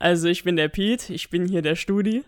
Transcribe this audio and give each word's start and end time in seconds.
Also 0.00 0.28
ich 0.28 0.44
bin 0.44 0.56
der 0.56 0.68
Pete, 0.68 1.12
ich 1.12 1.28
bin 1.30 1.46
hier 1.46 1.60
der 1.62 1.76
Studi. 1.76 2.24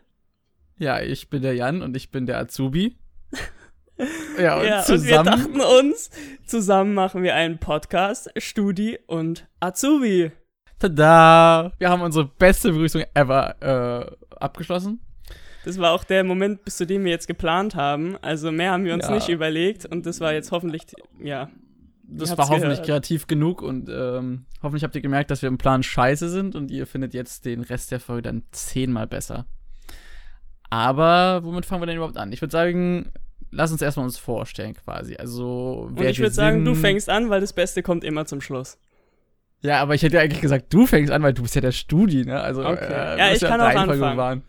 Ja, 0.79 1.01
ich 1.01 1.31
bin 1.31 1.43
der 1.43 1.55
Jan 1.55 1.81
und 1.83 1.97
ich 1.97 2.11
bin 2.11 2.27
der 2.27 2.39
Azubi. 2.39 2.97
ja, 4.39 4.59
und 4.61 4.67
Ja, 4.67 4.83
zusammen. 4.83 5.01
und 5.01 5.07
wir 5.09 5.23
dachten 5.23 5.61
uns, 5.87 6.11
zusammen 6.47 6.93
machen 6.95 7.23
wir 7.23 7.35
einen 7.35 7.59
Podcast, 7.59 8.31
Studi 8.37 8.99
und 9.07 9.49
Azubi. 9.61 10.33
Tada! 10.79 11.73
Wir 11.79 11.89
haben 11.89 12.03
unsere 12.03 12.27
beste 12.27 12.73
Begrüßung 12.73 13.05
ever 13.15 13.57
äh, 13.63 14.35
abgeschlossen. 14.37 15.01
Das 15.65 15.79
war 15.79 15.93
auch 15.93 16.05
der 16.05 16.25
Moment, 16.25 16.65
bis 16.65 16.77
zu 16.77 16.87
dem 16.87 17.05
wir 17.05 17.13
jetzt 17.13 17.29
geplant 17.29 17.75
haben. 17.77 18.17
Also 18.21 18.53
mehr 18.53 18.73
haben 18.73 18.85
wir 18.85 18.93
uns 18.95 19.07
Ja. 19.09 19.15
nicht 19.15 19.29
überlegt 19.29 19.87
und 19.87 20.05
das 20.05 20.21
war 20.21 20.33
jetzt 20.35 20.51
hoffentlich, 20.53 20.83
ja. 21.23 21.51
Das 22.15 22.37
war 22.37 22.49
hoffentlich 22.49 22.83
gehört. 22.83 22.87
kreativ 22.87 23.27
genug 23.27 23.63
und 23.63 23.89
ähm, 23.89 24.45
hoffentlich 24.63 24.85
habt 24.85 24.95
ihr 24.95 25.01
gemerkt, 25.03 25.31
dass 25.31 25.43
wir 25.43 25.49
im 25.49 25.59
Plan 25.59 25.83
scheiße 25.83 26.29
sind 26.29 26.55
und 26.55 26.71
ihr 26.71 26.87
findet 26.87 27.15
jetzt 27.15 27.45
den 27.45 27.63
Rest 27.63 27.91
der 27.91 28.01
Folge 28.01 28.23
dann 28.23 28.43
zehnmal 28.53 29.07
besser. 29.07 29.47
Aber 30.71 31.41
womit 31.45 31.67
fangen 31.67 31.83
wir 31.83 31.87
denn 31.87 31.97
überhaupt 31.97 32.17
an? 32.17 32.33
Ich 32.33 32.41
würde 32.41 32.53
sagen, 32.53 33.13
lass 33.51 33.73
uns 33.73 33.83
erstmal 33.83 34.07
uns 34.07 34.19
vorstellen 34.19 34.75
quasi. 34.75 35.17
Also, 35.17 35.87
Und 35.89 35.99
wer 35.99 36.11
ich 36.11 36.19
wir 36.19 36.25
würde 36.25 36.35
sagen, 36.35 36.65
du 36.65 36.75
fängst 36.75 37.09
an, 37.11 37.31
weil 37.31 37.41
das 37.41 37.53
Beste 37.53 37.83
kommt 37.83 38.05
immer 38.05 38.25
zum 38.27 38.41
Schluss. 38.41 38.79
Ja, 39.61 39.81
aber 39.81 39.95
ich 39.95 40.03
hätte 40.03 40.17
ja 40.17 40.23
eigentlich 40.23 40.41
gesagt, 40.41 40.73
du 40.73 40.87
fängst 40.87 41.13
an, 41.13 41.23
weil 41.23 41.35
du 41.35 41.43
bist 41.43 41.55
ja 41.55 41.61
der 41.61 41.73
Studi, 41.73 42.25
ne? 42.25 42.41
Also, 42.41 42.65
Okay. 42.65 42.85
äh, 42.93 43.19
Ja, 43.19 43.27
ich 43.27 43.31
musst 43.33 43.45
kann 43.45 43.61
auch 43.61 43.67
anfangen. 43.67 44.01
bewahren. 44.01 44.43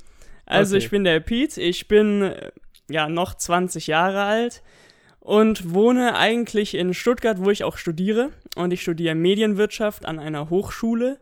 Also 0.46 0.76
Okay. 0.76 0.86
ich 0.86 0.92
bin 0.92 1.04
der 1.04 1.20
Pete, 1.20 1.62
ich 1.62 1.88
bin 1.88 2.24
äh, 2.24 2.52
ja 2.90 3.08
noch 3.10 3.34
20 3.36 3.88
Jahre 3.88 4.24
alt 4.24 4.64
und 5.24 5.74
wohne 5.74 6.18
eigentlich 6.18 6.76
in 6.76 6.94
Stuttgart, 6.94 7.38
wo 7.40 7.50
ich 7.50 7.64
auch 7.64 7.78
studiere. 7.78 8.32
Und 8.58 8.74
ich 8.74 8.82
studiere 8.82 9.16
Medienwirtschaft 9.16 10.06
an 10.06 10.20
einer 10.20 10.50
Hochschule. 10.50 11.18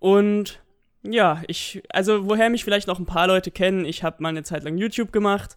Und 0.00 0.60
ja, 1.04 1.40
ich, 1.46 1.80
also 1.90 2.28
woher 2.28 2.50
mich 2.50 2.64
vielleicht 2.64 2.88
noch 2.88 2.98
ein 2.98 3.06
paar 3.06 3.28
Leute 3.28 3.52
kennen, 3.52 3.84
ich 3.84 4.02
habe 4.02 4.20
mal 4.20 4.30
eine 4.30 4.42
Zeit 4.42 4.64
lang 4.64 4.76
YouTube 4.78 5.12
gemacht, 5.12 5.54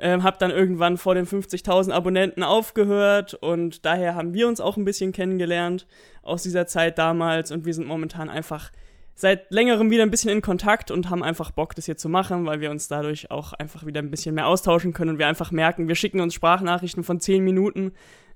ähm, 0.00 0.24
habe 0.24 0.36
dann 0.40 0.50
irgendwann 0.50 0.98
vor 0.98 1.14
den 1.14 1.24
50.000 1.24 1.92
Abonnenten 1.92 2.42
aufgehört 2.42 3.34
und 3.34 3.84
daher 3.86 4.16
haben 4.16 4.34
wir 4.34 4.48
uns 4.48 4.60
auch 4.60 4.76
ein 4.76 4.84
bisschen 4.84 5.12
kennengelernt 5.12 5.86
aus 6.22 6.42
dieser 6.42 6.66
Zeit 6.66 6.98
damals 6.98 7.52
und 7.52 7.64
wir 7.64 7.72
sind 7.72 7.86
momentan 7.86 8.28
einfach 8.30 8.72
seit 9.14 9.50
längerem 9.50 9.90
wieder 9.90 10.02
ein 10.02 10.10
bisschen 10.10 10.30
in 10.30 10.40
Kontakt 10.42 10.90
und 10.90 11.10
haben 11.10 11.22
einfach 11.22 11.50
Bock, 11.50 11.74
das 11.74 11.86
hier 11.86 11.96
zu 11.96 12.08
machen, 12.08 12.46
weil 12.46 12.60
wir 12.60 12.70
uns 12.70 12.88
dadurch 12.88 13.30
auch 13.30 13.52
einfach 13.52 13.86
wieder 13.86 14.00
ein 14.00 14.10
bisschen 14.10 14.34
mehr 14.34 14.46
austauschen 14.46 14.92
können 14.92 15.10
und 15.10 15.18
wir 15.18 15.26
einfach 15.28 15.50
merken, 15.50 15.88
wir 15.88 15.94
schicken 15.94 16.20
uns 16.20 16.34
Sprachnachrichten 16.34 17.04
von 17.04 17.20
10 17.20 17.44
Minuten. 17.44 17.92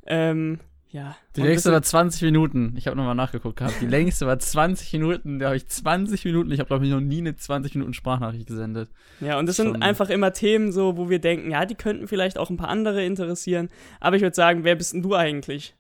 Ähm, 0.07 0.61
ja. 0.91 1.17
Die 1.35 1.43
längste 1.43 1.73
war 1.73 1.83
20 1.83 2.23
Minuten. 2.23 2.75
Ich 2.79 2.87
habe 2.87 2.97
nochmal 2.97 3.15
nachgeguckt 3.17 3.57
gehabt. 3.57 3.75
Die 3.81 3.87
längste 3.87 4.27
war 4.27 4.39
20 4.39 4.93
Minuten. 4.95 5.39
Da 5.41 5.47
habe 5.47 5.57
ich 5.57 5.67
20 5.67 6.25
Minuten. 6.25 6.51
Ich 6.53 6.61
habe, 6.61 6.69
glaube 6.69 6.85
ich, 6.87 6.91
noch 6.91 7.01
nie 7.01 7.19
eine 7.19 7.37
20 7.37 7.75
Minuten 7.75 7.93
Sprachnachricht 7.93 8.47
gesendet. 8.47 8.89
sind, 9.19 9.29
ja, 9.29 9.39
und 9.39 9.47
das 9.47 9.57
sind 9.57 9.73
schon- 9.73 9.83
einfach 9.83 10.09
immer 10.11 10.33
Themen 10.33 10.73
so, 10.73 10.97
wo 10.97 11.11
wir 11.11 11.19
denken, 11.19 11.51
ja, 11.51 11.67
die 11.67 11.75
könnten 11.75 12.07
vielleicht 12.09 12.39
auch 12.39 12.51
ein 12.51 12.57
paar 12.57 12.69
andere 12.69 13.05
interessieren. 13.05 13.69
Aber 14.01 14.17
ich 14.17 14.23
würde 14.23 14.37
sagen, 14.37 14.65
wer 14.65 14.77
bist 14.77 14.95
denn 14.95 15.03
du 15.03 15.15
eigentlich? 15.15 15.75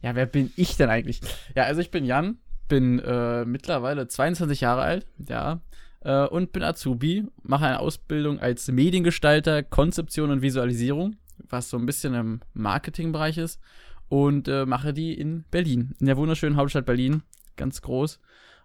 Ja, 0.00 0.14
wer 0.14 0.26
bin 0.26 0.50
ich 0.56 0.76
denn 0.76 0.88
eigentlich? 0.90 1.20
Ja, 1.54 1.64
also 1.64 1.80
ich 1.80 1.90
bin 1.90 2.04
Jan, 2.04 2.38
bin 2.68 2.98
äh, 3.00 3.44
mittlerweile 3.44 4.06
22 4.08 4.60
Jahre 4.60 4.82
alt, 4.82 5.06
ja, 5.28 5.60
äh, 6.00 6.26
und 6.26 6.52
bin 6.52 6.62
Azubi, 6.62 7.26
mache 7.42 7.66
eine 7.66 7.80
Ausbildung 7.80 8.38
als 8.40 8.68
Mediengestalter, 8.70 9.62
Konzeption 9.62 10.30
und 10.30 10.42
Visualisierung, 10.42 11.16
was 11.48 11.70
so 11.70 11.76
ein 11.78 11.86
bisschen 11.86 12.14
im 12.14 12.40
Marketingbereich 12.54 13.38
ist, 13.38 13.60
und 14.08 14.48
äh, 14.48 14.64
mache 14.66 14.92
die 14.94 15.12
in 15.18 15.44
Berlin, 15.50 15.94
in 16.00 16.06
der 16.06 16.16
wunderschönen 16.16 16.56
Hauptstadt 16.56 16.86
Berlin, 16.86 17.22
ganz 17.56 17.82
groß. 17.82 18.20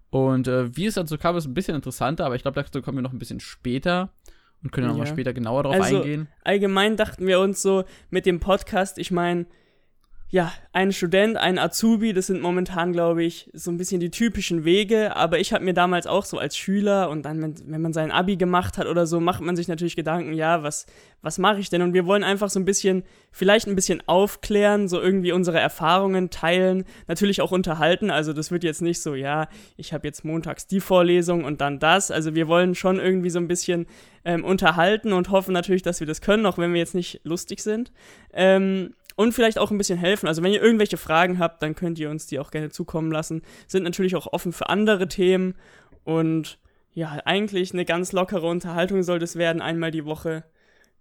Und 0.10 0.48
äh, 0.48 0.76
wie 0.78 0.86
es 0.86 0.94
dazu 0.94 1.18
kam, 1.18 1.36
ist 1.38 1.46
ein 1.48 1.54
bisschen 1.56 1.76
interessanter, 1.76 2.26
aber 2.26 2.36
ich 2.36 2.44
glaube, 2.44 2.62
dazu 2.62 2.82
kommen 2.84 3.00
wir 3.00 3.02
noch 3.02 3.14
ein 3.14 3.20
bisschen 3.20 3.40
später 3.40 4.10
und 4.64 4.72
können 4.72 4.86
Ja. 4.86 4.92
nochmal 4.92 5.08
später 5.08 5.34
genauer 5.34 5.64
drauf 5.64 5.74
Also, 5.76 5.98
eingehen. 5.98 6.28
Allgemein 6.44 6.96
dachten 6.98 7.26
wir 7.26 7.40
uns 7.40 7.62
so 7.62 7.84
mit 8.12 8.26
dem 8.28 8.40
Podcast, 8.40 8.98
ich 9.00 9.10
meine, 9.12 9.48
ja, 10.34 10.52
ein 10.72 10.92
Student, 10.92 11.38
ein 11.38 11.60
Azubi, 11.60 12.12
das 12.12 12.26
sind 12.26 12.42
momentan, 12.42 12.92
glaube 12.92 13.24
ich, 13.24 13.52
so 13.54 13.70
ein 13.70 13.78
bisschen 13.78 14.00
die 14.00 14.10
typischen 14.10 14.66
Wege. 14.66 15.16
Aber 15.16 15.38
ich 15.38 15.54
habe 15.54 15.64
mir 15.64 15.76
damals 15.76 16.08
auch 16.08 16.26
so 16.26 16.40
als 16.40 16.58
Schüler 16.58 17.12
und 17.12 17.22
dann, 17.22 17.40
wenn, 17.40 17.54
wenn 17.68 17.82
man 17.84 17.94
sein 17.94 18.10
Abi 18.10 18.36
gemacht 18.36 18.80
hat 18.80 18.88
oder 18.88 19.06
so, 19.06 19.20
macht 19.20 19.42
man 19.42 19.56
sich 19.56 19.68
natürlich 19.68 19.96
Gedanken, 19.96 20.34
ja, 20.34 20.64
was, 20.64 20.88
was 21.22 21.38
mache 21.38 21.60
ich 21.60 21.70
denn? 21.70 21.84
Und 21.84 21.94
wir 21.94 22.08
wollen 22.08 22.24
einfach 22.24 22.50
so 22.50 22.60
ein 22.60 22.66
bisschen, 22.66 23.04
vielleicht 23.32 23.68
ein 23.68 23.76
bisschen 23.76 24.02
aufklären, 24.08 24.88
so 24.88 25.00
irgendwie 25.00 25.34
unsere 25.34 25.60
Erfahrungen 25.60 26.32
teilen, 26.32 26.86
natürlich 27.08 27.40
auch 27.42 27.52
unterhalten. 27.52 28.10
Also 28.10 28.34
das 28.34 28.50
wird 28.50 28.64
jetzt 28.64 28.82
nicht 28.82 29.04
so, 29.04 29.14
ja, 29.14 29.50
ich 29.78 29.94
habe 29.94 30.08
jetzt 30.08 30.26
montags 30.26 30.66
die 30.66 30.80
Vorlesung 30.80 31.44
und 31.44 31.62
dann 31.62 31.78
das. 31.78 32.10
Also 32.10 32.34
wir 32.34 32.48
wollen 32.48 32.74
schon 32.74 32.98
irgendwie 32.98 33.30
so 33.30 33.38
ein 33.38 33.48
bisschen 33.48 33.86
ähm, 34.26 34.44
unterhalten 34.44 35.14
und 35.14 35.30
hoffen 35.30 35.54
natürlich, 35.54 35.84
dass 35.84 36.00
wir 36.00 36.08
das 36.08 36.22
können, 36.22 36.48
auch 36.48 36.58
wenn 36.58 36.74
wir 36.74 36.80
jetzt 36.80 36.96
nicht 36.96 37.22
lustig 37.24 37.62
sind. 37.62 37.92
Ähm, 38.34 38.96
und 39.16 39.34
vielleicht 39.34 39.60
auch 39.60 39.72
ein 39.72 39.78
bisschen 39.78 40.00
helfen. 40.00 40.28
Also 40.28 40.44
wenn 40.44 40.52
ihr 40.52 40.62
irgendwelche 40.62 40.98
Fragen 40.98 41.40
habt, 41.40 41.62
dann 41.62 41.76
könnt 41.76 42.00
ihr 42.00 42.10
uns 42.10 42.28
die 42.28 42.40
auch 42.40 42.52
gerne 42.52 42.70
zukommen 42.70 43.12
lassen. 43.12 43.42
Sind 43.68 43.84
natürlich 43.84 44.16
auch 44.16 44.28
offen 44.32 44.54
für 44.54 44.70
andere 44.70 45.08
Themen. 45.08 45.56
Und 46.04 46.60
ja, 46.94 47.20
eigentlich 47.26 47.74
eine 47.74 47.86
ganz 47.86 48.12
lockere 48.12 48.48
Unterhaltung 48.48 49.04
soll 49.04 49.20
das 49.20 49.36
werden, 49.36 49.62
einmal 49.62 49.92
die 49.92 50.06
Woche. 50.06 50.44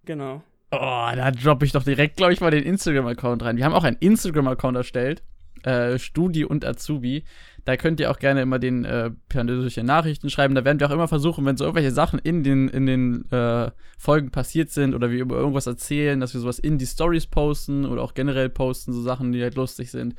Genau. 0.05 0.43
Oh, 0.71 1.09
da 1.15 1.31
droppe 1.31 1.65
ich 1.65 1.71
doch 1.71 1.83
direkt, 1.83 2.17
glaube 2.17 2.33
ich, 2.33 2.41
mal 2.41 2.49
den 2.49 2.63
Instagram-Account 2.63 3.43
rein. 3.43 3.57
Wir 3.57 3.65
haben 3.65 3.73
auch 3.73 3.83
einen 3.83 3.97
Instagram-Account 3.99 4.77
erstellt. 4.77 5.21
Äh, 5.63 5.99
Studi 5.99 6.45
und 6.45 6.65
Azubi. 6.65 7.23
Da 7.65 7.77
könnt 7.77 7.99
ihr 7.99 8.11
auch 8.11 8.19
gerne 8.19 8.41
immer 8.41 8.59
den 8.59 8.83
äh, 8.83 9.11
persönliche 9.29 9.83
Nachrichten 9.83 10.29
schreiben. 10.29 10.53
Da 10.53 10.65
werden 10.65 10.79
wir 10.79 10.87
auch 10.87 10.93
immer 10.93 11.07
versuchen, 11.07 11.45
wenn 11.45 11.55
so 11.55 11.63
irgendwelche 11.63 11.91
Sachen 11.91 12.19
in 12.19 12.43
den, 12.43 12.67
in 12.67 12.85
den 12.85 13.31
äh, 13.31 13.71
Folgen 13.97 14.31
passiert 14.31 14.69
sind 14.69 14.93
oder 14.93 15.11
wir 15.11 15.21
über 15.21 15.37
irgendwas 15.37 15.65
erzählen, 15.65 16.19
dass 16.19 16.33
wir 16.33 16.41
sowas 16.41 16.59
in 16.59 16.77
die 16.77 16.85
Stories 16.85 17.27
posten 17.27 17.85
oder 17.85 18.01
auch 18.01 18.13
generell 18.13 18.49
posten, 18.49 18.91
so 18.91 19.01
Sachen, 19.01 19.31
die 19.31 19.41
halt 19.41 19.55
lustig 19.55 19.91
sind. 19.91 20.15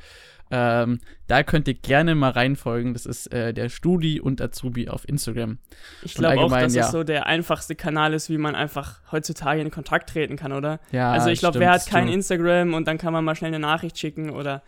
Ähm, 0.51 0.99
da 1.27 1.43
könnt 1.43 1.67
ihr 1.67 1.73
gerne 1.73 2.13
mal 2.13 2.31
reinfolgen. 2.31 2.93
Das 2.93 3.05
ist 3.05 3.31
äh, 3.33 3.53
der 3.53 3.69
Studi 3.69 4.19
und 4.19 4.41
Azubi 4.41 4.89
auf 4.89 5.07
Instagram. 5.07 5.57
Ich 6.03 6.13
glaube 6.13 6.39
auch, 6.39 6.51
dass 6.51 6.75
ja. 6.75 6.85
es 6.85 6.91
so 6.91 7.03
der 7.03 7.25
einfachste 7.25 7.75
Kanal 7.75 8.13
ist, 8.13 8.29
wie 8.29 8.37
man 8.37 8.53
einfach 8.53 9.01
heutzutage 9.11 9.61
in 9.61 9.71
Kontakt 9.71 10.09
treten 10.09 10.35
kann, 10.35 10.51
oder? 10.51 10.79
Ja, 10.91 11.11
also 11.11 11.29
ich 11.29 11.39
glaube, 11.39 11.59
wer 11.59 11.71
hat 11.71 11.85
kein. 11.87 12.07
Instagram 12.07 12.75
und 12.75 12.87
dann 12.87 12.99
kann 12.99 13.11
man 13.11 13.25
mal 13.25 13.35
schnell 13.35 13.49
eine 13.49 13.59
Nachricht 13.59 13.97
schicken 13.97 14.29
oder 14.29 14.61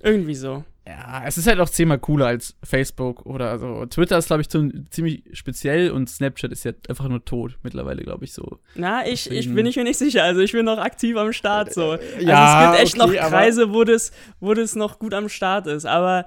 irgendwie 0.00 0.34
so. 0.34 0.64
Ja, 0.90 1.22
es 1.24 1.38
ist 1.38 1.46
halt 1.46 1.60
auch 1.60 1.68
zehnmal 1.68 1.98
cooler 1.98 2.26
als 2.26 2.56
Facebook 2.64 3.24
oder 3.24 3.58
so. 3.60 3.86
Twitter 3.86 4.18
ist, 4.18 4.26
glaube 4.26 4.42
ich, 4.42 4.48
ziemlich 4.48 5.22
speziell 5.32 5.92
und 5.92 6.10
Snapchat 6.10 6.50
ist 6.50 6.64
ja 6.64 6.72
einfach 6.88 7.08
nur 7.08 7.24
tot 7.24 7.58
mittlerweile, 7.62 8.02
glaube 8.02 8.24
ich, 8.24 8.32
so. 8.32 8.58
Na, 8.74 9.06
ich, 9.06 9.30
ich 9.30 9.54
bin 9.54 9.66
ich 9.66 9.76
mir 9.76 9.84
nicht 9.84 9.98
sicher. 9.98 10.24
Also 10.24 10.40
ich 10.40 10.50
bin 10.50 10.64
noch 10.64 10.78
aktiv 10.78 11.16
am 11.16 11.32
Start 11.32 11.72
so. 11.72 11.96
ja, 12.18 12.44
also 12.44 12.74
es 12.74 12.82
gibt 12.82 12.98
echt 12.98 13.08
okay, 13.08 13.20
noch 13.20 13.28
Kreise, 13.28 13.72
wo 13.72 13.84
das, 13.84 14.10
wo 14.40 14.52
das 14.52 14.74
noch 14.74 14.98
gut 14.98 15.14
am 15.14 15.28
Start 15.28 15.68
ist. 15.68 15.86
Aber 15.86 16.26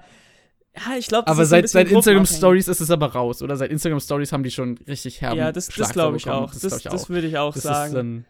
ja, 0.76 0.98
ich 0.98 1.08
glaube, 1.08 1.28
Aber 1.28 1.46
seit, 1.46 1.68
seit 1.70 1.92
Instagram. 1.92 2.26
Stories 2.26 2.68
ist 2.68 2.80
es 2.80 2.90
aber 2.90 3.08
raus, 3.08 3.42
oder? 3.42 3.58
Seit 3.58 3.70
Instagram 3.70 4.00
Stories 4.00 4.32
haben 4.32 4.44
die 4.44 4.52
schon 4.52 4.80
richtig 4.88 5.22
herben 5.22 5.38
Ja, 5.38 5.52
das, 5.52 5.68
das 5.68 5.92
glaube 5.92 6.18
ich 6.18 6.24
bekommen. 6.24 6.46
auch. 6.46 6.54
Das, 6.54 6.78
ich 6.78 6.84
das 6.84 7.10
würde 7.10 7.28
ich 7.28 7.38
auch 7.38 7.56
sagen. 7.56 8.26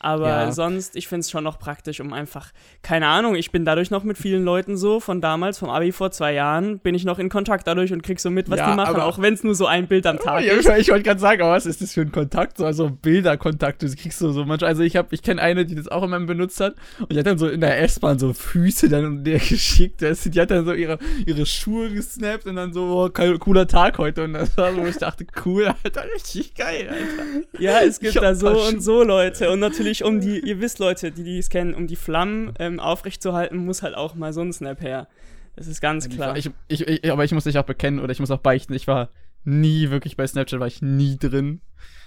Aber 0.00 0.28
Ja. 0.28 0.52
sonst, 0.52 0.94
ich 0.96 1.08
finde 1.08 1.20
es 1.20 1.30
schon 1.30 1.42
noch 1.44 1.58
praktisch, 1.58 2.00
um 2.00 2.12
einfach, 2.12 2.52
keine 2.82 3.08
Ahnung, 3.08 3.34
ich 3.34 3.50
bin 3.50 3.64
dadurch 3.64 3.90
noch 3.90 4.04
mit 4.04 4.16
vielen 4.16 4.44
Leuten 4.44 4.76
so, 4.76 5.00
von 5.00 5.20
damals, 5.20 5.58
vom 5.58 5.70
Abi 5.70 5.90
vor 5.90 6.10
zwei 6.12 6.32
Jahren, 6.34 6.78
bin 6.78 6.94
ich 6.94 7.04
noch 7.04 7.18
in 7.18 7.28
Kontakt 7.28 7.66
dadurch 7.66 7.92
und 7.92 8.02
krieg 8.02 8.20
so 8.20 8.30
mit, 8.30 8.48
was 8.48 8.58
Ja, 8.58 8.70
die 8.70 8.76
machen, 8.76 9.00
auch 9.00 9.18
wenn 9.20 9.34
es 9.34 9.42
nur 9.42 9.54
so 9.56 9.66
ein 9.66 9.88
Bild 9.88 10.06
am 10.06 10.18
Tag 10.18 10.44
ja, 10.44 10.52
ist. 10.54 10.68
ich, 10.68 10.88
wollte 10.90 11.02
gerade 11.02 11.18
sagen, 11.20 11.42
aber 11.42 11.52
was 11.52 11.66
ist 11.66 11.82
das 11.82 11.94
für 11.94 12.02
ein 12.02 12.12
Kontakt? 12.12 12.58
So, 12.58 12.64
also 12.64 12.90
Bilderkontakt, 12.90 13.82
du 13.82 13.88
kriegst 13.94 14.18
so, 14.20 14.30
so 14.30 14.44
manchmal, 14.44 14.68
also 14.70 14.82
ich 14.82 14.94
habe, 14.94 15.08
ich 15.12 15.22
kenne 15.22 15.42
eine, 15.42 15.64
die 15.66 15.74
das 15.74 15.88
auch 15.88 16.02
immer 16.04 16.20
benutzt 16.20 16.60
hat 16.60 16.74
und 17.00 17.12
die 17.12 17.18
hat 17.18 17.26
dann 17.26 17.38
so 17.38 17.48
in 17.48 17.60
der 17.60 17.80
S-Bahn 17.82 18.18
so 18.18 18.32
Füße 18.32 18.88
dann 18.88 19.24
der 19.24 19.38
geschickt, 19.48 20.02
das- 20.02 20.22
die 20.22 20.40
hat 20.40 20.50
dann 20.52 20.64
so 20.64 20.74
ihre, 20.74 20.98
ihre 21.26 21.44
Schuhe 21.46 21.90
gesnappt 21.90 22.46
und 22.46 22.54
dann 22.56 22.72
so, 22.72 22.84
oh, 22.84 23.10
cooler 23.38 23.66
Tag 23.66 23.98
heute 23.98 24.22
und 24.24 24.34
das 24.34 24.56
war 24.56 24.72
so, 24.74 24.82
wo 24.82 24.86
ich 24.86 24.98
dachte, 24.98 25.26
cool, 25.44 25.74
Alter, 25.82 26.04
richtig 26.14 26.54
geil, 26.54 26.88
Alter. 26.88 27.46
Ja, 27.58 27.80
es 27.80 27.98
gibt 27.98 28.14
da 28.16 28.34
so 28.34 28.48
und 28.68 28.82
so 28.82 29.02
Leute. 29.02 29.50
Und 29.50 29.60
natürlich, 29.60 29.87
um 30.04 30.20
die, 30.20 30.40
ihr 30.40 30.60
wisst 30.60 30.78
Leute, 30.78 31.10
die 31.10 31.24
die 31.24 31.38
es 31.38 31.50
kennen, 31.50 31.74
um 31.74 31.86
die 31.86 31.96
Flammen 31.96 32.54
ähm, 32.58 32.80
aufrechtzuerhalten, 32.80 33.56
muss 33.58 33.82
halt 33.82 33.94
auch 33.94 34.14
mal 34.14 34.32
so 34.32 34.40
ein 34.40 34.52
Snap 34.52 34.80
her. 34.80 35.08
Das 35.56 35.66
ist 35.66 35.80
ganz 35.80 36.08
klar. 36.08 36.36
Ich, 36.36 36.50
ich, 36.68 36.86
ich, 36.86 37.10
aber 37.10 37.24
ich 37.24 37.32
muss 37.32 37.44
dich 37.44 37.58
auch 37.58 37.64
bekennen 37.64 37.98
oder 37.98 38.12
ich 38.12 38.20
muss 38.20 38.30
auch 38.30 38.38
beichten, 38.38 38.74
ich 38.74 38.86
war 38.86 39.10
nie 39.44 39.90
wirklich 39.90 40.16
bei 40.16 40.26
Snapchat, 40.26 40.60
war 40.60 40.66
ich 40.66 40.82
nie 40.82 41.16
drin. 41.18 41.60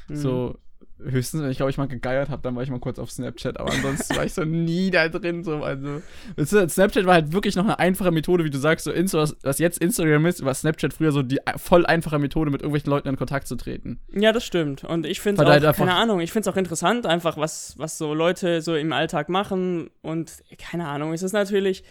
Mhm. 0.07 0.15
So, 0.15 0.57
höchstens, 1.03 1.41
wenn 1.41 1.51
ich 1.51 1.57
glaube 1.57 1.71
ich 1.71 1.77
mal 1.77 1.87
gegeiert 1.87 2.29
habe, 2.29 2.41
dann 2.41 2.55
war 2.55 2.63
ich 2.63 2.69
mal 2.69 2.79
kurz 2.79 2.99
auf 2.99 3.11
Snapchat, 3.11 3.59
aber 3.59 3.71
ansonsten 3.71 4.15
war 4.15 4.25
ich 4.25 4.33
so 4.33 4.43
nie 4.43 4.91
da 4.91 5.07
drin. 5.09 5.43
So, 5.43 5.63
also, 5.63 6.01
Snapchat 6.67 7.05
war 7.05 7.15
halt 7.15 7.33
wirklich 7.33 7.55
noch 7.55 7.63
eine 7.63 7.79
einfache 7.79 8.11
Methode, 8.11 8.43
wie 8.43 8.49
du 8.49 8.57
sagst, 8.57 8.85
so 8.85 8.91
Insta, 8.91 9.27
was, 9.43 9.59
jetzt 9.59 9.79
Instagram 9.79 10.25
ist, 10.25 10.43
war 10.43 10.53
Snapchat 10.53 10.93
früher 10.93 11.11
so 11.11 11.21
die 11.21 11.39
voll 11.57 11.85
einfache 11.85 12.19
Methode, 12.19 12.51
mit 12.51 12.61
irgendwelchen 12.61 12.89
Leuten 12.89 13.07
in 13.07 13.17
Kontakt 13.17 13.47
zu 13.47 13.55
treten. 13.55 13.99
Ja, 14.13 14.31
das 14.31 14.45
stimmt. 14.45 14.83
Und 14.83 15.05
ich 15.05 15.21
finde 15.21 15.41
es 15.41 15.47
auch, 15.47 15.51
halt 15.51 15.75
keine 15.75 15.95
Ahnung, 15.95 16.19
ich 16.19 16.31
finde 16.31 16.49
es 16.49 16.53
auch 16.53 16.57
interessant, 16.57 17.05
einfach 17.05 17.37
was, 17.37 17.75
was 17.77 17.97
so 17.97 18.13
Leute 18.13 18.61
so 18.61 18.75
im 18.75 18.93
Alltag 18.93 19.29
machen. 19.29 19.89
Und 20.01 20.31
keine 20.57 20.87
Ahnung, 20.87 21.13
es 21.13 21.23
ist 21.23 21.33
natürlich 21.33 21.83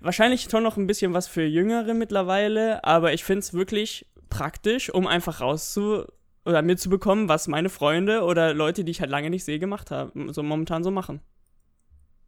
wahrscheinlich 0.00 0.48
schon 0.50 0.62
noch 0.62 0.76
ein 0.76 0.86
bisschen 0.86 1.14
was 1.14 1.28
für 1.28 1.42
Jüngere 1.42 1.94
mittlerweile, 1.94 2.84
aber 2.84 3.12
ich 3.12 3.24
finde 3.24 3.40
es 3.40 3.54
wirklich 3.54 4.06
praktisch, 4.28 4.90
um 4.90 5.06
einfach 5.06 5.40
rauszu 5.40 6.04
oder 6.44 6.62
mitzubekommen, 6.62 7.28
was 7.28 7.48
meine 7.48 7.68
Freunde 7.68 8.22
oder 8.22 8.52
Leute, 8.54 8.84
die 8.84 8.90
ich 8.90 9.00
halt 9.00 9.10
lange 9.10 9.30
nicht 9.30 9.44
sehe, 9.44 9.58
gemacht 9.58 9.90
haben, 9.90 10.32
so 10.32 10.42
momentan 10.42 10.82
so 10.84 10.90
machen. 10.90 11.20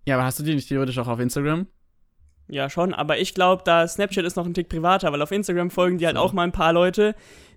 Ja, 0.07 0.17
aber 0.17 0.25
hast 0.25 0.39
du 0.39 0.43
die 0.45 0.55
nicht 0.55 0.69
theoretisch 0.69 0.99
auch 0.99 1.09
auf 1.09 1.19
Instagram? 1.19 1.67
Ja, 2.47 2.69
schon, 2.69 2.93
aber 2.93 3.19
ich 3.19 3.33
glaube, 3.33 3.63
da 3.65 3.89
Snapchat 3.89 4.23
ist 4.25 4.37
noch 4.37 4.45
ein 4.45 4.53
Tick 4.53 4.69
privater, 4.69 5.11
weil 5.11 5.23
auf 5.23 5.33
Instagram 5.33 5.71
folgen 5.71 5.97
die 5.97 6.05
halt 6.07 6.17
So. 6.17 6.23
auch 6.23 6.35
mal 6.35 6.43
ein 6.43 6.53
paar 6.53 6.75
Leute, 6.75 7.15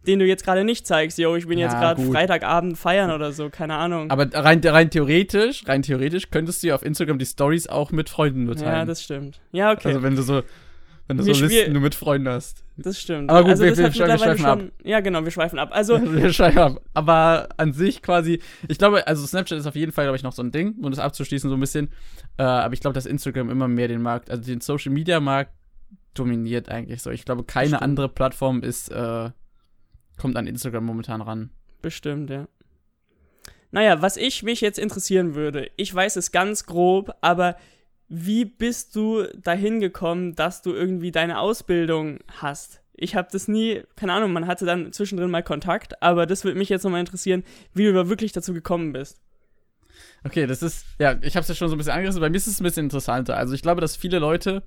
denen 0.07 0.19
du 0.21 0.25
jetzt 0.25 0.45
gerade 0.45 0.63
nicht 0.63 0.87
zeigst, 0.87 1.17
yo, 1.17 1.35
ich 1.35 1.45
bin 1.45 1.59
jetzt 1.59 1.73
Ja, 1.73 1.79
gerade 1.81 2.01
gut. 2.01 2.13
Freitagabend 2.13 2.77
feiern 2.77 3.11
oder 3.11 3.33
so, 3.33 3.49
keine 3.49 3.75
Ahnung. 3.75 4.09
Aber 4.09 4.33
rein, 4.33 4.61
rein 4.63 4.89
theoretisch, 4.89 5.67
rein 5.67 5.81
theoretisch 5.81 6.29
könntest 6.31 6.63
du 6.63 6.67
ja 6.67 6.75
auf 6.75 6.83
Instagram 6.85 7.19
die 7.19 7.25
Stories 7.25 7.67
auch 7.67 7.91
mit 7.91 8.09
Freunden 8.09 8.45
nur 8.45 8.55
teilen. 8.55 8.71
ja, 8.77 8.85
das 8.85 9.03
stimmt. 9.03 9.41
Ja, 9.51 9.73
okay. 9.73 9.89
Also 9.89 10.03
wenn 10.03 10.15
du 10.15 10.21
so, 10.21 10.41
wenn 11.07 11.17
du 11.17 11.23
so 11.23 11.31
Listen 11.31 11.71
nur 11.73 11.81
mit 11.81 11.95
Freunden 11.95 12.27
hast. 12.27 12.63
das 12.75 12.99
stimmt. 12.99 13.29
Aber 13.29 13.41
gut, 13.43 13.51
also 13.51 13.63
wir- 13.63 13.77
wir 13.77 13.83
wir 13.85 13.91
schweifen 14.17 14.37
schon. 14.37 14.71
Ja, 14.83 14.99
genau, 14.99 15.23
wir 15.23 15.31
schweifen 15.31 15.57
ab. 15.59 15.69
Also, 15.71 15.99
Wir 16.13 16.33
schreiben 16.33 16.57
ab. 16.57 16.81
Aber 16.93 17.49
an 17.57 17.71
sich 17.73 18.01
quasi, 18.01 18.41
ich 18.67 18.77
glaube, 18.77 19.07
also 19.07 19.25
Snapchat 19.25 19.57
ist 19.57 19.65
auf 19.67 19.75
jeden 19.75 19.91
Fall, 19.91 20.05
glaube 20.05 20.17
ich, 20.17 20.23
noch 20.23 20.33
so 20.33 20.43
ein 20.43 20.51
Ding, 20.51 20.75
um 20.81 20.91
das 20.91 20.99
abzuschließen 20.99 21.49
so 21.49 21.55
ein 21.55 21.59
bisschen. 21.59 21.89
Äh, 22.37 22.43
aber 22.43 22.73
ich 22.73 22.81
glaube, 22.81 22.93
dass 22.93 23.05
Instagram 23.05 23.49
immer 23.49 23.67
mehr 23.67 23.87
den 23.87 24.01
Markt, 24.01 24.29
also 24.29 24.43
den 24.43 24.59
Social 24.61 24.91
Media 24.91 25.19
Markt 25.19 25.51
dominiert 26.13 26.69
eigentlich 26.69 27.01
so. 27.01 27.09
Ich 27.11 27.25
glaube, 27.25 27.43
keine 27.43 27.81
andere 27.81 28.09
Plattform 28.09 28.61
ist, 28.63 28.89
äh, 28.91 29.29
kommt 30.17 30.35
an 30.35 30.47
Instagram 30.47 30.83
momentan 30.83 31.21
ran. 31.21 31.51
Bestimmt, 31.81 32.29
ja. 32.29 32.47
Naja, 33.71 34.01
was 34.01 34.17
ich 34.17 34.43
mich 34.43 34.61
jetzt 34.61 34.79
interessieren 34.79 35.35
würde, 35.35 35.69
ich 35.75 35.93
weiß 35.93 36.15
es 36.15 36.31
ganz 36.31 36.65
grob, 36.65 37.13
aber 37.21 37.55
wie 38.09 38.45
bist 38.45 38.95
du 38.95 39.23
dahin 39.41 39.79
gekommen, 39.79 40.35
dass 40.35 40.61
du 40.61 40.73
irgendwie 40.73 41.11
deine 41.11 41.39
Ausbildung 41.39 42.19
hast? 42.41 42.81
Ich 42.93 43.15
habe 43.15 43.27
das 43.31 43.47
nie, 43.47 43.83
keine 43.95 44.13
Ahnung, 44.13 44.33
man 44.33 44.47
hatte 44.47 44.65
dann 44.65 44.91
zwischendrin 44.91 45.29
mal 45.29 45.43
Kontakt, 45.43 46.01
aber 46.01 46.25
das 46.25 46.43
würde 46.43 46.57
mich 46.57 46.69
jetzt 46.69 46.83
nochmal 46.83 47.01
interessieren, 47.01 47.43
wie 47.73 47.85
du 47.85 47.93
da 47.93 48.09
wirklich 48.09 48.31
dazu 48.31 48.53
gekommen 48.53 48.93
bist. 48.93 49.21
Okay, 50.23 50.47
das 50.47 50.63
ist, 50.63 50.85
ja, 50.99 51.17
ich 51.21 51.35
habe 51.35 51.41
es 51.41 51.47
ja 51.47 51.55
schon 51.55 51.69
so 51.69 51.75
ein 51.75 51.77
bisschen 51.77 51.93
angerissen. 51.93 52.21
Bei 52.21 52.29
mir 52.29 52.37
ist 52.37 52.47
es 52.47 52.59
ein 52.59 52.63
bisschen 52.63 52.85
interessanter. 52.85 53.37
Also 53.37 53.53
ich 53.53 53.61
glaube, 53.61 53.81
dass 53.81 53.95
viele 53.95 54.19
Leute 54.19 54.63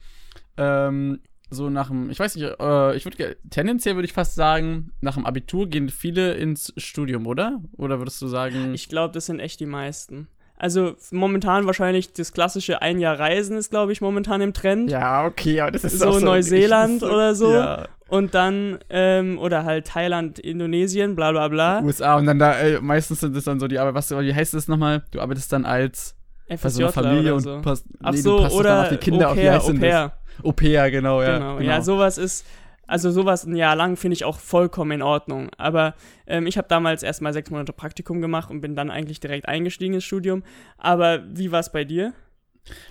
ähm, 0.57 1.21
so 1.51 1.69
nach 1.69 1.89
dem, 1.89 2.11
ich 2.11 2.19
weiß 2.19 2.37
nicht, 2.37 2.45
äh, 2.61 2.97
ich 2.97 3.05
würde 3.05 3.37
tendenziell 3.51 3.97
würde 3.97 4.07
ich 4.07 4.13
fast 4.13 4.37
sagen, 4.37 4.93
nach 5.01 5.15
dem 5.15 5.27
Abitur 5.27 5.69
gehen 5.69 5.89
viele 5.89 6.35
ins 6.35 6.73
Studium, 6.77 7.27
oder? 7.27 7.61
Oder 7.77 7.99
würdest 7.99 8.23
du 8.23 8.29
sagen? 8.29 8.75
Ich 8.75 8.89
glaube, 8.89 9.13
das 9.13 9.27
sind 9.27 9.41
echt 9.41 9.59
die 9.61 9.67
meisten. 9.67 10.29
Also 10.63 10.95
momentan 11.11 11.65
wahrscheinlich 11.65 12.13
das 12.13 12.35
klassische 12.35 12.83
ein 12.83 12.99
Jahr 13.01 13.19
Reisen 13.19 13.57
ist, 13.57 13.71
glaube 13.71 13.93
ich, 13.93 14.03
momentan 14.03 14.43
im 14.43 14.53
Trend. 14.53 14.91
ja, 14.91 15.25
okay, 15.25 15.59
aber 15.63 15.71
das 15.71 15.85
ist 15.85 15.99
So 16.01 16.13
so 16.13 16.21
Neuseeland 16.25 16.99
ich- 17.03 17.09
oder 17.09 17.35
so. 17.35 17.55
Ja, 17.55 17.87
Und 18.09 18.35
dann, 18.35 18.79
ähm, 18.91 19.39
oder 19.39 19.65
halt 19.65 19.87
Thailand, 19.87 20.39
Indonesien, 20.39 21.17
bla 21.17 21.31
bla 21.33 21.49
bla. 21.49 21.81
USA 21.83 22.17
und 22.19 22.27
dann 22.27 22.39
da, 22.39 22.53
ey, 22.59 22.79
meistens 22.83 23.21
sind 23.21 23.35
das 23.35 23.45
dann 23.45 23.59
so 23.59 23.69
die, 23.69 23.79
aber 23.79 23.95
was, 23.95 24.11
wie 24.11 24.35
heißt 24.35 24.53
das 24.53 24.69
nochmal? 24.69 25.03
Du 25.13 25.21
arbeitest 25.21 25.51
dann 25.51 25.65
als 25.65 26.15
so 26.51 26.57
FSJ 26.69 26.83
einer 26.83 26.93
Familie 26.93 27.21
oder 27.23 27.35
und 27.37 27.41
so. 27.43 27.61
passt, 27.63 27.87
Ach 28.03 28.11
nee, 28.13 28.19
so, 28.19 28.37
du 28.37 28.43
passt 28.43 28.57
oder 28.57 28.83
auf 28.83 28.89
die 28.91 28.97
Kinder 28.99 29.29
Au 29.29 29.31
auf, 29.31 29.37
wie 29.39 29.41
pair, 29.41 29.53
heißt 29.55 29.71
Au 29.71 29.73
pair. 29.73 30.13
Au 30.43 30.53
pair, 30.53 30.91
genau, 30.91 31.23
ja. 31.23 31.39
Genau. 31.39 31.61
ja, 31.61 31.81
sowas 31.81 32.19
ist, 32.19 32.45
also 32.91 33.13
sowas 33.13 33.45
ein 33.45 33.55
Jahr 33.55 33.77
lang 33.77 33.97
finde 33.97 34.15
ich 34.15 34.25
auch 34.25 34.41
vollkommen 34.41 34.91
in 34.91 35.03
Ordnung. 35.03 35.49
Aber 35.57 35.95
ähm, 36.27 36.49
ich 36.49 36.59
habe 36.59 36.67
damals 36.67 37.05
erstmal 37.05 37.33
sechs 37.33 37.49
Monate 37.49 37.73
Praktikum 37.73 38.21
gemacht 38.21 38.51
und 38.51 38.61
bin 38.61 38.75
dann 38.75 38.91
eigentlich 38.91 39.21
direkt 39.21 39.47
eingestiegen 39.47 39.95
ins 39.95 40.05
Studium. 40.05 40.43
Aber 40.77 41.23
wie 41.33 41.53
war 41.53 41.61
es 41.61 41.71
bei 41.71 41.85
dir? 41.85 42.13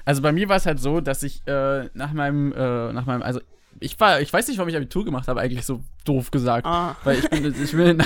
Also 0.06 0.22
bei 0.22 0.32
mir 0.32 0.48
war 0.48 0.56
es 0.56 0.66
halt 0.66 0.80
so, 0.80 1.02
dass 1.02 1.22
ich 1.22 1.46
äh, 1.48 1.90
nach 1.94 2.14
meinem, 2.14 2.54
äh, 2.54 2.94
nach 2.94 3.06
meinem, 3.06 3.22
also 3.22 3.42
ich 3.82 4.00
war, 4.00 4.22
ich 4.22 4.32
weiß 4.32 4.48
nicht, 4.48 4.58
warum 4.58 4.70
ich 4.70 4.78
Abitur 4.78 5.04
gemacht 5.04 5.28
habe, 5.28 5.42
eigentlich 5.42 5.66
so 5.66 5.84
doof 6.06 6.32
gesagt. 6.32 6.66
Ah, 6.66 6.96
Weil 7.04 7.20
ich 7.20 7.30
bin, 7.30 7.46
ich 7.46 7.72
bin, 7.74 8.02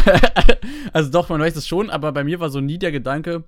also 0.94 1.12
doch, 1.12 1.30
man 1.30 1.42
weiß 1.42 1.56
es 1.56 1.68
schon, 1.68 1.92
aber 1.92 2.12
bei 2.12 2.24
mir 2.24 2.39
war 2.39 2.50
so 2.50 2.60
nie 2.60 2.80
der 2.80 2.92
Gedanke, 2.92 3.44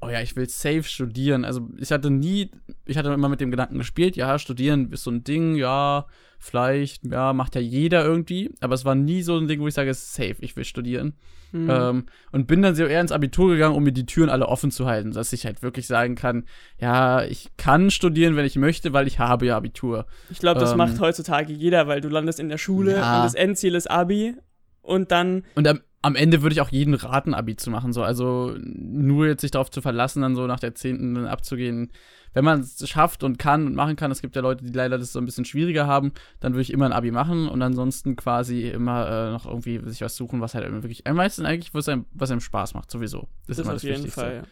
oh 0.00 0.08
ja, 0.08 0.20
ich 0.20 0.34
will 0.34 0.48
safe 0.48 0.82
studieren. 0.82 1.44
Also 1.44 1.68
ich 1.78 1.92
hatte 1.92 2.10
nie, 2.10 2.50
ich 2.84 2.96
hatte 2.98 3.12
immer 3.12 3.28
mit 3.28 3.40
dem 3.40 3.52
Gedanken 3.52 3.78
gespielt, 3.78 4.16
ja, 4.16 4.38
studieren 4.40 4.92
ist 4.92 5.04
so 5.04 5.10
ein 5.12 5.22
Ding, 5.22 5.54
ja, 5.54 6.06
vielleicht, 6.46 7.04
ja, 7.04 7.32
macht 7.32 7.54
ja 7.54 7.60
jeder 7.60 8.04
irgendwie, 8.04 8.50
aber 8.60 8.74
es 8.74 8.84
war 8.84 8.94
nie 8.94 9.22
so 9.22 9.36
ein 9.36 9.48
Ding, 9.48 9.60
wo 9.60 9.68
ich 9.68 9.74
sage, 9.74 9.92
safe, 9.94 10.36
ich 10.40 10.56
will 10.56 10.64
studieren. 10.64 11.14
hm. 11.52 11.68
Ähm, 11.70 12.06
und 12.32 12.46
bin 12.46 12.62
dann 12.62 12.74
so 12.74 12.84
eher 12.84 13.00
ins 13.00 13.12
Abitur 13.12 13.50
gegangen, 13.52 13.74
um 13.76 13.82
mir 13.84 13.92
die 13.92 14.06
Türen 14.06 14.30
alle 14.30 14.46
offen 14.48 14.70
zu 14.70 14.86
halten, 14.86 15.12
dass 15.12 15.32
ich 15.32 15.46
halt 15.46 15.62
wirklich 15.62 15.86
sagen 15.86 16.14
kann, 16.14 16.44
ja, 16.80 17.22
ich 17.24 17.50
kann 17.56 17.90
studieren, 17.90 18.36
wenn 18.36 18.44
ich 18.46 18.56
möchte, 18.56 18.92
weil 18.92 19.06
ich 19.06 19.18
habe 19.18 19.46
ja 19.46 19.56
Abitur. 19.56 20.06
ich 20.30 20.38
glaube, 20.38 20.60
das 20.60 20.72
ähm, 20.72 20.78
macht 20.78 20.98
heutzutage 21.00 21.52
jeder, 21.52 21.86
weil 21.86 22.00
du 22.00 22.08
landest 22.08 22.40
in 22.40 22.48
der 22.48 22.58
Schule 22.58 22.96
Ja. 22.96 23.16
und 23.18 23.24
das 23.24 23.34
Endziel 23.34 23.74
ist 23.74 23.90
Abi 23.90 24.34
und 24.82 25.10
dann, 25.12 25.44
Und 25.54 25.66
am, 25.68 25.80
am 26.06 26.14
Ende 26.14 26.40
würde 26.40 26.52
ich 26.52 26.60
auch 26.60 26.70
jeden 26.70 26.94
raten, 26.94 27.34
Abi 27.34 27.56
zu 27.56 27.68
machen. 27.68 27.92
So. 27.92 28.04
Also 28.04 28.54
nur 28.60 29.26
jetzt 29.26 29.40
sich 29.40 29.50
darauf 29.50 29.72
zu 29.72 29.80
verlassen, 29.82 30.22
dann 30.22 30.36
so 30.36 30.46
nach 30.46 30.60
der 30.60 30.76
zehnten 30.76 31.16
dann 31.16 31.26
abzugehen. 31.26 31.90
Wenn 32.32 32.44
man 32.44 32.60
es 32.60 32.88
schafft 32.88 33.24
und 33.24 33.40
kann 33.40 33.66
und 33.66 33.74
machen 33.74 33.96
kann, 33.96 34.12
es 34.12 34.22
gibt 34.22 34.36
ja 34.36 34.42
Leute, 34.42 34.64
die 34.64 34.72
leider 34.72 34.98
das 34.98 35.12
so 35.12 35.18
ein 35.18 35.24
bisschen 35.24 35.44
schwieriger 35.44 35.88
haben, 35.88 36.12
dann 36.38 36.52
würde 36.52 36.62
ich 36.62 36.72
immer 36.72 36.86
ein 36.86 36.92
Abi 36.92 37.10
machen 37.10 37.48
und 37.48 37.60
ansonsten 37.60 38.14
quasi 38.14 38.68
immer 38.68 39.08
äh, 39.08 39.30
noch 39.32 39.46
irgendwie 39.46 39.80
sich 39.86 40.00
was 40.00 40.14
suchen, 40.14 40.40
was 40.40 40.54
halt 40.54 40.70
wirklich 40.70 41.08
am 41.08 41.16
meisten 41.16 41.44
eigentlich, 41.44 41.74
was 41.74 41.88
einem, 41.88 42.04
was 42.12 42.30
einem 42.30 42.40
Spaß 42.40 42.74
macht, 42.74 42.88
sowieso. 42.88 43.26
das, 43.48 43.58
ist 43.58 43.64
immer 43.64 43.74
auf 43.74 43.76
das 43.76 43.82
jeden 43.82 43.96
Wichtigste. 43.96 44.20
Fall. 44.20 44.46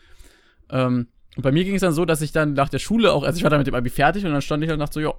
Ja. 0.72 0.86
Ähm, 0.86 1.06
und 1.36 1.42
bei 1.42 1.52
mir 1.52 1.62
ging 1.62 1.76
es 1.76 1.82
dann 1.82 1.92
so, 1.92 2.04
dass 2.04 2.20
ich 2.20 2.32
dann 2.32 2.54
nach 2.54 2.68
der 2.68 2.80
Schule 2.80 3.12
auch, 3.12 3.22
also 3.22 3.36
ich 3.36 3.44
war 3.44 3.50
dann 3.50 3.60
mit 3.60 3.68
dem 3.68 3.74
Abi 3.76 3.90
fertig 3.90 4.24
und 4.24 4.32
dann 4.32 4.42
stand 4.42 4.64
ich 4.64 4.70
halt 4.70 4.80
nach 4.80 4.90
so, 4.90 4.98
jo, 4.98 5.14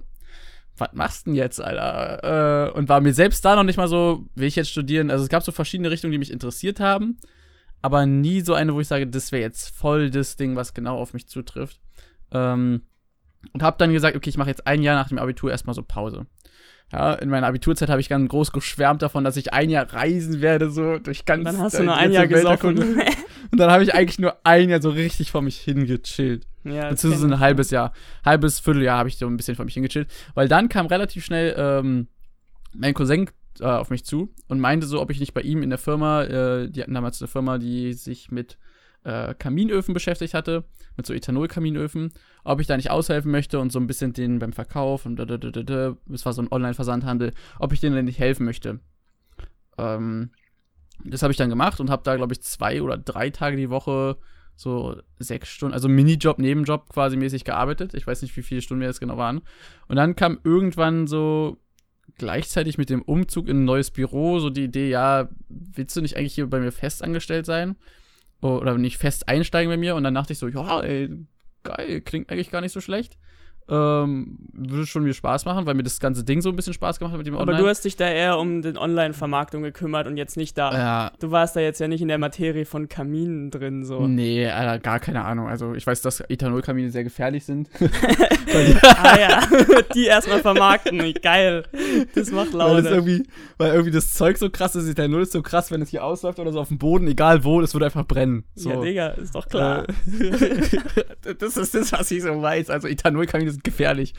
was 0.78 0.90
machst 0.92 1.26
du 1.26 1.30
denn 1.30 1.36
jetzt, 1.36 1.60
Alter? 1.60 2.68
Äh, 2.68 2.78
und 2.78 2.88
war 2.88 3.00
mir 3.00 3.14
selbst 3.14 3.44
da 3.44 3.56
noch 3.56 3.64
nicht 3.64 3.76
mal 3.76 3.88
so, 3.88 4.26
will 4.34 4.48
ich 4.48 4.56
jetzt 4.56 4.70
studieren? 4.70 5.10
Also 5.10 5.24
es 5.24 5.30
gab 5.30 5.42
so 5.42 5.52
verschiedene 5.52 5.90
Richtungen, 5.90 6.12
die 6.12 6.18
mich 6.18 6.32
interessiert 6.32 6.80
haben, 6.80 7.18
aber 7.82 8.06
nie 8.06 8.40
so 8.40 8.54
eine, 8.54 8.74
wo 8.74 8.80
ich 8.80 8.88
sage, 8.88 9.06
das 9.06 9.32
wäre 9.32 9.42
jetzt 9.42 9.74
voll 9.74 10.10
das 10.10 10.36
Ding, 10.36 10.56
was 10.56 10.74
genau 10.74 10.98
auf 10.98 11.14
mich 11.14 11.28
zutrifft. 11.28 11.80
Ähm, 12.32 12.82
und 13.52 13.62
habe 13.62 13.76
dann 13.78 13.92
gesagt, 13.92 14.16
okay, 14.16 14.30
ich 14.30 14.38
mache 14.38 14.50
jetzt 14.50 14.66
ein 14.66 14.82
Jahr 14.82 14.96
nach 14.96 15.08
dem 15.08 15.18
Abitur 15.18 15.50
erstmal 15.50 15.74
so 15.74 15.82
Pause. 15.82 16.26
Ja, 16.92 17.14
in 17.14 17.30
meiner 17.30 17.48
Abiturzeit 17.48 17.88
habe 17.88 18.00
ich 18.00 18.08
ganz 18.08 18.28
groß 18.28 18.52
geschwärmt 18.52 19.02
davon, 19.02 19.24
dass 19.24 19.36
ich 19.36 19.52
ein 19.52 19.70
Jahr 19.70 19.92
reisen 19.92 20.40
werde, 20.40 20.70
so 20.70 20.98
durch 20.98 21.24
ganz 21.24 21.40
Und 21.40 21.44
dann 21.46 21.58
hast 21.58 21.74
äh, 21.74 21.78
du 21.78 21.84
nur 21.84 21.94
die 21.94 22.00
ein 22.00 22.12
Jahr 22.12 22.26
gesoffen. 22.26 22.78
Und 23.50 23.58
dann 23.58 23.70
habe 23.70 23.82
ich 23.82 23.94
eigentlich 23.94 24.18
nur 24.18 24.36
ein 24.44 24.68
Jahr 24.68 24.82
so 24.82 24.90
richtig 24.90 25.30
vor 25.30 25.42
mich 25.42 25.58
hingechillt. 25.58 26.46
Ja, 26.66 26.88
Beziehungsweise 26.88 27.26
ein 27.26 27.40
halbes 27.40 27.70
Jahr. 27.70 27.92
Halbes 28.24 28.60
Vierteljahr 28.60 28.98
habe 28.98 29.08
ich 29.08 29.18
so 29.18 29.26
ein 29.26 29.36
bisschen 29.36 29.56
vor 29.56 29.64
mich 29.64 29.74
hingechillt. 29.74 30.10
Weil 30.34 30.48
dann 30.48 30.68
kam 30.68 30.86
relativ 30.86 31.24
schnell 31.24 31.54
ähm, 31.56 32.08
mein 32.74 32.94
Cousin 32.94 33.30
äh, 33.60 33.64
auf 33.64 33.90
mich 33.90 34.04
zu 34.04 34.34
und 34.48 34.60
meinte 34.60 34.86
so, 34.86 35.00
ob 35.00 35.10
ich 35.10 35.20
nicht 35.20 35.34
bei 35.34 35.42
ihm 35.42 35.62
in 35.62 35.70
der 35.70 35.78
Firma, 35.78 36.22
äh, 36.24 36.70
die 36.70 36.82
hatten 36.82 36.94
damals 36.94 37.20
eine 37.20 37.28
Firma, 37.28 37.58
die 37.58 37.92
sich 37.92 38.30
mit 38.30 38.58
äh, 39.04 39.34
Kaminöfen 39.34 39.94
beschäftigt 39.94 40.34
hatte, 40.34 40.64
mit 40.96 41.06
so 41.06 41.14
Ethanol-Kaminöfen, 41.14 42.12
ob 42.44 42.60
ich 42.60 42.66
da 42.66 42.76
nicht 42.76 42.90
aushelfen 42.90 43.30
möchte 43.30 43.60
und 43.60 43.70
so 43.70 43.78
ein 43.78 43.86
bisschen 43.86 44.12
denen 44.12 44.38
beim 44.38 44.52
Verkauf 44.52 45.06
und 45.06 45.16
da, 45.16 45.24
da, 45.24 45.36
da, 45.36 45.50
da, 45.50 45.62
da, 45.62 45.96
es 46.12 46.26
war 46.26 46.32
so 46.32 46.42
ein 46.42 46.50
Online-Versandhandel, 46.50 47.32
ob 47.58 47.72
ich 47.72 47.80
denen 47.80 47.94
denn 47.94 48.06
nicht 48.06 48.18
helfen 48.18 48.44
möchte. 48.44 48.80
Ähm, 49.78 50.30
das 51.04 51.22
habe 51.22 51.30
ich 51.30 51.36
dann 51.36 51.50
gemacht 51.50 51.78
und 51.80 51.90
habe 51.90 52.02
da, 52.04 52.16
glaube 52.16 52.32
ich, 52.32 52.42
zwei 52.42 52.82
oder 52.82 52.96
drei 52.96 53.30
Tage 53.30 53.56
die 53.56 53.70
Woche 53.70 54.16
so 54.56 54.96
sechs 55.18 55.48
Stunden, 55.48 55.74
also 55.74 55.88
Minijob, 55.88 56.38
Nebenjob 56.38 56.88
quasi 56.88 57.16
mäßig 57.16 57.44
gearbeitet. 57.44 57.94
Ich 57.94 58.06
weiß 58.06 58.22
nicht, 58.22 58.36
wie 58.36 58.42
viele 58.42 58.62
Stunden 58.62 58.80
mir 58.80 58.86
das 58.86 59.00
genau 59.00 59.18
waren. 59.18 59.42
Und 59.86 59.96
dann 59.96 60.16
kam 60.16 60.38
irgendwann 60.42 61.06
so 61.06 61.58
gleichzeitig 62.18 62.78
mit 62.78 62.88
dem 62.88 63.02
Umzug 63.02 63.48
in 63.48 63.62
ein 63.62 63.64
neues 63.64 63.90
Büro 63.90 64.38
so 64.38 64.48
die 64.48 64.64
Idee, 64.64 64.88
ja, 64.88 65.28
willst 65.48 65.94
du 65.96 66.00
nicht 66.00 66.16
eigentlich 66.16 66.34
hier 66.34 66.46
bei 66.48 66.60
mir 66.60 66.72
fest 66.72 67.04
angestellt 67.04 67.46
sein? 67.46 67.76
Oder 68.40 68.76
nicht 68.78 68.96
fest 68.96 69.28
einsteigen 69.28 69.70
bei 69.70 69.76
mir? 69.76 69.94
Und 69.94 70.04
dann 70.04 70.14
dachte 70.14 70.32
ich 70.32 70.38
so, 70.38 70.48
ja, 70.48 70.80
ey, 70.80 71.10
geil, 71.62 72.00
klingt 72.00 72.30
eigentlich 72.30 72.50
gar 72.50 72.60
nicht 72.60 72.72
so 72.72 72.80
schlecht. 72.80 73.18
Ähm, 73.68 74.38
würde 74.52 74.86
schon 74.86 75.02
mir 75.02 75.12
Spaß 75.12 75.44
machen, 75.44 75.66
weil 75.66 75.74
mir 75.74 75.82
das 75.82 75.98
ganze 75.98 76.22
Ding 76.22 76.40
so 76.40 76.50
ein 76.50 76.56
bisschen 76.56 76.72
Spaß 76.72 76.98
gemacht 76.98 77.12
hat 77.12 77.18
mit 77.18 77.26
dem 77.26 77.34
Aber 77.34 77.54
du 77.54 77.66
hast 77.66 77.84
dich 77.84 77.96
da 77.96 78.08
eher 78.08 78.38
um 78.38 78.62
den 78.62 78.78
Online-Vermarktung 78.78 79.62
gekümmert 79.62 80.06
und 80.06 80.16
jetzt 80.16 80.36
nicht 80.36 80.56
da. 80.56 80.72
ja, 80.72 81.12
Du 81.18 81.32
warst 81.32 81.56
da 81.56 81.60
jetzt 81.60 81.80
ja 81.80 81.88
nicht 81.88 82.00
in 82.00 82.08
der 82.08 82.18
Materie 82.18 82.64
von 82.64 82.88
Kaminen 82.88 83.50
drin, 83.50 83.84
so. 83.84 84.06
Nee, 84.06 84.48
Alter, 84.48 84.78
gar 84.78 85.00
keine 85.00 85.24
Ahnung. 85.24 85.48
Also 85.48 85.74
ich 85.74 85.86
weiß, 85.86 86.00
dass 86.02 86.20
Ethanolkamine 86.20 86.90
sehr 86.90 87.02
gefährlich 87.02 87.44
sind. 87.44 87.68
ah 88.82 89.18
ja, 89.18 89.42
die 89.94 90.06
erstmal 90.06 90.40
vermarkten. 90.40 91.02
Geil. 91.20 91.64
Das 92.14 92.30
macht 92.30 92.52
weil, 92.54 92.82
das 92.82 92.84
Laune. 92.84 92.88
irgendwie, 92.88 93.26
weil 93.58 93.72
irgendwie 93.72 93.90
das 93.90 94.14
Zeug 94.14 94.38
so 94.38 94.48
krass 94.48 94.76
ist, 94.76 94.88
Ethanol 94.88 95.22
ist 95.22 95.32
so 95.32 95.42
krass, 95.42 95.70
wenn 95.70 95.82
es 95.82 95.90
hier 95.90 96.04
ausläuft 96.04 96.38
oder 96.38 96.52
so 96.52 96.60
auf 96.60 96.68
dem 96.68 96.78
Boden, 96.78 97.08
egal 97.08 97.44
wo, 97.44 97.60
das 97.60 97.74
würde 97.74 97.86
einfach 97.86 98.06
brennen. 98.06 98.44
So. 98.54 98.70
Ja, 98.70 98.80
Digga, 98.80 99.08
ist 99.08 99.34
doch 99.34 99.48
klar. 99.48 99.86
Äh, 99.88 101.34
das 101.38 101.56
ist 101.56 101.74
das, 101.74 101.92
was 101.92 102.10
ich 102.10 102.22
so 102.22 102.40
weiß. 102.40 102.70
Also 102.70 102.88
Ethanolkamine 102.88 103.55
sind 103.56 103.64
gefährlich. 103.64 104.14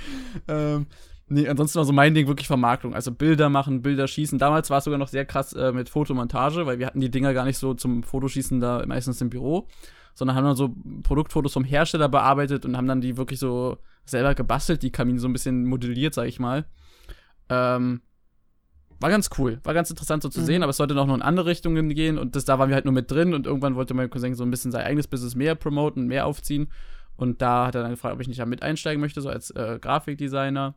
Ähm, 0.48 0.86
nee, 1.28 1.48
ansonsten 1.48 1.78
war 1.78 1.86
so 1.86 1.94
mein 1.94 2.14
Ding 2.14 2.28
wirklich 2.28 2.48
Vermarktung. 2.48 2.94
Also 2.94 3.12
Bilder 3.12 3.50
machen, 3.50 3.82
Bilder 3.82 4.08
schießen. 4.08 4.38
Damals 4.40 4.70
war 4.70 4.80
es 4.80 4.84
sogar 4.84 4.98
noch 5.00 5.08
sehr 5.08 5.26
krass 5.26 5.54
äh, 5.54 5.72
mit 5.72 5.90
Fotomontage, 5.90 6.66
weil 6.66 6.80
wir 6.80 6.86
hatten 6.88 7.00
die 7.02 7.12
Dinger 7.12 7.34
gar 7.34 7.46
nicht 7.46 7.58
so 7.58 7.74
zum 7.74 8.04
Fotoschießen 8.04 8.60
da 8.60 8.84
meistens 8.86 9.22
im 9.22 9.30
Büro, 9.30 9.68
sondern 10.14 10.36
haben 10.36 10.46
dann 10.46 10.56
so 10.56 10.76
Produktfotos 11.04 11.54
vom 11.54 11.64
Hersteller 11.64 12.10
bearbeitet 12.10 12.66
und 12.66 12.76
haben 12.78 12.88
dann 12.88 13.02
die 13.02 13.18
wirklich 13.18 13.40
so 13.40 13.78
selber 14.06 14.36
gebastelt, 14.36 14.84
die 14.84 14.92
Kamine 14.92 15.20
so 15.20 15.28
ein 15.28 15.34
bisschen 15.34 15.66
modelliert, 15.66 16.14
sag 16.14 16.28
ich 16.28 16.40
mal. 16.40 16.66
Ähm, 17.50 18.02
war 19.00 19.10
ganz 19.12 19.30
cool, 19.38 19.60
war 19.64 19.76
ganz 19.76 19.90
interessant 19.92 20.24
so 20.24 20.30
zu 20.30 20.40
Mhm. 20.42 20.46
sehen, 20.46 20.64
aber 20.64 20.72
es 20.72 20.78
sollte 20.78 20.96
noch 20.96 21.08
in 21.14 21.22
andere 21.22 21.46
Richtungen 21.46 21.90
gehen 21.94 22.18
und 22.18 22.36
das, 22.36 22.46
da 22.46 22.58
waren 22.58 22.70
wir 22.70 22.76
halt 22.76 22.86
nur 22.86 22.94
mit 22.94 23.12
drin 23.12 23.34
und 23.36 23.46
irgendwann 23.46 23.76
wollte 23.76 23.94
mein 23.94 24.10
Cousin 24.10 24.34
so 24.34 24.44
ein 24.44 24.50
bisschen 24.50 24.72
sein 24.72 24.86
eigenes 24.86 25.08
Business 25.08 25.36
mehr 25.36 25.54
promoten, 25.54 26.08
mehr 26.08 26.26
aufziehen 26.26 26.72
und 27.18 27.42
da 27.42 27.68
hat 27.68 27.76
er 27.76 27.82
dann 27.82 27.92
gefragt, 27.92 28.16
ob 28.16 28.22
ich 28.22 28.28
nicht 28.28 28.40
da 28.40 28.46
mit 28.46 28.64
einsteigen 28.64 29.02
möchte, 29.02 29.22
so 29.22 29.30
als 29.30 29.52
äh, 29.52 29.80
Grafikdesigner 29.82 30.76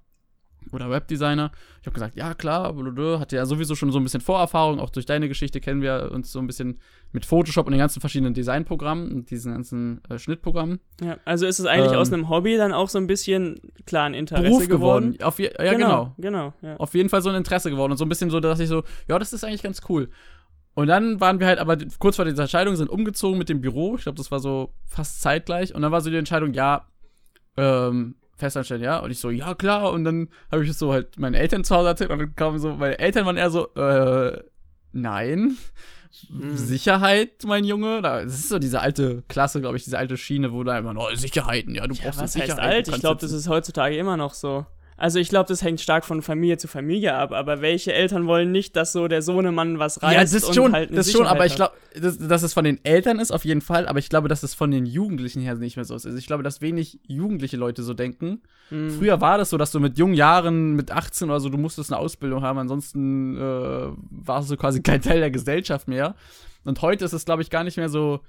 oder 0.72 0.90
Webdesigner. 0.90 1.52
Ich 1.80 1.86
habe 1.86 1.94
gesagt, 1.94 2.16
ja 2.16 2.34
klar, 2.34 2.72
blablabla. 2.72 3.20
hatte 3.20 3.36
ja 3.36 3.46
sowieso 3.46 3.74
schon 3.74 3.90
so 3.92 3.98
ein 3.98 4.04
bisschen 4.04 4.20
Vorerfahrung, 4.20 4.78
auch 4.78 4.90
durch 4.90 5.06
deine 5.06 5.28
Geschichte 5.28 5.60
kennen 5.60 5.82
wir 5.82 6.10
uns 6.12 6.32
so 6.32 6.38
ein 6.38 6.46
bisschen 6.46 6.78
mit 7.12 7.26
Photoshop 7.26 7.66
und 7.66 7.72
den 7.72 7.78
ganzen 7.78 8.00
verschiedenen 8.00 8.34
Designprogrammen 8.34 9.10
und 9.10 9.30
diesen 9.30 9.52
ganzen 9.52 10.00
äh, 10.08 10.18
Schnittprogrammen. 10.18 10.80
Ja, 11.02 11.18
also 11.24 11.46
ist 11.46 11.58
es 11.58 11.66
eigentlich 11.66 11.92
Ähm, 11.92 11.98
aus 11.98 12.12
einem 12.12 12.28
Hobby 12.28 12.56
dann 12.56 12.72
auch 12.72 12.88
so 12.88 12.98
ein 12.98 13.06
bisschen, 13.06 13.60
klar, 13.86 14.04
ein 14.06 14.14
Interesse 14.14 14.44
Beruf 14.44 14.68
geworden. 14.68 15.12
geworden. 15.12 15.22
Auf 15.24 15.38
je, 15.38 15.50
ja, 15.58 15.72
genau. 15.72 16.14
Genau, 16.18 16.52
ja. 16.62 16.76
auf 16.76 16.94
jeden 16.94 17.08
Fall 17.08 17.22
so 17.22 17.30
ein 17.30 17.36
Interesse 17.36 17.70
geworden 17.70 17.92
und 17.92 17.98
so 17.98 18.04
ein 18.04 18.08
bisschen 18.08 18.30
so, 18.30 18.38
dass 18.40 18.60
ich 18.60 18.68
so, 18.68 18.84
ja, 19.08 19.18
das 19.18 19.32
ist 19.32 19.44
eigentlich 19.44 19.62
ganz 19.62 19.80
cool. 19.88 20.08
Und 20.80 20.86
dann 20.86 21.20
waren 21.20 21.40
wir 21.40 21.46
halt 21.46 21.58
aber 21.58 21.76
kurz 21.98 22.16
vor 22.16 22.24
dieser 22.24 22.42
Entscheidung, 22.42 22.74
sind 22.76 22.88
umgezogen 22.90 23.38
mit 23.38 23.48
dem 23.48 23.60
Büro. 23.60 23.96
Ich 23.96 24.02
glaube, 24.04 24.16
das 24.16 24.30
war 24.30 24.40
so 24.40 24.72
fast 24.86 25.20
zeitgleich. 25.20 25.74
Und 25.74 25.82
dann 25.82 25.92
war 25.92 26.00
so 26.00 26.10
die 26.10 26.16
Entscheidung, 26.16 26.52
ja, 26.54 26.86
ähm, 27.56 28.14
festanstellen, 28.36 28.82
ja. 28.82 28.98
Und 29.00 29.10
ich 29.10 29.18
so, 29.18 29.30
ja, 29.30 29.54
klar. 29.54 29.92
Und 29.92 30.04
dann 30.04 30.28
habe 30.50 30.64
ich 30.64 30.70
es 30.70 30.78
so 30.78 30.92
halt 30.92 31.18
meinen 31.18 31.34
Eltern 31.34 31.64
zu 31.64 31.74
Hause 31.76 31.88
erzählt. 31.88 32.10
Und 32.10 32.18
dann 32.18 32.34
kamen 32.34 32.58
so, 32.58 32.74
meine 32.74 32.98
Eltern 32.98 33.26
waren 33.26 33.36
eher 33.36 33.50
so, 33.50 33.68
äh, 33.74 34.42
nein. 34.92 35.56
Mhm. 36.28 36.56
Sicherheit, 36.56 37.44
mein 37.44 37.64
Junge. 37.64 38.02
Da- 38.02 38.24
Das 38.24 38.34
ist 38.34 38.48
so 38.48 38.58
diese 38.58 38.80
alte 38.80 39.22
Klasse, 39.28 39.60
glaube 39.60 39.76
ich, 39.76 39.84
diese 39.84 39.98
alte 39.98 40.16
Schiene, 40.16 40.52
wo 40.52 40.64
da 40.64 40.78
immer, 40.78 40.94
oh, 40.96 41.14
Sicherheiten, 41.14 41.74
ja, 41.74 41.86
du 41.86 41.94
Ja, 41.94 42.04
brauchst 42.04 42.20
was 42.20 42.32
Sicherheit. 42.32 42.50
heißt 42.58 42.60
alt? 42.60 42.88
Ich 42.88 43.00
glaube, 43.00 43.20
das 43.20 43.32
ist 43.32 43.48
heutzutage 43.48 43.96
immer 43.96 44.16
noch 44.16 44.34
so. 44.34 44.66
Also 45.00 45.18
ich 45.18 45.30
glaube, 45.30 45.48
das 45.48 45.62
hängt 45.62 45.80
stark 45.80 46.04
von 46.04 46.20
Familie 46.20 46.58
zu 46.58 46.68
Familie 46.68 47.14
ab. 47.14 47.32
Aber 47.32 47.62
welche 47.62 47.94
Eltern 47.94 48.26
wollen 48.26 48.52
nicht, 48.52 48.76
dass 48.76 48.92
so 48.92 49.08
der 49.08 49.22
Sohnemann 49.22 49.78
was 49.78 50.02
reißt 50.02 50.14
Ja, 50.14 50.20
das 50.20 50.34
ist 50.34 50.44
und 50.44 50.54
schon, 50.54 50.72
halt 50.74 50.94
das 50.94 51.10
schon, 51.10 51.26
aber 51.26 51.46
ich 51.46 51.54
glaube, 51.54 51.72
dass, 51.98 52.18
dass 52.18 52.42
es 52.42 52.52
von 52.52 52.64
den 52.64 52.84
Eltern 52.84 53.18
ist, 53.18 53.30
auf 53.30 53.46
jeden 53.46 53.62
Fall, 53.62 53.88
aber 53.88 53.98
ich 53.98 54.10
glaube, 54.10 54.28
dass 54.28 54.42
es 54.42 54.52
von 54.52 54.70
den 54.70 54.84
Jugendlichen 54.84 55.40
her 55.40 55.54
nicht 55.54 55.76
mehr 55.76 55.86
so 55.86 55.94
ist. 55.94 56.04
Also 56.04 56.18
ich 56.18 56.26
glaube, 56.26 56.42
dass 56.42 56.60
wenig 56.60 57.00
jugendliche 57.06 57.56
Leute 57.56 57.82
so 57.82 57.94
denken. 57.94 58.42
Mhm. 58.68 58.90
Früher 58.90 59.22
war 59.22 59.38
das 59.38 59.48
so, 59.48 59.56
dass 59.56 59.72
du 59.72 59.80
mit 59.80 59.96
jungen 59.96 60.12
Jahren, 60.12 60.76
mit 60.76 60.90
18 60.90 61.30
oder 61.30 61.40
so, 61.40 61.48
du 61.48 61.56
musstest 61.56 61.90
eine 61.90 61.98
Ausbildung 61.98 62.42
haben, 62.42 62.58
ansonsten 62.58 63.38
äh, 63.38 63.86
warst 64.10 64.50
du 64.50 64.58
quasi 64.58 64.82
kein 64.82 65.00
Teil 65.00 65.20
der 65.20 65.30
Gesellschaft 65.30 65.88
mehr. 65.88 66.14
Und 66.64 66.82
heute 66.82 67.06
ist 67.06 67.14
es, 67.14 67.24
glaube 67.24 67.40
ich, 67.40 67.48
gar 67.48 67.64
nicht 67.64 67.78
mehr 67.78 67.88
so 67.88 68.20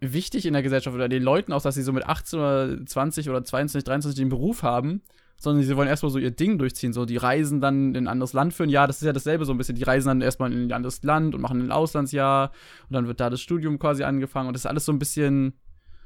wichtig 0.00 0.46
in 0.46 0.54
der 0.54 0.62
Gesellschaft 0.62 0.94
oder 0.94 1.10
den 1.10 1.22
Leuten 1.22 1.52
auch, 1.52 1.60
dass 1.60 1.74
sie 1.74 1.82
so 1.82 1.92
mit 1.92 2.06
18 2.06 2.38
oder 2.38 2.86
20 2.86 3.28
oder 3.28 3.44
22, 3.44 3.84
23 3.84 4.18
den 4.18 4.30
Beruf 4.30 4.62
haben, 4.62 5.02
sondern 5.36 5.62
sie 5.62 5.76
wollen 5.76 5.88
erstmal 5.88 6.10
so 6.10 6.18
ihr 6.18 6.30
Ding 6.30 6.58
durchziehen. 6.58 6.92
So, 6.92 7.04
die 7.04 7.16
reisen 7.16 7.60
dann 7.60 7.94
in 7.94 8.04
ein 8.04 8.08
anderes 8.08 8.32
Land 8.32 8.54
für 8.54 8.64
ein 8.64 8.70
Jahr. 8.70 8.86
Das 8.86 8.96
ist 8.96 9.06
ja 9.06 9.12
dasselbe 9.12 9.44
so 9.44 9.52
ein 9.52 9.58
bisschen. 9.58 9.74
Die 9.76 9.82
reisen 9.82 10.08
dann 10.08 10.20
erstmal 10.20 10.52
in 10.52 10.68
ein 10.68 10.72
anderes 10.72 11.02
Land 11.02 11.34
und 11.34 11.40
machen 11.40 11.60
ein 11.60 11.70
Auslandsjahr 11.70 12.52
und 12.88 12.94
dann 12.94 13.06
wird 13.06 13.20
da 13.20 13.30
das 13.30 13.40
Studium 13.40 13.78
quasi 13.78 14.04
angefangen 14.04 14.48
und 14.48 14.54
das 14.54 14.62
ist 14.62 14.66
alles 14.66 14.84
so 14.84 14.92
ein 14.92 14.98
bisschen. 14.98 15.54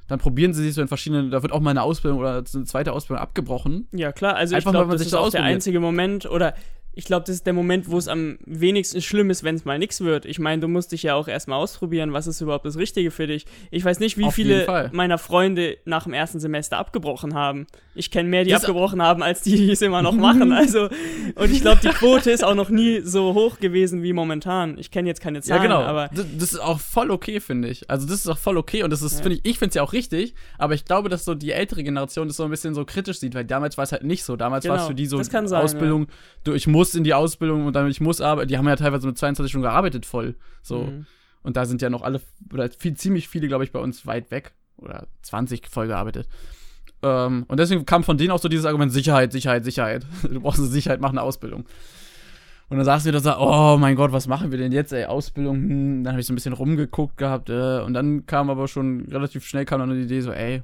Dann 0.08 0.18
probieren 0.18 0.54
sie 0.54 0.62
sich 0.62 0.73
so 0.73 0.80
in 0.80 0.88
verschiedenen, 0.88 1.30
da 1.30 1.42
wird 1.42 1.52
auch 1.52 1.61
mal 1.61 1.70
eine 1.70 1.82
Ausbildung 1.82 2.18
oder 2.18 2.37
eine 2.37 2.64
zweite 2.64 2.94
Ausbildung 2.94 3.23
abgebrochen. 3.23 3.88
Ja, 3.92 4.11
klar. 4.11 4.37
Also 4.37 4.56
Einfach, 4.56 4.70
ich 4.70 4.73
weil 4.73 4.73
glaube, 4.73 4.87
man 4.87 4.94
das 4.94 5.00
sich 5.00 5.08
ist 5.08 5.12
so 5.12 5.18
auch 5.18 5.30
der 5.30 5.42
einzige 5.42 5.80
Moment 5.80 6.25
oder 6.25 6.54
ich 6.95 7.04
glaube, 7.04 7.25
das 7.26 7.37
ist 7.37 7.47
der 7.47 7.52
Moment, 7.52 7.88
wo 7.90 7.97
es 7.97 8.09
am 8.09 8.38
wenigsten 8.45 9.00
schlimm 9.00 9.30
ist, 9.30 9.45
wenn 9.45 9.54
es 9.54 9.64
mal 9.64 9.78
nichts 9.78 10.00
wird. 10.00 10.25
Ich 10.26 10.40
meine, 10.40 10.61
du 10.61 10.66
musst 10.68 10.90
dich 10.90 11.04
ja 11.04 11.14
auch 11.14 11.28
erstmal 11.28 11.59
ausprobieren, 11.61 12.12
was 12.12 12.26
ist 12.26 12.40
überhaupt 12.40 12.66
das 12.66 12.76
Richtige 12.76 13.12
für 13.12 13.28
dich. 13.28 13.47
Ich 13.71 13.85
weiß 13.85 14.00
nicht, 14.00 14.18
wie 14.18 14.25
Auf 14.25 14.35
viele 14.35 14.90
meiner 14.92 15.16
Freunde 15.18 15.78
nach 15.85 16.04
dem 16.04 16.12
ersten 16.12 16.40
Semester 16.40 16.76
abgebrochen 16.78 17.35
haben. 17.35 17.68
Ich 17.95 18.11
kenne 18.11 18.28
mehr, 18.28 18.42
die 18.42 18.50
Das- 18.50 18.62
abgebrochen 18.64 19.00
haben, 19.00 19.23
als 19.23 19.42
die, 19.42 19.57
die 19.57 19.71
es 19.71 19.83
immer 19.83 20.02
noch 20.02 20.14
machen. 20.14 20.52
Also, 20.59 20.88
und 21.37 21.52
ich 21.52 21.61
glaube, 21.61 21.80
die 21.83 21.88
Quote 21.88 22.30
ist 22.33 22.42
auch 22.42 22.54
noch 22.57 22.68
nie 22.68 23.00
so 23.02 23.33
hoch 23.35 23.61
gewesen 23.61 24.02
wie 24.02 24.12
momentan. 24.12 24.76
Ich 24.78 24.90
kenne 24.90 25.07
jetzt 25.09 25.21
keine 25.21 25.40
Zahlen, 25.40 25.62
ja, 25.62 25.68
genau. 25.68 25.83
aber 25.83 26.09
das, 26.12 26.26
das 26.37 26.52
ist 26.54 26.59
auch 26.61 26.80
voll 26.80 27.11
okay, 27.12 27.38
finde 27.38 27.68
ich. 27.68 27.88
Also, 27.88 28.07
das 28.09 28.16
ist 28.16 28.28
auch 28.28 28.38
voll 28.38 28.57
okay 28.57 28.83
und 28.83 28.90
das 28.90 29.02
ist, 29.02 29.18
Ja. 29.18 29.23
finde 29.23 29.37
ich, 29.37 29.45
ich 29.45 29.59
finde 29.59 29.68
es 29.71 29.75
ja 29.76 29.83
auch 29.83 29.92
richtig, 29.92 30.35
aber 30.59 30.75
ich 30.75 30.85
glaube, 30.85 31.09
dass 31.09 31.25
so 31.25 31.35
die 31.37 31.52
ältere 31.52 31.85
Generation 31.85 32.26
das 32.26 32.37
so 32.38 32.45
ein 32.45 32.50
bisschen 32.50 32.75
so 32.75 32.85
kritisch 32.85 33.18
sieht, 33.21 33.35
weil 33.35 33.45
damals 33.45 33.76
war 33.76 33.85
es 33.85 33.92
halt 33.92 34.02
nicht 34.02 34.25
so. 34.25 34.35
Damals 34.37 34.66
war 34.66 34.75
es 34.76 34.80
Genau, 34.83 34.88
für 34.88 34.95
die 34.95 35.07
so 35.07 35.18
Ausbildung, 35.18 36.09
du, 36.45 36.54
ich 36.54 36.66
muss 36.66 36.88
in 36.95 37.04
die 37.04 37.14
Ausbildung 37.14 37.66
und 37.66 37.75
dann 37.75 37.88
ich 37.88 38.00
muss 38.00 38.21
arbeiten. 38.21 38.49
Die 38.49 38.59
haben 38.59 38.66
ja 38.66 38.76
teilweise 38.76 39.07
mit 39.07 39.18
22 39.18 39.50
Stunden 39.50 39.64
gearbeitet 39.64 40.07
voll. 40.07 40.37
So. 40.62 40.85
Mhm. 40.85 41.07
Und 41.42 41.57
da 41.57 41.64
sind 41.64 41.83
ja 41.83 41.90
noch 41.90 42.02
alle, 42.02 42.21
oder 42.52 42.68
viel, 42.71 42.95
ziemlich 42.95 43.28
viele, 43.28 43.49
glaube 43.49 43.64
ich, 43.64 43.73
bei 43.73 43.78
uns 43.78 44.07
weit 44.07 44.30
weg. 44.30 44.54
Oder 44.76 45.09
20 45.23 45.66
voll 45.68 45.88
gearbeitet. 45.88 46.28
Ähm, 47.02 47.45
und 47.49 47.59
deswegen 47.59 47.85
kam 47.87 48.04
von 48.04 48.18
denen 48.18 48.30
auch 48.30 48.38
so 48.38 48.49
dieses 48.49 48.66
Argument: 48.66 48.92
Sicherheit, 48.92 49.33
Sicherheit, 49.33 49.64
Sicherheit. 49.64 50.07
Du 50.23 50.40
brauchst 50.40 50.61
eine 50.61 50.68
Sicherheit, 50.68 51.00
mach 51.00 51.11
eine 51.11 51.23
Ausbildung. 51.23 51.66
Und 52.68 52.76
dann 52.76 52.85
saßen 52.85 53.07
wir 53.07 53.12
da 53.12 53.21
so, 53.21 53.35
oh 53.38 53.78
mein 53.78 53.97
Gott, 53.97 54.12
was 54.12 54.26
machen 54.26 54.50
wir 54.50 54.59
denn 54.59 54.73
jetzt, 54.73 54.92
ey, 54.92 55.07
Ausbildung, 55.07 55.57
hm. 55.57 56.04
dann 56.04 56.12
habe 56.12 56.21
ich 56.21 56.26
so 56.26 56.33
ein 56.33 56.37
bisschen 56.37 56.52
rumgeguckt 56.52 57.16
gehabt, 57.16 57.49
äh, 57.49 57.80
und 57.80 57.95
dann 57.95 58.26
kam 58.26 58.50
aber 58.50 58.68
schon 58.68 59.07
relativ 59.07 59.47
schnell 59.47 59.64
kam 59.64 59.80
dann 59.80 59.90
die 59.90 60.02
Idee 60.02 60.21
so, 60.21 60.33
ey, 60.33 60.62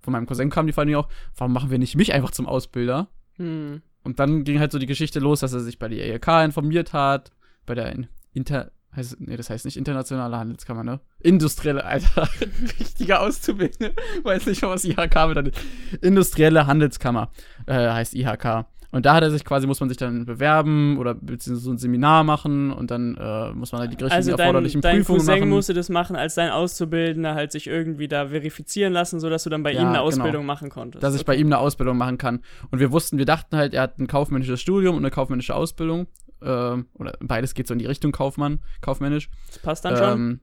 von 0.00 0.12
meinem 0.12 0.26
Cousin 0.26 0.48
kam 0.48 0.66
die 0.66 0.72
vor 0.72 0.84
allem 0.84 0.94
auch, 0.94 1.08
warum 1.36 1.52
machen 1.52 1.70
wir 1.70 1.78
nicht 1.78 1.94
mich 1.94 2.14
einfach 2.14 2.30
zum 2.30 2.46
Ausbilder? 2.46 3.08
Hm. 3.36 3.82
Und 4.08 4.18
dann 4.18 4.42
ging 4.42 4.58
halt 4.58 4.72
so 4.72 4.78
die 4.78 4.86
Geschichte 4.86 5.20
los, 5.20 5.40
dass 5.40 5.52
er 5.52 5.60
sich 5.60 5.78
bei 5.78 5.86
der 5.86 6.02
ELK 6.06 6.26
informiert 6.42 6.94
hat, 6.94 7.30
bei 7.66 7.74
der 7.74 7.92
In- 7.92 8.06
Inter, 8.32 8.70
heißt, 8.96 9.20
nee, 9.20 9.36
das 9.36 9.50
heißt 9.50 9.66
nicht 9.66 9.76
internationale 9.76 10.38
Handelskammer, 10.38 10.82
ne? 10.82 11.00
Industrielle, 11.20 11.84
Alter, 11.84 12.26
richtiger 12.80 13.20
Auszubildende, 13.20 13.94
weiß 14.22 14.46
nicht 14.46 14.62
was 14.62 14.86
IHK 14.86 15.12
bedeutet. 15.28 15.56
Industrielle 16.00 16.66
Handelskammer, 16.66 17.30
äh, 17.66 17.74
heißt 17.90 18.14
IHK. 18.14 18.64
Und 18.90 19.04
da 19.04 19.14
hat 19.14 19.22
er 19.22 19.30
sich 19.30 19.44
quasi, 19.44 19.66
muss 19.66 19.80
man 19.80 19.90
sich 19.90 19.98
dann 19.98 20.24
bewerben 20.24 20.96
oder 20.96 21.14
beziehungsweise 21.14 21.56
so 21.66 21.70
ein 21.70 21.76
Seminar 21.76 22.24
machen 22.24 22.72
und 22.72 22.90
dann 22.90 23.16
äh, 23.16 23.52
muss 23.52 23.70
man 23.72 23.82
halt 23.82 23.90
die 23.90 23.96
richtigen 24.02 24.12
Also 24.14 24.30
dein, 24.30 24.38
erforderlichen 24.40 24.80
dein 24.80 24.96
Prüfungen 24.98 25.18
Cousin 25.18 25.38
machen. 25.40 25.48
musste 25.50 25.74
das 25.74 25.90
machen, 25.90 26.16
als 26.16 26.36
dein 26.36 26.50
Auszubildender 26.50 27.34
halt 27.34 27.52
sich 27.52 27.66
irgendwie 27.66 28.08
da 28.08 28.28
verifizieren 28.28 28.94
lassen, 28.94 29.20
sodass 29.20 29.44
du 29.44 29.50
dann 29.50 29.62
bei 29.62 29.72
Ja, 29.74 29.80
ihm 29.82 29.88
eine 29.88 29.96
genau. 29.98 30.04
Ausbildung 30.06 30.46
machen 30.46 30.70
konntest. 30.70 31.02
dass 31.02 31.14
ich 31.14 31.26
bei 31.26 31.36
ihm 31.36 31.48
eine 31.48 31.58
Ausbildung 31.58 31.98
machen 31.98 32.16
kann. 32.16 32.40
Und 32.70 32.78
wir 32.78 32.90
wussten, 32.90 33.18
wir 33.18 33.26
dachten 33.26 33.56
halt, 33.58 33.74
er 33.74 33.82
hat 33.82 33.98
ein 33.98 34.06
kaufmännisches 34.06 34.58
Studium 34.60 34.96
und 34.96 35.02
eine 35.02 35.10
kaufmännische 35.10 35.54
Ausbildung. 35.54 36.06
Ähm, 36.40 36.86
oder 36.94 37.12
beides 37.20 37.52
geht 37.52 37.66
so 37.66 37.74
in 37.74 37.78
die 37.80 37.86
Richtung 37.86 38.12
Kaufmann, 38.12 38.60
kaufmännisch. 38.80 39.28
das 39.48 39.58
passt 39.58 39.84
dann 39.84 39.96
schon. 39.98 40.12
Ähm, 40.12 40.40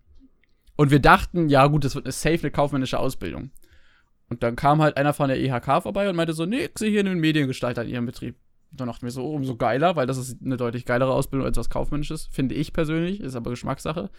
und 0.76 0.92
wir 0.92 1.00
dachten, 1.00 1.50
ja 1.50 1.66
gut, 1.66 1.84
das 1.84 1.96
wird 1.96 2.06
eine 2.06 2.12
safe 2.12 2.40
eine 2.42 2.52
kaufmännische 2.52 3.00
Ausbildung. 3.00 3.50
Und 4.30 4.44
dann 4.44 4.56
kam 4.56 4.82
halt 4.82 4.98
einer 4.98 5.14
von 5.14 5.30
der 5.30 5.40
IHK 5.40 5.84
vorbei 5.84 6.10
und 6.10 6.16
meinte 6.16 6.34
so, 6.34 6.46
nee, 6.46 6.66
ich 6.66 6.78
sehe 6.78 6.90
hier 6.90 7.02
einen 7.02 7.20
Mediengestalter 7.20 7.84
in 7.84 7.90
ihrem 7.90 8.06
Betrieb. 8.06 8.36
Und 8.72 8.80
dann 8.80 8.88
dachten 8.88 9.04
wir 9.04 9.12
so, 9.12 9.24
oh, 9.24 9.36
umso 9.36 9.56
geiler, 9.56 9.96
weil 9.96 10.08
das 10.08 10.18
ist 10.18 10.38
eine 10.44 10.58
deutlich 10.58 10.86
geilere 10.86 11.14
Ausbildung 11.14 11.46
als 11.46 11.58
was 11.58 11.70
Kaufmännisches, 11.70 12.28
finde 12.32 12.56
ich 12.56 12.74
persönlich, 12.74 13.22
ist 13.22 13.36
aber 13.36 13.52
Geschmackssache. 13.52 14.10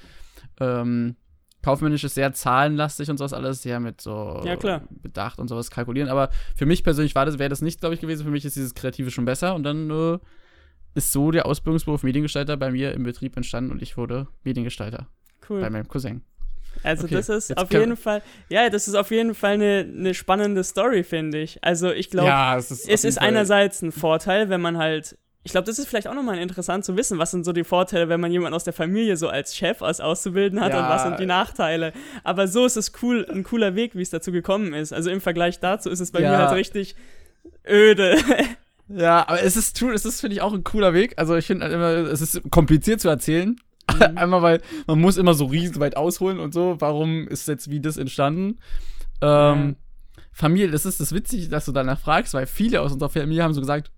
Ähm, 0.60 1.16
Kaufmännisch 1.62 2.04
ist 2.04 2.14
sehr 2.14 2.32
zahlenlastig 2.32 3.10
und 3.10 3.18
sowas 3.18 3.32
alles, 3.32 3.62
sehr 3.62 3.80
mit 3.80 4.00
so 4.00 4.40
Ja, 4.44 4.54
klar. 4.56 4.82
Bedacht 4.88 5.40
und 5.40 5.48
sowas 5.48 5.70
kalkulieren. 5.70 6.08
Aber 6.08 6.30
für 6.54 6.64
mich 6.64 6.84
persönlich 6.84 7.16
war 7.16 7.26
das, 7.26 7.40
wäre 7.40 7.48
das 7.48 7.60
nicht, 7.60 7.80
glaube 7.80 7.96
ich, 7.96 8.00
gewesen. 8.00 8.24
Für 8.24 8.30
mich 8.30 8.44
ist 8.44 8.54
dieses 8.54 8.74
Kreative 8.74 9.10
schon 9.10 9.24
besser. 9.24 9.54
Und 9.56 9.64
dann 9.64 9.90
äh, 9.90 10.18
ist 10.94 11.12
so 11.12 11.32
der 11.32 11.46
Ausbildungsberuf 11.46 12.04
Mediengestalter 12.04 12.56
bei 12.56 12.70
mir 12.70 12.94
im 12.94 13.02
Betrieb 13.02 13.36
entstanden 13.36 13.72
und 13.72 13.82
ich 13.82 13.96
wurde 13.96 14.28
Mediengestalter 14.44 15.08
bei 15.40 15.54
Cool. 15.54 15.70
meinem 15.70 15.88
Cousin. 15.88 16.22
Also 16.82 17.04
okay, 17.04 17.14
das 17.16 17.28
ist 17.28 17.56
auf 17.56 17.72
jeden 17.72 17.96
Fall, 17.96 18.22
ja, 18.48 18.68
das 18.70 18.88
ist 18.88 18.94
auf 18.94 19.10
jeden 19.10 19.34
Fall 19.34 19.54
eine, 19.54 19.86
eine 19.88 20.14
spannende 20.14 20.62
Story, 20.64 21.04
finde 21.04 21.40
ich. 21.40 21.58
Also 21.62 21.90
ich 21.92 22.10
glaube, 22.10 22.30
es 22.58 22.70
ist. 22.70 22.88
es 22.88 23.04
ist 23.04 23.18
einerseits 23.20 23.82
ein 23.82 23.92
Vorteil, 23.92 24.48
wenn 24.48 24.60
man 24.60 24.78
halt, 24.78 25.16
ich 25.42 25.52
glaube, 25.52 25.66
das 25.66 25.78
ist 25.78 25.86
vielleicht 25.88 26.08
auch 26.08 26.14
nochmal 26.14 26.38
interessant 26.38 26.84
zu 26.84 26.96
wissen, 26.96 27.18
was 27.18 27.30
sind 27.30 27.44
so 27.44 27.52
die 27.52 27.62
Vorteile, 27.64 28.08
wenn 28.08 28.20
man 28.20 28.32
jemanden 28.32 28.54
aus 28.54 28.64
der 28.64 28.72
Familie 28.72 29.16
so 29.16 29.28
als 29.28 29.56
Chef, 29.56 29.80
als 29.82 30.00
Auszubildenden 30.00 30.64
hat 30.64 30.72
Ja. 30.72 30.82
und 30.84 30.88
was 30.88 31.02
sind 31.04 31.18
die 31.20 31.26
Nachteile. 31.26 31.92
Aber 32.24 32.48
so 32.48 32.66
ist 32.66 32.76
es 32.76 32.92
cool, 33.02 33.26
ein 33.30 33.44
cooler 33.44 33.74
Weg, 33.76 33.94
wie 33.94 34.02
es 34.02 34.10
dazu 34.10 34.32
gekommen 34.32 34.74
ist. 34.74 34.92
Also 34.92 35.10
im 35.10 35.20
Vergleich 35.20 35.60
dazu 35.60 35.88
ist 35.90 36.00
es 36.00 36.10
bei 36.10 36.20
Ja. 36.20 36.30
mir 36.32 36.38
halt 36.38 36.56
richtig 36.56 36.96
öde. 37.68 38.16
Ja, 38.88 39.26
aber 39.28 39.42
es 39.42 39.56
ist 39.56 39.76
true, 39.76 39.92
es 39.92 40.04
ist, 40.04 40.20
finde 40.20 40.34
ich, 40.36 40.42
auch 40.42 40.52
ein 40.52 40.62
cooler 40.62 40.94
Weg. 40.94 41.14
Also 41.16 41.34
ich 41.36 41.46
finde 41.46 41.64
halt 41.64 41.74
immer, 41.74 41.90
es 42.10 42.20
ist 42.20 42.40
kompliziert 42.50 43.00
zu 43.00 43.08
erzählen. 43.08 43.56
Einmal, 44.16 44.42
weil 44.42 44.60
man 44.86 45.00
muss 45.00 45.16
immer 45.16 45.34
so 45.34 45.46
riesen 45.46 45.80
weit 45.80 45.96
ausholen 45.96 46.38
und 46.38 46.52
so. 46.54 46.76
Warum 46.78 47.26
ist 47.28 47.48
jetzt 47.48 47.70
wie 47.70 47.80
das 47.80 47.96
entstanden? 47.96 48.58
Ähm, 49.20 49.76
Familie, 50.32 50.70
das 50.70 50.84
ist 50.84 51.00
das 51.00 51.12
Witzige, 51.12 51.48
dass 51.48 51.64
du 51.64 51.72
danach 51.72 51.98
fragst, 51.98 52.34
weil 52.34 52.46
viele 52.46 52.82
aus 52.82 52.92
unserer 52.92 53.08
Familie 53.08 53.42
haben 53.42 53.54
so 53.54 53.60
gesagt, 53.60 53.90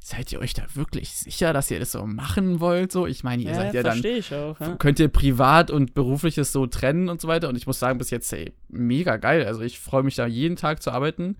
seid 0.00 0.30
ihr 0.32 0.40
euch 0.40 0.52
da 0.52 0.64
wirklich 0.74 1.16
sicher, 1.16 1.54
dass 1.54 1.70
ihr 1.70 1.78
das 1.78 1.92
so 1.92 2.04
machen 2.04 2.60
wollt? 2.60 2.92
So, 2.92 3.06
ich 3.06 3.24
meine, 3.24 3.42
ihr 3.42 3.54
seid 3.54 3.72
ja 3.72 3.82
dann 3.82 4.04
ich 4.04 4.34
auch. 4.34 4.60
Ja. 4.60 4.76
könnt 4.76 5.00
ihr 5.00 5.08
privat 5.08 5.70
und 5.70 5.94
berufliches 5.94 6.52
so 6.52 6.66
trennen 6.66 7.08
und 7.08 7.22
so 7.22 7.28
weiter. 7.28 7.48
Und 7.48 7.56
ich 7.56 7.66
muss 7.66 7.78
sagen, 7.78 7.96
bis 7.96 8.10
jetzt, 8.10 8.30
ey, 8.34 8.52
mega 8.68 9.16
geil. 9.16 9.46
Also 9.46 9.62
ich 9.62 9.80
freue 9.80 10.02
mich 10.02 10.14
da 10.14 10.26
jeden 10.26 10.56
Tag 10.56 10.82
zu 10.82 10.90
arbeiten. 10.90 11.36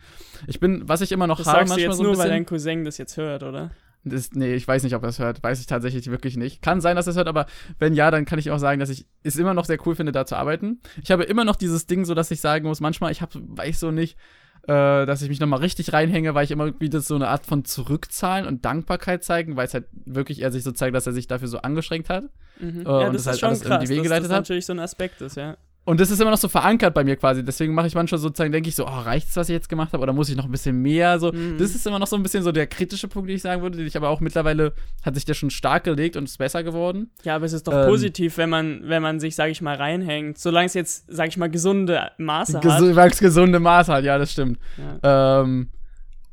Ich 0.46 0.60
bin, 0.60 0.88
was 0.88 1.02
ich 1.02 1.12
immer 1.12 1.26
noch 1.26 1.38
Das 1.38 1.48
habe, 1.48 1.58
sagst 1.58 1.72
du 1.72 1.74
manchmal 1.74 1.88
jetzt 1.90 1.96
so 1.98 2.02
ein 2.02 2.06
nur, 2.06 2.12
weil 2.16 2.24
bisschen. 2.24 2.30
dein 2.30 2.46
Cousin 2.46 2.84
das 2.84 2.96
jetzt 2.96 3.16
hört, 3.18 3.42
oder? 3.42 3.70
Das, 4.04 4.32
nee, 4.32 4.54
ich 4.54 4.68
weiß 4.68 4.82
nicht, 4.82 4.94
ob 4.94 5.02
er 5.02 5.08
es 5.08 5.18
hört. 5.18 5.42
Weiß 5.42 5.60
ich 5.60 5.66
tatsächlich 5.66 6.10
wirklich 6.10 6.36
nicht. 6.36 6.60
Kann 6.62 6.80
sein, 6.80 6.96
dass 6.96 7.06
er 7.06 7.12
es 7.12 7.16
hört, 7.16 7.28
aber 7.28 7.46
wenn 7.78 7.94
ja, 7.94 8.10
dann 8.10 8.26
kann 8.26 8.38
ich 8.38 8.50
auch 8.50 8.58
sagen, 8.58 8.78
dass 8.80 8.90
ich 8.90 9.06
es 9.22 9.36
immer 9.36 9.54
noch 9.54 9.64
sehr 9.64 9.78
cool 9.86 9.94
finde, 9.94 10.12
da 10.12 10.26
zu 10.26 10.36
arbeiten. 10.36 10.80
Ich 11.02 11.10
habe 11.10 11.24
immer 11.24 11.44
noch 11.44 11.56
dieses 11.56 11.86
Ding, 11.86 12.04
so 12.04 12.14
dass 12.14 12.30
ich 12.30 12.40
sagen 12.40 12.68
muss, 12.68 12.80
manchmal, 12.80 13.12
ich 13.12 13.22
habe, 13.22 13.32
weiß 13.42 13.80
so 13.80 13.90
nicht, 13.90 14.18
äh, 14.66 15.06
dass 15.06 15.22
ich 15.22 15.28
mich 15.28 15.40
nochmal 15.40 15.60
richtig 15.60 15.92
reinhänge, 15.92 16.34
weil 16.34 16.44
ich 16.44 16.50
immer 16.50 16.78
wieder 16.80 17.00
so 17.00 17.14
eine 17.14 17.28
Art 17.28 17.44
von 17.44 17.64
Zurückzahlen 17.64 18.46
und 18.46 18.64
Dankbarkeit 18.64 19.22
zeigen, 19.22 19.56
weil 19.56 19.66
es 19.66 19.74
halt 19.74 19.86
wirklich 19.92 20.42
er 20.42 20.52
sich 20.52 20.62
so 20.62 20.72
zeigt, 20.72 20.94
dass 20.94 21.06
er 21.06 21.12
sich 21.12 21.26
dafür 21.26 21.48
so 21.48 21.58
angestrengt 21.58 22.08
hat. 22.08 22.24
Mhm. 22.58 22.80
Äh, 22.80 22.84
ja, 22.84 23.06
und 23.06 23.12
das, 23.12 23.12
das 23.12 23.20
ist 23.20 23.26
halt 23.26 23.40
schon 23.40 23.48
alles 23.48 23.60
krass, 23.62 23.74
in 23.74 23.80
die 23.80 23.88
Wege 23.88 24.00
dass 24.00 24.04
geleitet 24.04 24.24
das 24.24 24.32
hat. 24.32 24.42
natürlich 24.42 24.66
so 24.66 24.72
ein 24.72 24.80
Aspekt 24.80 25.20
ist, 25.20 25.36
ja. 25.36 25.56
Und 25.86 26.00
das 26.00 26.10
ist 26.10 26.18
immer 26.18 26.30
noch 26.30 26.38
so 26.38 26.48
verankert 26.48 26.94
bei 26.94 27.04
mir 27.04 27.14
quasi. 27.16 27.44
Deswegen 27.44 27.74
mache 27.74 27.86
ich 27.86 27.94
manchmal 27.94 28.18
sozusagen, 28.18 28.50
denke 28.52 28.70
ich 28.70 28.74
so, 28.74 28.86
oh, 28.86 28.88
reicht's, 29.00 29.36
was 29.36 29.50
ich 29.50 29.52
jetzt 29.52 29.68
gemacht 29.68 29.92
habe, 29.92 30.02
oder 30.02 30.14
muss 30.14 30.30
ich 30.30 30.36
noch 30.36 30.46
ein 30.46 30.50
bisschen 30.50 30.80
mehr? 30.80 31.18
So, 31.18 31.30
Mhm. 31.30 31.58
das 31.58 31.74
ist 31.74 31.86
immer 31.86 31.98
noch 31.98 32.06
so 32.06 32.16
ein 32.16 32.22
bisschen 32.22 32.42
so 32.42 32.52
der 32.52 32.66
kritische 32.66 33.06
Punkt, 33.06 33.28
den 33.28 33.36
ich 33.36 33.42
sagen 33.42 33.60
würde, 33.60 33.76
den 33.76 33.86
ich 33.86 33.94
aber 33.96 34.08
auch 34.08 34.20
mittlerweile 34.20 34.72
hat 35.02 35.14
sich 35.14 35.26
der 35.26 35.34
schon 35.34 35.50
stark 35.50 35.84
gelegt 35.84 36.16
und 36.16 36.24
ist 36.24 36.38
besser 36.38 36.62
geworden. 36.62 37.10
Ja, 37.22 37.36
aber 37.36 37.44
es 37.44 37.52
ist 37.52 37.66
doch 37.68 37.74
Ähm, 37.74 37.86
positiv, 37.86 38.38
wenn 38.38 38.48
man, 38.48 38.80
wenn 38.84 39.02
man 39.02 39.20
sich, 39.20 39.36
sag 39.36 39.50
ich 39.50 39.60
mal, 39.60 39.76
reinhängt. 39.76 40.38
Solange 40.38 40.66
es 40.66 40.74
jetzt, 40.74 41.04
sag 41.08 41.28
ich 41.28 41.36
mal, 41.36 41.50
gesunde 41.50 42.10
Maße 42.16 42.54
hat. 42.56 42.62
Gesu 42.62 42.96
weil 42.96 43.10
es 43.10 43.18
gesunde 43.18 43.60
Maß 43.60 43.88
hat, 43.88 44.04
ja, 44.04 44.16
das 44.16 44.32
stimmt. 44.32 44.58
Ja. 45.02 45.42
Ähm, 45.42 45.68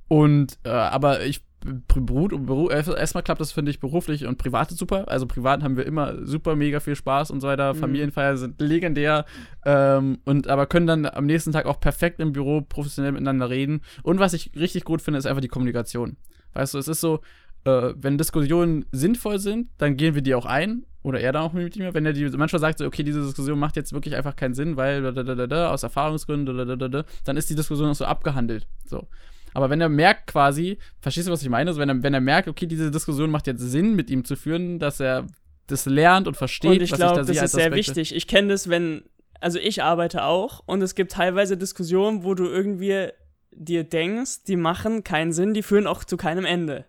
und, 0.07 0.57
äh, 0.63 0.69
aber 0.69 1.25
ich, 1.25 1.41
Beruf, 1.63 2.29
Beruf, 2.29 2.71
erstmal 2.71 3.23
klappt 3.23 3.39
das, 3.39 3.51
finde 3.51 3.71
ich, 3.71 3.79
beruflich 3.79 4.25
und 4.25 4.37
privat 4.37 4.71
super. 4.71 5.07
Also 5.07 5.27
privat 5.27 5.63
haben 5.63 5.77
wir 5.77 5.85
immer 5.85 6.25
super 6.25 6.55
mega 6.55 6.79
viel 6.79 6.95
Spaß 6.95 7.31
und 7.31 7.41
so 7.41 7.47
weiter. 7.47 7.73
Mhm. 7.73 7.79
Familienfeier 7.79 8.37
sind 8.37 8.59
legendär. 8.59 9.25
Ähm, 9.65 10.19
und 10.25 10.47
aber 10.47 10.65
können 10.65 10.87
dann 10.87 11.05
am 11.05 11.25
nächsten 11.25 11.51
Tag 11.51 11.65
auch 11.65 11.79
perfekt 11.79 12.19
im 12.19 12.33
Büro 12.33 12.61
professionell 12.61 13.11
miteinander 13.11 13.49
reden. 13.49 13.81
Und 14.03 14.19
was 14.19 14.33
ich 14.33 14.51
richtig 14.55 14.83
gut 14.83 15.01
finde, 15.01 15.19
ist 15.19 15.25
einfach 15.25 15.41
die 15.41 15.47
Kommunikation. 15.47 16.17
Weißt 16.53 16.73
du, 16.73 16.79
es 16.79 16.87
ist 16.87 17.01
so, 17.01 17.21
äh, 17.63 17.93
wenn 17.95 18.17
Diskussionen 18.17 18.85
sinnvoll 18.91 19.39
sind, 19.39 19.69
dann 19.77 19.97
gehen 19.97 20.15
wir 20.15 20.21
die 20.21 20.35
auch 20.35 20.45
ein. 20.45 20.85
Oder 21.03 21.19
er 21.19 21.31
dann 21.31 21.43
auch 21.43 21.53
mit 21.53 21.75
mir. 21.77 21.93
Wenn 21.93 22.05
er 22.05 22.13
die 22.13 22.29
manchmal 22.29 22.59
sagt, 22.59 22.79
so, 22.79 22.85
okay, 22.85 23.03
diese 23.03 23.21
Diskussion 23.21 23.57
macht 23.57 23.75
jetzt 23.75 23.91
wirklich 23.91 24.15
einfach 24.15 24.35
keinen 24.35 24.53
Sinn, 24.53 24.77
weil 24.77 25.01
da, 25.01 25.11
da, 25.11 25.23
da, 25.23 25.35
da, 25.35 25.47
da, 25.47 25.71
aus 25.71 25.83
Erfahrungsgründen, 25.83 26.55
da, 26.55 26.65
da, 26.65 26.75
da, 26.75 26.87
da, 26.87 27.05
dann 27.23 27.37
ist 27.37 27.49
die 27.49 27.55
Diskussion 27.55 27.89
auch 27.89 27.95
so 27.95 28.05
abgehandelt. 28.05 28.67
So. 28.85 29.07
Aber 29.53 29.69
wenn 29.69 29.81
er 29.81 29.89
merkt 29.89 30.27
quasi, 30.27 30.77
verstehst 30.99 31.27
du, 31.27 31.31
was 31.31 31.41
ich 31.41 31.49
meine? 31.49 31.69
Also 31.69 31.79
wenn, 31.79 31.89
er, 31.89 32.03
wenn 32.03 32.13
er 32.13 32.21
merkt, 32.21 32.47
okay, 32.47 32.65
diese 32.65 32.91
Diskussion 32.91 33.29
macht 33.29 33.47
jetzt 33.47 33.61
Sinn, 33.61 33.95
mit 33.95 34.09
ihm 34.09 34.23
zu 34.23 34.35
führen, 34.35 34.79
dass 34.79 34.99
er 34.99 35.27
das 35.67 35.85
lernt 35.85 36.27
und 36.27 36.37
versteht, 36.37 36.71
Und 36.71 36.81
ich 36.81 36.91
was 36.91 36.99
glaube, 36.99 37.21
da 37.21 37.23
das 37.23 37.41
ist 37.41 37.51
sehr 37.51 37.73
wichtig. 37.73 38.15
Ich 38.15 38.27
kenne 38.27 38.49
das, 38.49 38.69
wenn, 38.69 39.03
also 39.39 39.59
ich 39.59 39.83
arbeite 39.83 40.23
auch 40.23 40.61
und 40.65 40.81
es 40.81 40.95
gibt 40.95 41.13
teilweise 41.13 41.57
Diskussionen, 41.57 42.23
wo 42.23 42.33
du 42.33 42.45
irgendwie 42.45 43.09
dir 43.51 43.83
denkst, 43.83 44.43
die 44.47 44.55
machen 44.55 45.03
keinen 45.03 45.33
Sinn, 45.33 45.53
die 45.53 45.63
führen 45.63 45.87
auch 45.87 46.03
zu 46.03 46.17
keinem 46.17 46.45
Ende. 46.45 46.85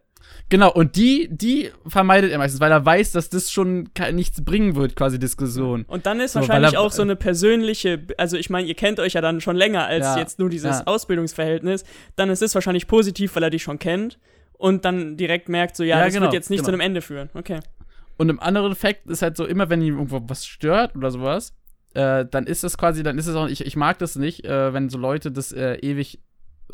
Genau, 0.48 0.70
und 0.72 0.96
die, 0.96 1.28
die 1.30 1.70
vermeidet 1.86 2.30
er 2.30 2.38
meistens, 2.38 2.60
weil 2.60 2.70
er 2.72 2.84
weiß, 2.84 3.12
dass 3.12 3.30
das 3.30 3.50
schon 3.50 3.88
nichts 4.12 4.44
bringen 4.44 4.76
wird, 4.76 4.96
quasi 4.96 5.18
Diskussion. 5.18 5.84
Und 5.84 6.04
dann 6.06 6.20
ist 6.20 6.32
So, 6.32 6.40
wahrscheinlich 6.40 6.74
er- 6.74 6.80
auch 6.80 6.92
so 6.92 7.02
eine 7.02 7.16
persönliche, 7.16 8.00
also 8.18 8.36
ich 8.36 8.50
meine, 8.50 8.66
ihr 8.68 8.74
kennt 8.74 9.00
euch 9.00 9.14
ja 9.14 9.20
dann 9.20 9.40
schon 9.40 9.56
länger 9.56 9.86
als 9.86 10.04
Ja, 10.04 10.18
jetzt 10.18 10.38
nur 10.38 10.50
dieses 10.50 10.78
ja. 10.80 10.86
Ausbildungsverhältnis, 10.86 11.84
dann 12.16 12.28
ist 12.30 12.42
es 12.42 12.54
wahrscheinlich 12.54 12.86
positiv, 12.86 13.34
weil 13.36 13.42
er 13.44 13.50
dich 13.50 13.62
schon 13.62 13.78
kennt 13.78 14.18
und 14.58 14.84
dann 14.84 15.16
direkt 15.16 15.48
merkt, 15.48 15.76
so 15.76 15.84
ja, 15.84 15.98
Ja, 15.98 16.04
das 16.04 16.12
genau, 16.14 16.24
wird 16.26 16.34
jetzt 16.34 16.50
nicht 16.50 16.58
genau. 16.60 16.66
zu 16.68 16.72
einem 16.72 16.80
Ende 16.80 17.00
führen. 17.02 17.30
Okay. 17.34 17.60
Und 18.18 18.28
im 18.28 18.38
anderen 18.40 18.72
Effekt 18.72 19.08
ist 19.08 19.22
halt 19.22 19.36
so, 19.36 19.46
immer 19.46 19.70
wenn 19.70 19.80
ihm 19.80 19.94
irgendwo 19.94 20.20
was 20.28 20.46
stört 20.46 20.94
oder 20.96 21.10
sowas, 21.10 21.54
äh, 21.94 22.24
dann 22.30 22.46
ist 22.46 22.62
es 22.62 22.76
quasi, 22.78 23.02
dann 23.02 23.18
ist 23.18 23.26
es 23.26 23.34
auch, 23.36 23.48
ich, 23.48 23.64
ich 23.66 23.76
mag 23.76 23.98
das 23.98 24.16
nicht, 24.16 24.44
äh, 24.44 24.72
wenn 24.72 24.88
so 24.90 24.98
Leute 24.98 25.32
das 25.32 25.52
äh, 25.52 25.74
ewig 25.76 26.20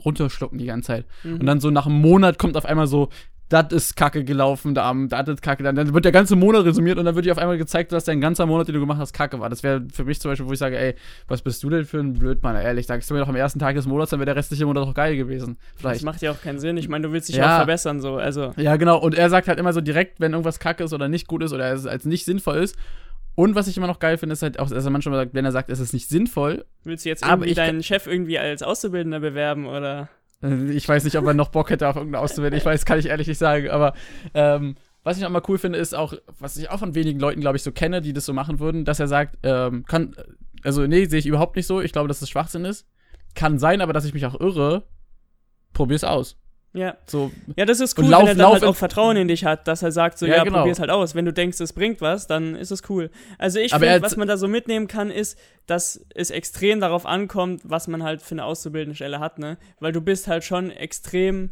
runterschlucken 0.05 0.59
die 0.59 0.67
ganze 0.67 0.89
Zeit. 0.89 1.07
Mhm. 1.25 1.41
Und 1.41 1.47
dann 1.47 1.61
so 1.61 1.71
nach 1.71 1.87
einem 1.87 2.01
Monat 2.01 2.39
kommt 2.39 2.57
auf 2.57 2.67
einmal 2.67 2.87
so, 2.87 3.09
das 3.49 3.73
ist 3.73 3.97
Kacke 3.97 4.25
gelaufen, 4.25 4.75
da 4.75 4.93
das 5.09 5.29
ist 5.29 5.43
Kacke, 5.43 5.63
dann, 5.63 5.95
wird 5.95 6.05
der 6.05 6.13
ganze 6.13 6.37
Monat 6.37 6.65
resümiert 6.67 6.99
und 6.99 7.07
dann 7.07 7.15
wird 7.15 7.25
dir 7.25 7.33
auf 7.33 7.39
einmal 7.39 7.57
gezeigt, 7.57 7.93
dass 7.93 8.05
dein 8.05 8.21
ganzer 8.21 8.45
Monat, 8.45 8.69
den 8.69 8.75
du 8.75 8.81
gemacht 8.81 8.99
hast, 8.99 9.13
Kacke 9.15 9.41
war. 9.41 9.49
Das 9.49 9.63
wäre 9.63 9.87
für 9.93 10.05
mich 10.05 10.21
zum 10.21 10.31
Beispiel, 10.31 10.47
wo 10.47 10.53
ich 10.53 10.59
sage, 10.59 10.79
ey, 10.79 10.95
was 11.29 11.41
bist 11.43 11.63
du 11.63 11.71
denn 11.71 11.85
für 11.87 11.99
ein 11.99 12.13
Blödmann, 12.13 12.57
ehrlich, 12.57 12.87
sagst 12.87 13.09
du 13.09 13.15
mir 13.15 13.21
doch 13.21 13.29
am 13.29 13.37
ersten 13.37 13.59
Tag 13.59 13.75
des 13.75 13.87
Monats, 13.87 14.11
dann 14.11 14.21
wäre 14.21 14.27
der 14.27 14.37
restliche 14.37 14.67
Monat 14.67 14.85
doch 14.87 14.95
geil 14.95 15.17
gewesen. 15.17 15.57
das 15.73 15.81
Vielleicht. 15.81 16.05
macht 16.05 16.21
ja 16.23 16.31
auch 16.33 16.41
keinen 16.43 16.59
Sinn. 16.59 16.77
Ich 16.77 16.89
meine, 16.89 17.07
du 17.07 17.13
willst 17.13 17.29
dich 17.29 17.37
Ja. 17.37 17.53
auch 17.55 17.57
verbessern, 17.59 18.01
so. 18.01 18.17
Also, 18.17 18.53
Ja, 18.57 18.77
genau. 18.77 18.99
Und 18.99 19.15
er 19.15 19.31
sagt 19.31 19.49
halt 19.49 19.59
immer 19.59 19.73
so 19.73 19.81
direkt, 19.81 20.21
wenn 20.21 20.33
irgendwas 20.33 20.59
kacke 20.61 20.85
ist 20.85 20.93
oder 20.93 21.09
nicht 21.09 21.27
gut 21.27 21.43
ist 21.43 21.53
oder 21.53 21.73
es 21.73 21.87
als 21.87 22.05
nicht 22.05 22.25
sinnvoll 22.27 22.59
ist. 22.59 22.77
Und 23.35 23.55
was 23.55 23.69
ich 23.69 23.77
immer 23.77 23.87
noch 23.87 24.01
geil 24.01 24.19
finde, 24.19 24.33
ist 24.33 24.43
halt 24.43 24.59
auch, 24.59 24.69
dass 24.69 24.85
er 24.85 24.91
manchmal 24.91 25.15
sagt, 25.21 25.33
wenn 25.33 25.45
er 25.45 25.53
sagt, 25.53 25.71
es 25.71 25.79
ist 25.79 25.93
nicht 25.93 26.09
sinnvoll, 26.09 26.65
willst 26.83 27.05
du 27.05 27.09
jetzt 27.09 27.23
Aber 27.23 27.47
deinen 27.47 27.85
Chef 27.85 28.09
irgendwie 28.09 28.37
als 28.39 28.65
Auszubildender 28.65 29.21
bewerben 29.21 29.67
oder? 29.67 30.09
Äh, 30.43 30.71
ich 30.71 30.89
weiß 30.89 31.05
nicht, 31.05 31.17
ob 31.17 31.27
er 31.27 31.35
noch 31.35 31.49
Bock 31.49 31.71
hätte, 31.71 31.89
auf 31.89 31.97
irgendeine 31.97 32.23
auszuwählen. 32.23 32.55
Ich 32.55 32.65
weiß, 32.65 32.85
kann 32.85 32.99
ich 32.99 33.07
ehrlich 33.07 33.27
nicht 33.27 33.39
sagen. 33.39 33.71
Aber 33.71 33.95
ähm, 34.35 34.77
was 35.03 35.19
ich 35.19 35.25
auch 35.25 35.31
mal 35.31 35.43
cool 35.49 35.59
finde, 35.59 35.79
ist 35.79 35.95
auch, 35.95 36.15
was 36.39 36.57
ich 36.57 36.71
auch 36.71 36.79
von 36.79 36.95
wenigen 36.95 37.21
Leuten, 37.21 37.41
glaube 37.41 37.57
ich, 37.57 37.63
so 37.63 37.73
kenne, 37.73 38.01
die 38.01 38.13
das 38.13 38.27
so 38.27 38.33
machen 38.33 38.59
würden, 38.59 38.85
dass 38.85 39.01
er 39.01 39.09
sagt, 39.09 39.39
ähm, 39.43 39.85
kann, 39.87 40.15
also 40.63 40.87
nee, 40.87 41.07
sehe 41.07 41.19
ich 41.19 41.27
überhaupt 41.27 41.57
nicht 41.57 41.67
so. 41.67 41.81
Ich 41.81 41.93
glaube, 41.93 42.09
dass 42.09 42.21
das 42.21 42.29
Schwachsinn 42.29 42.65
ist. 42.65 42.87
Kann 43.35 43.59
sein, 43.59 43.81
aber 43.81 43.93
dass 43.93 44.05
ich 44.05 44.15
mich 44.15 44.27
auch 44.27 44.39
irre, 44.39 44.85
probier's 45.73 46.05
aus. 46.05 46.37
Ja. 46.75 46.97
So, 47.07 47.33
Ja, 47.57 47.65
das 47.65 47.81
ist 47.81 47.99
Und 47.99 48.05
cool, 48.05 48.11
lauf- 48.11 48.21
wenn 48.23 48.29
er 48.29 48.35
dann 48.35 48.43
lauf 48.45 48.53
halt 48.55 48.65
auch 48.65 48.77
Vertrauen 48.77 49.17
in 49.17 49.27
dich 49.29 49.45
hat, 49.45 49.67
dass 49.67 49.83
er 49.83 49.91
sagt 49.91 50.19
so, 50.19 50.27
Ja, 50.27 50.37
ja, 50.37 50.45
genau. 50.45 50.59
probier's 50.59 50.79
halt 50.79 50.91
aus. 50.91 51.15
Wenn 51.15 51.25
du 51.25 51.33
denkst, 51.33 51.59
es 51.61 51.73
bringt 51.73 52.01
was, 52.01 52.27
dann 52.27 52.55
ist 52.55 52.71
es 52.71 52.83
cool. 52.91 53.11
Also 53.39 53.59
ich 53.59 53.73
finde, 53.73 54.03
was 54.03 54.17
man 54.17 54.29
da 54.29 54.37
so 54.37 54.49
mitnehmen 54.49 54.87
kann, 54.87 55.11
ist, 55.11 55.39
dass 55.67 56.05
es 56.15 56.31
extrem 56.31 56.79
darauf 56.81 57.07
ankommt, 57.07 57.63
was 57.65 57.89
man 57.89 58.03
halt 58.03 58.21
für 58.23 58.33
eine 58.33 58.45
auszubildende 58.45 58.95
Stelle 58.95 59.19
hat, 59.19 59.39
ne? 59.39 59.57
Weil 59.81 59.93
du 59.93 60.01
bist 60.03 60.29
halt 60.29 60.45
schon 60.45 60.71
extrem 60.71 61.51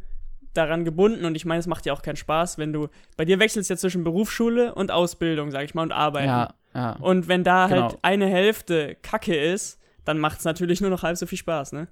daran 0.52 0.84
gebunden 0.84 1.24
und 1.24 1.34
ich 1.34 1.44
meine, 1.44 1.60
es 1.60 1.66
macht 1.66 1.84
ja 1.86 1.92
auch 1.92 2.02
keinen 2.02 2.16
Spaß, 2.16 2.56
wenn 2.58 2.72
du, 2.72 2.88
bei 3.16 3.24
dir 3.24 3.38
wechselst 3.38 3.68
ja 3.68 3.76
zwischen 3.76 4.04
Berufsschule 4.04 4.74
und 4.74 4.90
Ausbildung, 4.90 5.50
sag 5.50 5.64
ich 5.64 5.74
mal, 5.74 5.82
und 5.82 5.92
Arbeiten. 5.92 6.28
ja, 6.28 6.54
ja. 6.74 6.92
Und 7.00 7.26
wenn 7.28 7.42
da 7.44 7.66
Genau. 7.68 7.82
halt 7.82 7.98
eine 8.02 8.26
Hälfte 8.26 8.96
Kacke 9.02 9.34
ist, 9.36 9.78
dann 10.04 10.18
macht's 10.18 10.44
natürlich 10.44 10.80
nur 10.80 10.90
noch 10.90 11.02
halb 11.02 11.16
so 11.16 11.26
viel 11.26 11.38
Spaß, 11.38 11.72
ne? 11.72 11.88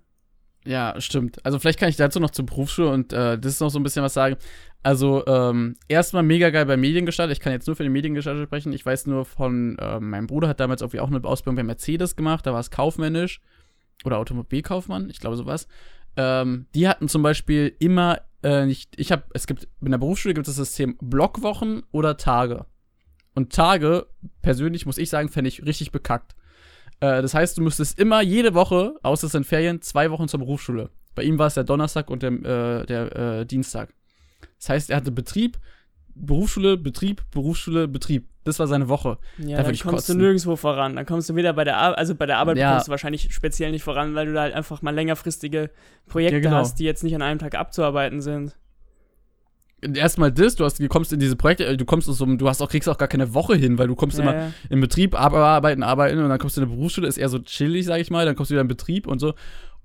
Ja, 0.67 0.99
stimmt. 1.01 1.45
Also 1.45 1.59
vielleicht 1.59 1.79
kann 1.79 1.91
ich 1.91 1.97
dazu 1.97 2.21
noch 2.21 2.31
zur 2.31 2.47
Berufsschule 2.47 2.91
und 2.91 3.13
äh, 3.13 3.39
das 3.39 3.55
ist 3.55 3.61
noch 3.61 3.69
so 3.69 3.79
ein 3.79 3.83
bisschen 3.83 4.03
was 4.03 4.15
sagen. 4.15 4.37
Also 4.83 5.27
ähm, 5.27 5.77
erstmal 5.89 6.23
mega 6.23 6.51
geil 6.51 6.67
bei 6.67 6.77
Mediengestaltung. 6.77 7.33
Ich 7.33 7.41
kann 7.41 7.53
jetzt 7.53 7.67
nur 7.67 7.77
für 7.77 7.83
die 7.83 7.91
Mediengestaltung 7.91 8.45
sprechen. 8.45 8.73
Ich 8.73 8.85
weiß 8.85 9.07
nur 9.07 9.25
von, 9.25 9.79
äh, 9.79 10.01
meinem 10.01 10.27
Bruder 10.27 10.49
hat 10.49 10.61
damals 10.61 10.83
irgendwie 10.83 11.01
auch 11.01 11.09
eine 11.09 11.23
Ausbildung 11.25 11.57
bei 11.57 11.63
Mercedes 11.63 12.17
gemacht. 12.17 12.47
Da 12.47 12.53
war 12.53 12.61
es 12.61 12.71
kaufmännisch 12.71 13.41
oder 14.05 14.19
Automobilkaufmann, 14.19 15.11
ich 15.11 15.21
glaube 15.21 15.37
sowas. 15.37 15.69
Ähm, 16.17 16.67
die 16.75 16.89
hatten 16.89 17.09
zum 17.09 17.23
Beispiel 17.23 17.75
immer 17.79 18.21
äh, 18.43 18.67
nicht, 18.67 18.93
ich 18.99 19.11
habe, 19.11 19.25
es 19.33 19.47
gibt, 19.47 19.69
in 19.81 19.91
der 19.91 19.99
Berufsschule 19.99 20.35
gibt 20.35 20.47
es 20.47 20.57
das 20.57 20.67
System 20.69 20.97
Blockwochen 21.01 21.83
oder 21.91 22.17
Tage. 22.17 22.67
Und 23.35 23.53
Tage, 23.53 24.07
persönlich 24.43 24.87
muss 24.87 24.99
ich 24.99 25.11
sagen, 25.11 25.29
fände 25.29 25.49
ich 25.49 25.65
richtig 25.65 25.93
bekackt. 25.93 26.37
Äh, 27.19 27.23
das 27.23 27.35
heißt, 27.35 27.59
du 27.59 27.63
müsstest 27.63 27.99
immer 27.99 28.23
jede 28.23 28.55
Woche, 28.55 28.95
außer 29.03 29.27
es 29.27 29.33
sind 29.33 29.47
Ferien, 29.47 29.83
zwei 29.83 30.11
Wochen 30.11 30.29
zur 30.29 30.41
Berufsschule. 30.41 30.91
Bei 31.15 31.23
ihm 31.23 31.39
war 31.39 31.47
es 31.47 31.55
der 31.55 31.65
Donnerstag 31.65 32.11
und 32.11 32.23
der, 32.23 32.33
äh, 32.33 32.87
der 32.87 33.17
äh, 33.41 33.47
Dienstag. 33.47 33.93
Das 34.59 34.69
heißt, 34.69 34.91
er 34.91 34.97
hatte 34.97 35.13
Betrieb, 35.13 35.59
Berufsschule, 36.17 36.77
Betrieb, 36.77 37.23
Berufsschule, 37.33 37.89
Betrieb. 37.89 38.29
Das 38.45 38.59
war 38.59 38.67
seine 38.67 38.89
Woche. 38.89 39.19
Ja, 39.39 39.57
Da 39.59 39.63
dann 39.65 39.73
kommst 39.73 39.85
du 39.85 39.89
kotzen. 39.91 40.19
nirgendwo 40.19 40.55
voran. 40.57 40.97
Dann 40.97 41.07
kommst 41.07 41.29
du 41.31 41.35
wieder 41.37 41.53
bei 41.55 41.65
der 41.65 41.77
Arbeit, 41.79 41.99
also 41.99 42.15
bei 42.15 42.27
der 42.27 42.39
Arbeit 42.39 42.59
Ja. 42.59 42.73
kommst 42.73 42.89
du 42.89 42.91
wahrscheinlich 42.91 43.33
speziell 43.35 43.71
nicht 43.71 43.83
voran, 43.83 44.15
weil 44.15 44.27
du 44.27 44.33
da 44.35 44.43
halt 44.43 44.55
einfach 44.55 44.83
mal 44.83 44.95
längerfristige 44.95 45.71
Projekte 46.07 46.37
Ja, 46.37 46.41
genau. 46.43 46.57
hast, 46.57 46.79
die 46.79 46.85
jetzt 46.85 47.03
nicht 47.05 47.15
an 47.15 47.23
einem 47.23 47.39
Tag 47.39 47.55
abzuarbeiten 47.55 48.21
sind. 48.21 48.55
Erstmal 49.83 50.33
das, 50.33 50.57
du, 50.57 50.65
hast, 50.65 50.79
du 50.81 50.89
kommst 50.89 51.13
in 51.13 51.21
diese 51.21 51.37
Projekte, 51.37 51.67
äh, 51.67 51.77
du 51.77 51.85
kommst 51.85 52.09
aus 52.09 52.17
so 52.19 52.25
du 52.25 52.49
hast 52.49 52.63
auch, 52.63 52.71
kriegst 52.71 52.89
auch 52.89 52.97
gar 52.97 53.09
keine 53.09 53.35
Woche 53.35 53.55
hin, 53.55 53.77
weil 53.77 53.87
du 53.89 53.95
kommst 53.95 54.19
immer 54.19 54.35
ja. 54.35 54.53
im 54.71 54.81
Betrieb, 54.81 55.15
arbeiten, 55.15 55.83
arbeiten 55.83 56.19
und 56.19 56.29
dann 56.29 56.39
kommst 56.39 56.57
du 56.57 56.63
in 56.63 56.69
der 56.69 56.75
Berufsschule, 56.75 57.07
ist 57.07 57.19
eher 57.19 57.29
so 57.29 57.39
chillig, 57.39 57.85
sag 57.85 58.01
ich 58.01 58.11
mal, 58.11 58.25
dann 58.25 58.35
kommst 58.35 58.51
du 58.51 58.55
wieder 58.55 58.63
in 58.63 58.69
Betrieb 58.69 59.07
und 59.07 59.19
so. 59.19 59.35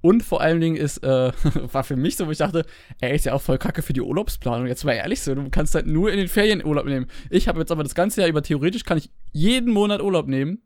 Und 0.02 0.24
vor 0.24 0.40
allen 0.40 0.62
Dingen 0.62 0.78
ist, 0.78 1.00
äh, 1.04 1.32
war 1.74 1.84
für 1.84 1.98
mich 1.98 2.16
so, 2.16 2.28
wo 2.28 2.32
ich 2.32 2.38
dachte, 2.38 2.66
ey, 3.02 3.14
ist 3.14 3.26
ja 3.26 3.34
auch 3.34 3.42
voll 3.42 3.58
kacke 3.58 3.82
für 3.82 3.92
die 3.92 4.00
Urlaubsplanung. 4.00 4.68
Jetzt 4.68 4.86
mal 4.86 4.94
ehrlich 4.94 5.20
so, 5.22 5.36
du 5.36 5.50
kannst 5.50 5.76
halt 5.76 5.88
nur 5.88 6.10
in 6.12 6.18
den 6.18 6.30
Ferien 6.30 6.64
Urlaub 6.66 6.86
nehmen. 6.86 7.08
Ich 7.30 7.50
habe 7.50 7.60
jetzt 7.60 7.72
aber 7.72 7.84
das 7.84 7.96
ganze 7.96 8.22
Jahr 8.22 8.30
über, 8.30 8.42
theoretisch 8.42 8.86
kann 8.86 8.98
ich 8.98 9.10
jeden 9.34 9.74
Monat 9.74 10.02
Urlaub 10.02 10.28
nehmen, 10.28 10.60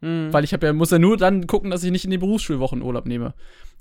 Mhm. 0.00 0.32
weil 0.32 0.42
ich 0.42 0.52
habe 0.52 0.66
ja, 0.66 0.72
muss 0.72 0.90
ja 0.90 0.98
nur 0.98 1.16
dann 1.16 1.46
gucken, 1.46 1.70
dass 1.70 1.84
ich 1.84 1.92
nicht 1.92 2.04
in 2.04 2.10
die 2.10 2.18
Berufsschulwochen 2.18 2.82
Urlaub 2.82 3.06
nehme. 3.06 3.34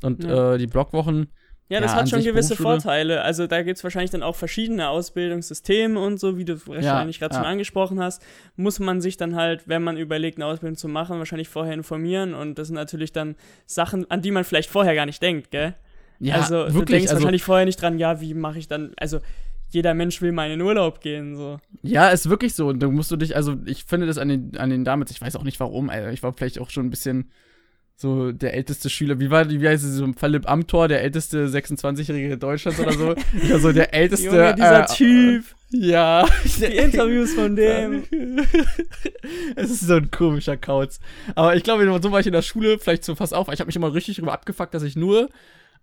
Und 0.03 0.23
Ja. 0.23 0.53
äh, 0.53 0.57
die 0.59 0.67
Blockwochen, 0.67 1.29
ja, 1.71 1.79
das 1.79 1.91
ja, 1.91 1.97
hat 1.97 2.09
schon 2.09 2.23
gewisse. 2.23 2.55
Vorteile. 2.55 3.21
Also 3.21 3.47
da 3.47 3.63
gibt's 3.63 3.83
wahrscheinlich 3.83 4.11
dann 4.11 4.23
auch 4.23 4.35
verschiedene 4.35 4.89
Ausbildungssysteme 4.89 5.99
und 5.99 6.19
so, 6.19 6.37
wie 6.37 6.45
du 6.45 6.55
wahrscheinlich 6.67 7.19
gerade 7.19 7.33
ja. 7.33 7.39
schon 7.39 7.49
angesprochen 7.49 7.99
hast. 8.01 8.21
Muss 8.55 8.79
man 8.79 9.01
sich 9.01 9.17
dann 9.17 9.35
halt, 9.35 9.67
wenn 9.67 9.81
man 9.81 9.97
überlegt, 9.97 10.37
eine 10.37 10.45
Ausbildung 10.45 10.75
zu 10.77 10.87
machen, 10.87 11.17
wahrscheinlich 11.17 11.49
vorher 11.49 11.73
informieren. 11.73 12.33
Und 12.33 12.59
das 12.59 12.67
sind 12.67 12.75
natürlich 12.75 13.13
dann 13.13 13.35
Sachen, 13.65 14.09
an 14.11 14.21
die 14.21 14.31
man 14.31 14.43
vielleicht 14.43 14.69
vorher 14.69 14.95
gar 14.95 15.05
nicht 15.05 15.21
denkt, 15.21 15.51
gell? 15.51 15.75
ja, 16.21 16.35
also 16.35 16.67
du 16.67 16.73
wirklich, 16.75 16.99
denkst 16.99 17.11
also, 17.11 17.21
wahrscheinlich 17.21 17.43
vorher 17.43 17.65
nicht 17.65 17.81
dran, 17.81 17.97
ja, 17.97 18.21
wie 18.21 18.33
mache 18.33 18.59
ich 18.59 18.67
dann, 18.67 18.93
also 18.97 19.19
jeder 19.69 19.93
Mensch 19.93 20.21
will 20.21 20.31
mal 20.31 20.45
in 20.45 20.59
den 20.59 20.61
Urlaub 20.61 21.01
gehen, 21.01 21.35
so. 21.35 21.59
Ja, 21.81 22.09
ist 22.09 22.29
wirklich 22.29 22.53
so. 22.53 22.67
Und 22.67 22.79
da 22.79 22.89
musst 22.89 23.09
du 23.09 23.15
dich, 23.15 23.35
also 23.35 23.55
ich 23.65 23.85
finde 23.85 24.05
das 24.05 24.17
an 24.17 24.27
den, 24.27 24.57
an 24.57 24.69
den 24.69 24.83
damals, 24.83 25.11
ich 25.11 25.21
weiß 25.21 25.35
auch 25.35 25.43
nicht 25.43 25.59
warum, 25.59 25.89
Alter. 25.89 26.11
Ich 26.11 26.21
war 26.21 26.33
vielleicht 26.33 26.59
auch 26.59 26.69
schon 26.69 26.85
ein 26.85 26.89
bisschen 26.89 27.31
so 28.01 28.31
der 28.31 28.53
älteste 28.53 28.89
Schüler. 28.89 29.19
Wie 29.19 29.29
war, 29.29 29.49
wie 29.49 29.67
heißt 29.67 29.83
es, 29.83 29.93
so 29.93 30.11
Philipp 30.17 30.49
Amthor, 30.49 30.87
der 30.87 31.01
älteste 31.03 31.47
26-Jährige 31.47 32.37
Deutschlands 32.37 32.79
oder 32.79 32.93
so? 32.93 33.07
War 33.49 33.59
so 33.59 33.71
der 33.71 33.93
älteste. 33.93 34.25
Junge, 34.25 34.55
dieser 34.55 34.83
äh, 34.83 34.85
Typ, 34.87 35.45
Ja. 35.69 36.25
die 36.43 36.65
Interviews 36.65 37.33
von 37.33 37.55
dem. 37.55 38.03
es 39.55 39.69
ist 39.69 39.81
so 39.81 39.95
ein 39.95 40.09
komischer 40.09 40.57
Kauz. 40.57 40.99
Aber 41.35 41.55
ich 41.55 41.63
glaube, 41.63 41.85
so 42.01 42.11
war 42.11 42.19
ich 42.19 42.27
in 42.27 42.33
der 42.33 42.41
Schule 42.41 42.79
vielleicht 42.79 43.05
so 43.05 43.15
fast 43.15 43.33
auf. 43.33 43.47
Ich 43.51 43.59
habe 43.59 43.67
mich 43.67 43.75
immer 43.75 43.93
richtig 43.93 44.17
drüber 44.17 44.33
abgefuckt, 44.33 44.73
dass 44.73 44.83
ich 44.83 44.95
nur 44.95 45.29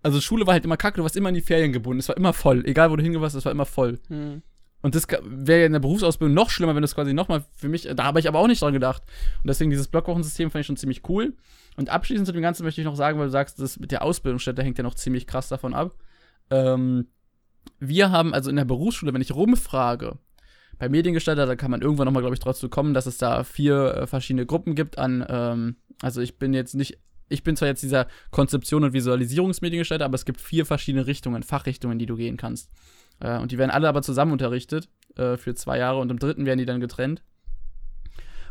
Also 0.02 0.20
Schule 0.20 0.46
war 0.46 0.54
halt 0.54 0.64
immer 0.64 0.76
kacke, 0.76 0.96
du 0.96 1.04
warst 1.04 1.16
immer 1.16 1.28
in 1.28 1.36
die 1.36 1.40
Ferien 1.40 1.72
gebunden. 1.72 2.00
Es 2.00 2.08
war 2.08 2.16
immer 2.16 2.32
voll. 2.32 2.64
Egal, 2.66 2.90
wo 2.90 2.96
du 2.96 3.02
hingewarst, 3.02 3.36
es 3.36 3.44
war 3.44 3.52
immer 3.52 3.66
voll. 3.66 3.98
Hm. 4.08 4.42
Und 4.80 4.94
das 4.94 5.06
wäre 5.22 5.60
ja 5.60 5.66
in 5.66 5.72
der 5.72 5.80
Berufsausbildung 5.80 6.34
noch 6.34 6.50
schlimmer, 6.50 6.74
wenn 6.74 6.82
das 6.82 6.94
quasi 6.94 7.12
nochmal 7.12 7.44
für 7.56 7.68
mich, 7.68 7.88
da 7.96 8.04
habe 8.04 8.20
ich 8.20 8.28
aber 8.28 8.38
auch 8.38 8.46
nicht 8.46 8.62
dran 8.62 8.72
gedacht. 8.72 9.02
Und 9.42 9.48
deswegen 9.48 9.70
dieses 9.70 9.88
Blockwochensystem 9.88 10.50
fand 10.50 10.60
ich 10.60 10.66
schon 10.66 10.76
ziemlich 10.76 11.08
cool. 11.08 11.34
Und 11.78 11.90
abschließend 11.90 12.26
zu 12.26 12.32
dem 12.32 12.42
Ganzen 12.42 12.64
möchte 12.64 12.80
ich 12.80 12.84
noch 12.84 12.96
sagen, 12.96 13.20
weil 13.20 13.26
du 13.26 13.30
sagst, 13.30 13.60
das 13.60 13.78
mit 13.78 13.92
der 13.92 14.02
Ausbildungsstätte 14.02 14.64
hängt 14.64 14.78
ja 14.78 14.82
noch 14.82 14.96
ziemlich 14.96 15.28
krass 15.28 15.48
davon 15.48 15.74
ab. 15.74 15.94
Ähm, 16.50 17.06
wir 17.78 18.10
haben 18.10 18.34
also 18.34 18.50
in 18.50 18.56
der 18.56 18.64
Berufsschule, 18.64 19.14
wenn 19.14 19.20
ich 19.20 19.32
rumfrage, 19.32 20.18
bei 20.80 20.88
Mediengestalter, 20.88 21.46
da 21.46 21.54
kann 21.54 21.70
man 21.70 21.80
irgendwann 21.80 22.06
nochmal, 22.06 22.22
glaube 22.22 22.34
ich, 22.34 22.40
trotzdem 22.40 22.68
kommen, 22.68 22.94
dass 22.94 23.06
es 23.06 23.16
da 23.18 23.44
vier 23.44 23.94
äh, 23.94 24.06
verschiedene 24.08 24.44
Gruppen 24.44 24.74
gibt 24.74 24.98
an, 24.98 25.24
ähm, 25.28 25.76
also 26.02 26.20
ich 26.20 26.36
bin 26.36 26.52
jetzt 26.52 26.74
nicht, 26.74 26.98
ich 27.28 27.44
bin 27.44 27.54
zwar 27.54 27.68
jetzt 27.68 27.84
dieser 27.84 28.08
Konzeption- 28.32 28.82
und 28.82 28.92
Visualisierungsmediengestalter, 28.92 30.04
aber 30.04 30.16
es 30.16 30.24
gibt 30.24 30.40
vier 30.40 30.66
verschiedene 30.66 31.06
Richtungen, 31.06 31.44
Fachrichtungen, 31.44 32.00
die 32.00 32.06
du 32.06 32.16
gehen 32.16 32.36
kannst. 32.36 32.72
Äh, 33.20 33.38
und 33.38 33.52
die 33.52 33.58
werden 33.58 33.70
alle 33.70 33.88
aber 33.88 34.02
zusammen 34.02 34.32
unterrichtet 34.32 34.88
äh, 35.14 35.36
für 35.36 35.54
zwei 35.54 35.78
Jahre 35.78 36.00
und 36.00 36.10
im 36.10 36.18
dritten 36.18 36.44
werden 36.44 36.58
die 36.58 36.66
dann 36.66 36.80
getrennt. 36.80 37.22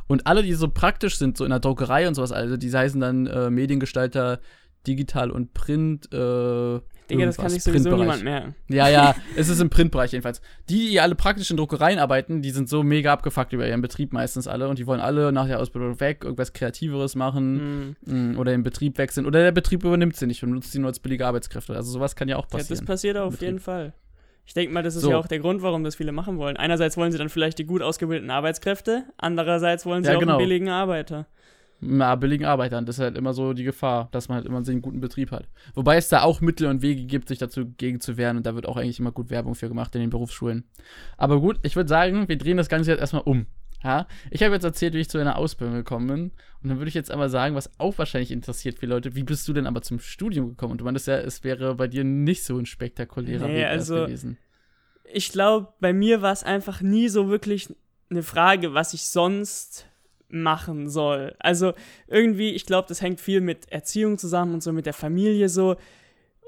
Und 0.08 0.26
alle, 0.26 0.44
die 0.44 0.54
so 0.54 0.70
praktisch 0.70 1.18
sind, 1.18 1.38
so 1.38 1.44
in 1.44 1.50
der 1.50 1.60
Druckerei 1.60 2.08
und 2.08 2.16
sowas, 2.16 2.32
also 2.32 2.58
die 2.58 2.72
heißen 2.72 3.00
dann 3.00 3.28
äh, 3.28 3.50
Mediengestalter 3.50 4.40
digital 4.86 5.32
und 5.32 5.54
Print, 5.54 6.12
äh, 6.14 6.80
Digga, 7.10 7.26
das 7.26 7.38
kann 7.38 7.50
sich 7.50 7.64
sowieso 7.64 7.96
niemand 7.96 8.24
merken. 8.24 8.56
Ja, 8.68 8.90
ja, 8.90 9.16
es 9.36 9.48
ist 9.48 9.62
im 9.62 9.70
Printbereich 9.70 10.12
jedenfalls. 10.12 10.42
Die, 10.70 10.90
die 10.90 11.00
alle 11.00 11.16
praktisch 11.16 11.50
in 11.50 11.58
Druckereien 11.58 12.00
arbeiten, 12.00 12.42
die 12.42 12.52
sind 12.52 12.68
so 12.68 12.84
mega 12.84 13.14
abgefuckt 13.14 13.54
über 13.54 13.68
ihren 13.68 13.82
Betrieb 13.82 14.12
meistens 14.12 14.48
alle 14.48 14.68
und 14.68 14.78
die 14.78 14.88
wollen 14.88 15.00
alle 15.00 15.32
nach 15.32 15.48
der 15.48 15.60
Ausbildung 15.60 16.00
weg, 16.00 16.24
irgendwas 16.24 16.54
Kreativeres 16.54 17.16
machen 17.16 17.96
mhm. 18.06 18.38
oder 18.38 18.52
den 18.52 18.64
Betrieb 18.64 18.98
wechseln 18.98 19.26
oder 19.26 19.42
der 19.42 19.52
Betrieb 19.52 19.84
übernimmt 19.84 20.16
sie 20.16 20.28
nicht 20.28 20.44
und 20.44 20.52
nutzt 20.52 20.72
sie 20.72 20.80
nur 20.80 20.90
als 20.90 21.00
billige 21.00 21.26
Arbeitskräfte. 21.26 21.76
Also 21.76 21.92
sowas 21.92 22.16
kann 22.16 22.28
ja 22.28 22.36
auch 22.36 22.48
passieren. 22.48 22.76
Ja, 22.76 22.82
das 22.82 22.86
passiert 22.86 23.18
auf 23.18 23.42
jeden 23.42 23.60
Fall. 23.60 23.94
Ich 24.48 24.54
denke 24.54 24.74
mal, 24.74 24.82
das 24.82 24.96
ist 24.96 25.04
so. 25.04 25.12
ja 25.12 25.18
auch 25.18 25.28
der 25.28 25.40
Grund, 25.40 25.62
warum 25.62 25.84
das 25.84 25.96
viele 25.96 26.12
machen 26.12 26.40
wollen. 26.40 26.58
Einerseits 26.58 26.98
wollen 26.98 27.12
sie 27.12 27.20
dann 27.20 27.30
vielleicht 27.30 27.60
die 27.60 27.66
gut 27.66 27.84
ausgebildeten 27.84 28.32
Arbeitskräfte, 28.32 29.04
andererseits 29.18 29.86
wollen 29.86 30.04
sie 30.04 30.10
ja, 30.10 30.16
auch 30.16 30.20
genau. 30.20 30.38
einen 30.38 30.48
billigen 30.48 30.70
Arbeiter 30.70 31.28
na, 31.80 32.16
billigen 32.16 32.46
Arbeitern. 32.46 32.86
Das 32.86 32.98
ist 32.98 33.04
halt 33.04 33.18
immer 33.18 33.34
so 33.34 33.54
die 33.54 33.64
Gefahr, 33.64 34.10
dass 34.12 34.30
man 34.30 34.38
halt 34.38 34.48
immer 34.48 34.58
einen 34.58 34.82
guten 34.82 35.00
Betrieb 35.00 35.32
hat. 35.32 35.48
Wobei 35.76 35.98
es 35.98 36.10
da 36.10 36.24
auch 36.24 36.42
Mittel 36.42 36.68
und 36.68 36.82
Wege 36.82 37.04
gibt, 37.04 37.28
sich 37.28 37.38
dazu 37.38 37.66
gegen 37.78 38.00
zu 38.00 38.18
wehren 38.18 38.38
und 38.38 38.46
da 38.46 38.56
wird 38.56 38.68
auch 38.68 38.78
eigentlich 38.78 39.00
immer 39.00 39.12
gut 39.12 39.30
Werbung 39.30 39.56
für 39.56 39.68
gemacht 39.68 39.94
in 39.96 40.02
den 40.02 40.10
Berufsschulen. 40.10 40.64
Aber 41.18 41.40
gut, 41.40 41.60
ich 41.62 41.76
würde 41.76 41.90
sagen, 41.90 42.28
wir 42.28 42.38
drehen 42.38 42.58
das 42.58 42.70
Ganze 42.70 42.92
jetzt 42.92 43.02
erstmal 43.02 43.24
um. 43.24 43.46
Ja? 43.84 44.08
Ich 44.32 44.44
habe 44.44 44.54
jetzt 44.54 44.64
erzählt, 44.64 44.94
wie 44.94 45.00
ich 45.00 45.10
zu 45.10 45.18
einer 45.18 45.38
Ausbildung 45.38 45.76
gekommen 45.76 46.08
bin 46.08 46.32
und 46.64 46.70
dann 46.70 46.80
würde 46.80 46.90
ich 46.90 46.96
jetzt 46.96 47.12
einmal 47.12 47.30
sagen, 47.30 47.56
was 47.56 47.70
auch 47.80 47.98
wahrscheinlich 47.98 48.32
interessiert 48.32 48.80
viele 48.80 48.94
Leute, 48.94 49.16
wie 49.16 49.24
bist 49.24 49.48
du 49.48 49.54
denn 49.54 49.68
aber 49.68 49.82
zum 49.82 50.00
Studium 50.00 50.50
gekommen? 50.50 50.74
Und 50.74 50.82
du 50.82 50.86
meintest 50.86 51.08
ja, 51.08 51.18
es 51.18 51.44
wäre 51.44 51.76
bei 51.76 51.88
dir 51.88 52.04
nicht 52.04 52.44
so 52.44 52.58
ein 52.58 52.66
spektakulärer 52.66 53.48
nee, 53.48 53.60
Weg 53.60 53.68
also, 53.68 54.06
gewesen. 54.06 54.38
Ich 55.12 55.32
glaube, 55.32 55.70
bei 55.80 55.94
mir 55.94 56.22
war 56.22 56.34
es 56.34 56.44
einfach 56.44 56.82
nie 56.82 57.08
so 57.08 57.30
wirklich 57.30 57.74
eine 58.10 58.24
Frage, 58.24 58.74
was 58.74 58.94
ich 58.94 59.04
sonst 59.04 59.88
machen 60.30 60.90
soll. 60.90 61.36
Also 61.40 61.74
irgendwie, 62.08 62.50
ich 62.52 62.66
glaube, 62.66 62.88
das 62.88 63.02
hängt 63.02 63.22
viel 63.22 63.42
mit 63.42 63.72
Erziehung 63.72 64.18
zusammen 64.18 64.56
und 64.56 64.64
so 64.64 64.74
mit 64.74 64.86
der 64.86 64.94
Familie 64.94 65.50
so. 65.50 65.78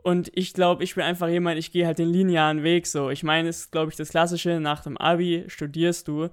Und 0.04 0.32
ich 0.34 0.54
glaube, 0.54 0.84
ich 0.84 0.96
bin 0.96 1.04
einfach 1.04 1.28
jemand, 1.28 1.60
ich 1.60 1.72
gehe 1.72 1.86
halt 1.86 2.00
den 2.00 2.10
linearen 2.10 2.63
Weg 2.63 2.88
so. 2.88 3.10
Ich 3.10 3.24
meine, 3.24 3.50
es 3.50 3.62
ist, 3.62 3.72
glaube 3.72 3.92
ich, 3.92 3.98
das 3.98 4.10
Klassische, 4.10 4.60
nach 4.60 4.82
dem 4.82 4.98
Abi 4.98 5.46
studierst 5.48 6.08
du. 6.08 6.30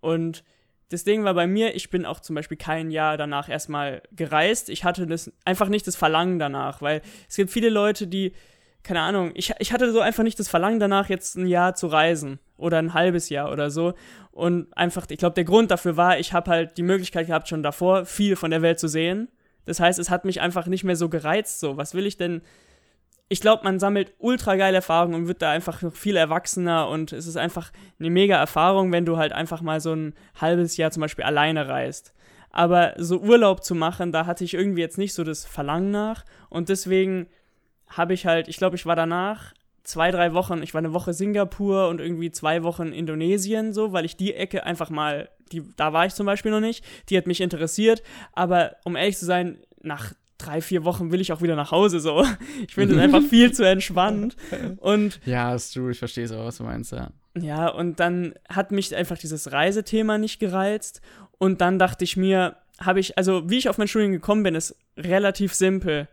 Und 0.00 0.44
das 0.90 1.04
Ding 1.04 1.24
war 1.24 1.34
bei 1.34 1.46
mir, 1.46 1.74
ich 1.74 1.90
bin 1.90 2.06
auch 2.06 2.20
zum 2.20 2.34
Beispiel 2.34 2.56
kein 2.56 2.90
Jahr 2.90 3.16
danach 3.16 3.48
erstmal 3.48 4.02
gereist. 4.12 4.70
Ich 4.70 4.84
hatte 4.84 5.06
das 5.06 5.30
einfach 5.44 5.68
nicht 5.68 5.86
das 5.86 5.96
Verlangen 5.96 6.38
danach, 6.38 6.80
weil 6.80 7.02
es 7.28 7.36
gibt 7.36 7.50
viele 7.50 7.68
Leute, 7.68 8.06
die, 8.06 8.32
keine 8.82 9.00
Ahnung, 9.00 9.32
ich, 9.34 9.52
ich 9.58 9.72
hatte 9.72 9.92
so 9.92 10.00
einfach 10.00 10.22
nicht 10.22 10.38
das 10.38 10.48
Verlangen 10.48 10.80
danach, 10.80 11.10
jetzt 11.10 11.36
ein 11.36 11.46
Jahr 11.46 11.74
zu 11.74 11.88
reisen 11.88 12.38
oder 12.56 12.78
ein 12.78 12.94
halbes 12.94 13.28
Jahr 13.28 13.52
oder 13.52 13.70
so. 13.70 13.94
Und 14.30 14.74
einfach, 14.76 15.06
ich 15.10 15.18
glaube, 15.18 15.34
der 15.34 15.44
Grund 15.44 15.70
dafür 15.70 15.96
war, 15.96 16.18
ich 16.18 16.32
habe 16.32 16.50
halt 16.50 16.78
die 16.78 16.82
Möglichkeit 16.82 17.26
gehabt, 17.26 17.48
schon 17.48 17.62
davor 17.62 18.06
viel 18.06 18.34
von 18.34 18.50
der 18.50 18.62
Welt 18.62 18.78
zu 18.78 18.88
sehen. 18.88 19.28
Das 19.66 19.80
heißt, 19.80 19.98
es 19.98 20.08
hat 20.08 20.24
mich 20.24 20.40
einfach 20.40 20.66
nicht 20.66 20.84
mehr 20.84 20.96
so 20.96 21.10
gereizt. 21.10 21.60
So, 21.60 21.76
was 21.76 21.92
will 21.92 22.06
ich 22.06 22.16
denn? 22.16 22.40
Ich 23.30 23.40
glaube, 23.40 23.64
man 23.64 23.78
sammelt 23.78 24.14
ultra 24.18 24.56
geile 24.56 24.76
Erfahrungen 24.76 25.14
und 25.14 25.28
wird 25.28 25.42
da 25.42 25.50
einfach 25.50 25.82
noch 25.82 25.94
viel 25.94 26.16
erwachsener 26.16 26.88
und 26.88 27.12
es 27.12 27.26
ist 27.26 27.36
einfach 27.36 27.72
eine 27.98 28.10
mega 28.10 28.36
Erfahrung, 28.36 28.90
wenn 28.90 29.04
du 29.04 29.18
halt 29.18 29.32
einfach 29.32 29.60
mal 29.60 29.80
so 29.80 29.92
ein 29.92 30.14
halbes 30.40 30.76
Jahr 30.76 30.90
zum 30.90 31.02
Beispiel 31.02 31.24
alleine 31.24 31.68
reist. 31.68 32.14
Aber 32.50 32.94
so 32.96 33.20
Urlaub 33.20 33.62
zu 33.62 33.74
machen, 33.74 34.12
da 34.12 34.24
hatte 34.24 34.44
ich 34.44 34.54
irgendwie 34.54 34.80
jetzt 34.80 34.96
nicht 34.96 35.12
so 35.12 35.24
das 35.24 35.44
Verlangen 35.44 35.90
nach 35.90 36.24
und 36.48 36.70
deswegen 36.70 37.28
habe 37.88 38.14
ich 38.14 38.26
halt, 38.26 38.48
ich 38.48 38.56
glaube, 38.56 38.76
ich 38.76 38.86
war 38.86 38.96
danach 38.96 39.52
zwei, 39.88 40.10
drei 40.10 40.34
Wochen, 40.34 40.62
ich 40.62 40.74
war 40.74 40.80
eine 40.80 40.92
Woche 40.92 41.14
Singapur 41.14 41.88
und 41.88 42.00
irgendwie 42.00 42.30
zwei 42.30 42.62
Wochen 42.62 42.92
Indonesien, 42.92 43.72
so, 43.72 43.92
weil 43.92 44.04
ich 44.04 44.16
die 44.16 44.34
Ecke 44.34 44.64
einfach 44.64 44.90
mal, 44.90 45.30
die, 45.50 45.62
da 45.76 45.92
war 45.92 46.06
ich 46.06 46.14
zum 46.14 46.26
Beispiel 46.26 46.50
noch 46.50 46.60
nicht, 46.60 46.84
die 47.08 47.16
hat 47.16 47.26
mich 47.26 47.40
interessiert, 47.40 48.02
aber 48.32 48.76
um 48.84 48.96
ehrlich 48.96 49.16
zu 49.16 49.24
sein, 49.24 49.58
nach 49.82 50.12
drei, 50.38 50.60
vier 50.60 50.84
Wochen 50.84 51.12
will 51.12 51.20
ich 51.20 51.32
auch 51.32 51.42
wieder 51.42 51.56
nach 51.56 51.70
Hause, 51.70 52.00
so. 52.00 52.24
Ich 52.66 52.74
finde 52.74 52.94
es 52.94 53.00
einfach 53.00 53.22
viel 53.28 53.52
zu 53.52 53.64
entspannt. 53.64 54.36
Und. 54.78 55.20
Ja, 55.24 55.54
ist 55.54 55.74
true, 55.74 55.90
ich 55.90 55.98
verstehe 55.98 56.24
es 56.24 56.32
aber, 56.32 56.46
was 56.46 56.58
du 56.58 56.64
meinst, 56.64 56.92
ja. 56.92 57.10
Ja, 57.38 57.68
und 57.68 58.00
dann 58.00 58.34
hat 58.48 58.72
mich 58.72 58.94
einfach 58.94 59.18
dieses 59.18 59.52
Reisethema 59.52 60.18
nicht 60.18 60.40
gereizt. 60.40 61.00
Und 61.38 61.60
dann 61.60 61.78
dachte 61.78 62.04
ich 62.04 62.16
mir, 62.16 62.56
habe 62.80 63.00
ich, 63.00 63.16
also 63.18 63.48
wie 63.48 63.58
ich 63.58 63.68
auf 63.68 63.78
mein 63.78 63.88
Studium 63.88 64.12
gekommen 64.12 64.42
bin, 64.42 64.54
ist 64.54 64.76
relativ 64.96 65.54
simpel 65.54 66.08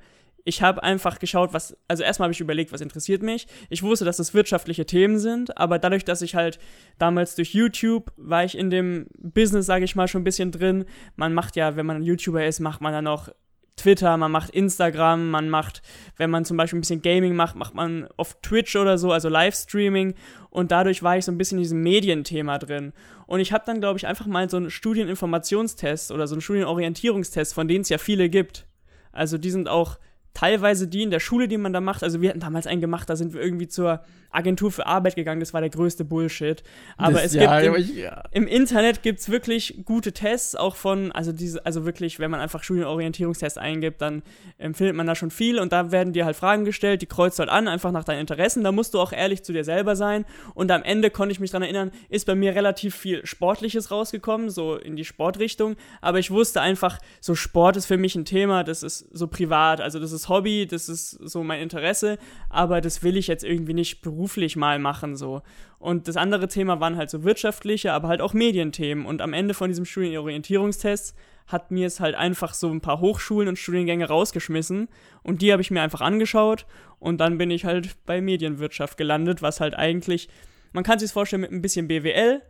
ich 0.46 0.62
habe 0.62 0.84
einfach 0.84 1.18
geschaut, 1.18 1.54
was, 1.54 1.76
also 1.88 2.04
erstmal 2.04 2.28
habe 2.28 2.34
ich 2.34 2.40
überlegt, 2.40 2.72
was 2.72 2.82
interessiert 2.82 3.24
mich. 3.24 3.48
Ich 3.70 3.82
wusste, 3.82 4.06
dass 4.06 4.20
es 4.20 4.36
wirtschaftliche 4.36 4.86
Themen 4.86 5.18
sind, 5.18 5.58
aber 5.58 5.80
dadurch, 5.80 6.06
dass 6.06 6.22
ich 6.22 6.36
halt 6.36 6.60
damals 7.00 7.36
durch 7.36 7.54
YouTube 7.56 8.14
war 8.16 8.46
ich 8.46 8.56
in 8.56 8.70
dem 8.70 9.08
Business, 9.18 9.66
sage 9.66 9.86
ich 9.86 9.96
mal, 9.96 10.08
schon 10.08 10.22
ein 10.22 10.26
bisschen 10.26 10.52
drin. 10.52 10.86
Man 11.16 11.34
macht 11.34 11.56
ja, 11.56 11.76
wenn 11.76 11.88
man 11.88 12.04
YouTuber 12.04 12.46
ist, 12.46 12.60
macht 12.60 12.80
man 12.80 12.94
dann 12.94 13.08
auch 13.08 13.30
Twitter, 13.76 14.16
man 14.18 14.32
macht 14.32 14.50
Instagram, 14.52 15.30
man 15.30 15.50
macht, 15.50 15.82
wenn 16.18 16.30
man 16.30 16.46
zum 16.46 16.58
Beispiel 16.58 16.78
ein 16.78 16.82
bisschen 16.82 17.02
Gaming 17.02 17.36
macht, 17.36 17.56
macht 17.56 17.76
man 17.76 18.08
auf 18.18 18.40
Twitch 18.42 18.76
oder 18.76 18.98
so, 18.98 19.12
also 19.12 19.30
Livestreaming. 19.30 20.16
Und 20.50 20.72
dadurch 20.72 21.04
war 21.04 21.18
ich 21.18 21.26
so 21.26 21.32
ein 21.32 21.38
bisschen 21.38 21.58
in 21.58 21.64
diesem 21.64 21.82
Medienthema 21.82 22.58
drin. 22.58 22.94
Und 23.28 23.42
ich 23.42 23.52
habe 23.52 23.66
dann, 23.66 23.82
glaube 23.82 23.98
ich, 23.98 24.08
einfach 24.08 24.28
mal 24.28 24.50
so 24.50 24.58
einen 24.58 24.72
Studieninformationstest 24.72 26.12
oder 26.12 26.28
so 26.28 26.36
einen 26.36 26.42
Studienorientierungstest, 26.42 27.54
von 27.54 27.68
denen 27.68 27.82
es 27.82 27.90
ja 27.90 27.98
viele 27.98 28.30
gibt. 28.30 28.66
Also 29.12 29.38
die 29.38 29.52
sind 29.52 29.68
auch 29.68 29.98
teilweise 30.36 30.88
die 30.88 31.02
in 31.02 31.10
der 31.10 31.20
Schule, 31.20 31.48
die 31.48 31.58
man 31.58 31.74
da 31.74 31.82
macht. 31.82 32.04
Also 32.04 32.22
wir 32.22 32.30
hatten 32.30 32.42
damals 32.42 32.68
einen 32.68 32.82
gemacht, 32.82 33.10
da 33.10 33.16
sind 33.16 33.34
wir 33.34 33.42
irgendwie 33.42 33.68
zur 33.68 34.02
Agentur 34.36 34.72
für 34.72 34.86
Arbeit 34.86 35.16
gegangen, 35.16 35.40
das 35.40 35.54
war 35.54 35.62
der 35.62 35.70
größte 35.70 36.04
Bullshit. 36.04 36.62
Aber 36.98 37.14
das, 37.14 37.28
es 37.28 37.36
ja, 37.36 37.62
gibt 37.62 37.90
im, 37.90 37.98
ja. 37.98 38.24
im 38.32 38.48
Internet 38.48 39.02
gibt 39.02 39.20
es 39.20 39.30
wirklich 39.30 39.82
gute 39.86 40.12
Tests, 40.12 40.56
auch 40.56 40.76
von, 40.76 41.12
also 41.14 41.32
diese, 41.32 41.66
also 41.66 41.86
wirklich, 41.86 42.20
wenn 42.20 42.30
man 42.30 42.42
einfach 42.42 42.64
Studienorientierungstest 42.64 43.58
eingibt, 43.58 44.02
dann 44.02 44.24
ähm, 44.60 44.74
findet 44.74 44.96
man 44.96 45.08
da 45.08 45.16
schon 45.16 45.32
viel 45.32 45.58
und 45.58 45.72
da 45.72 45.92
werden 45.92 46.12
dir 46.12 46.26
halt 46.26 46.36
Fragen 46.36 46.66
gestellt, 46.66 47.02
die 47.02 47.06
kreuzt 47.06 47.40
halt 47.40 47.50
an, 47.50 47.68
einfach 47.68 47.92
nach 47.92 48.04
deinen 48.04 48.20
Interessen. 48.20 48.64
Da 48.64 48.72
musst 48.72 48.94
du 48.94 49.00
auch 49.00 49.14
ehrlich 49.14 49.44
zu 49.44 49.54
dir 49.54 49.64
selber 49.64 49.96
sein. 49.96 50.26
Und 50.54 50.70
am 50.70 50.84
Ende 50.84 51.10
konnte 51.10 51.32
ich 51.32 51.40
mich 51.40 51.52
daran 51.52 51.64
erinnern, 51.64 51.92
ist 52.10 52.26
bei 52.26 52.36
mir 52.36 52.56
relativ 52.56 52.94
viel 52.96 53.26
Sportliches 53.26 53.90
rausgekommen, 53.90 54.50
so 54.50 54.76
in 54.76 54.98
die 54.98 55.06
Sportrichtung. 55.06 55.78
Aber 56.02 56.20
ich 56.20 56.30
wusste 56.30 56.60
einfach, 56.60 57.00
so 57.22 57.36
Sport 57.36 57.78
ist 57.78 57.86
für 57.86 57.98
mich 57.98 58.16
ein 58.16 58.26
Thema, 58.26 58.66
das 58.66 58.84
ist 58.84 59.08
so 59.16 59.28
privat, 59.28 59.80
also 59.80 60.00
das 60.00 60.12
ist 60.12 60.25
Hobby, 60.30 60.68
das 60.68 60.90
ist 60.90 61.12
so 61.12 61.44
mein 61.44 61.62
Interesse, 61.62 62.18
aber 62.50 62.82
das 62.82 63.04
will 63.04 63.18
ich 63.18 63.28
jetzt 63.28 63.44
irgendwie 63.44 63.74
nicht 63.74 64.02
beruflich 64.02 64.56
mal 64.56 64.80
machen 64.80 65.16
so. 65.16 65.42
Und 65.80 66.08
das 66.08 66.18
andere 66.18 66.48
Thema 66.48 66.80
waren 66.80 66.98
halt 66.98 67.10
so 67.10 67.24
wirtschaftliche, 67.24 67.94
aber 67.94 68.08
halt 68.08 68.22
auch 68.22 68.34
Medienthemen. 68.34 69.06
Und 69.06 69.22
am 69.22 69.34
Ende 69.34 69.54
von 69.54 69.70
diesem 69.70 69.86
Studienorientierungstest 69.86 71.16
hat 71.48 71.72
mir 71.72 71.88
es 71.88 72.00
halt 72.00 72.16
einfach 72.16 72.54
so 72.54 72.72
ein 72.72 72.82
paar 72.82 73.00
Hochschulen 73.00 73.48
und 73.48 73.60
Studiengänge 73.60 74.08
rausgeschmissen. 74.08 74.88
Und 75.22 75.42
die 75.42 75.52
habe 75.52 75.62
ich 75.62 75.72
mir 75.72 75.82
einfach 75.82 76.02
angeschaut. 76.02 76.66
Und 77.00 77.20
dann 77.20 77.38
bin 77.38 77.52
ich 77.52 77.66
halt 77.66 77.96
bei 78.06 78.22
Medienwirtschaft 78.22 78.98
gelandet, 78.98 79.42
was 79.42 79.60
halt 79.60 79.76
eigentlich, 79.76 80.28
man 80.74 80.84
kann 80.84 80.98
sich 80.98 81.12
vorstellen 81.12 81.42
mit 81.42 81.52
ein 81.52 81.62
bisschen 81.62 81.88
BWL, 81.88 82.42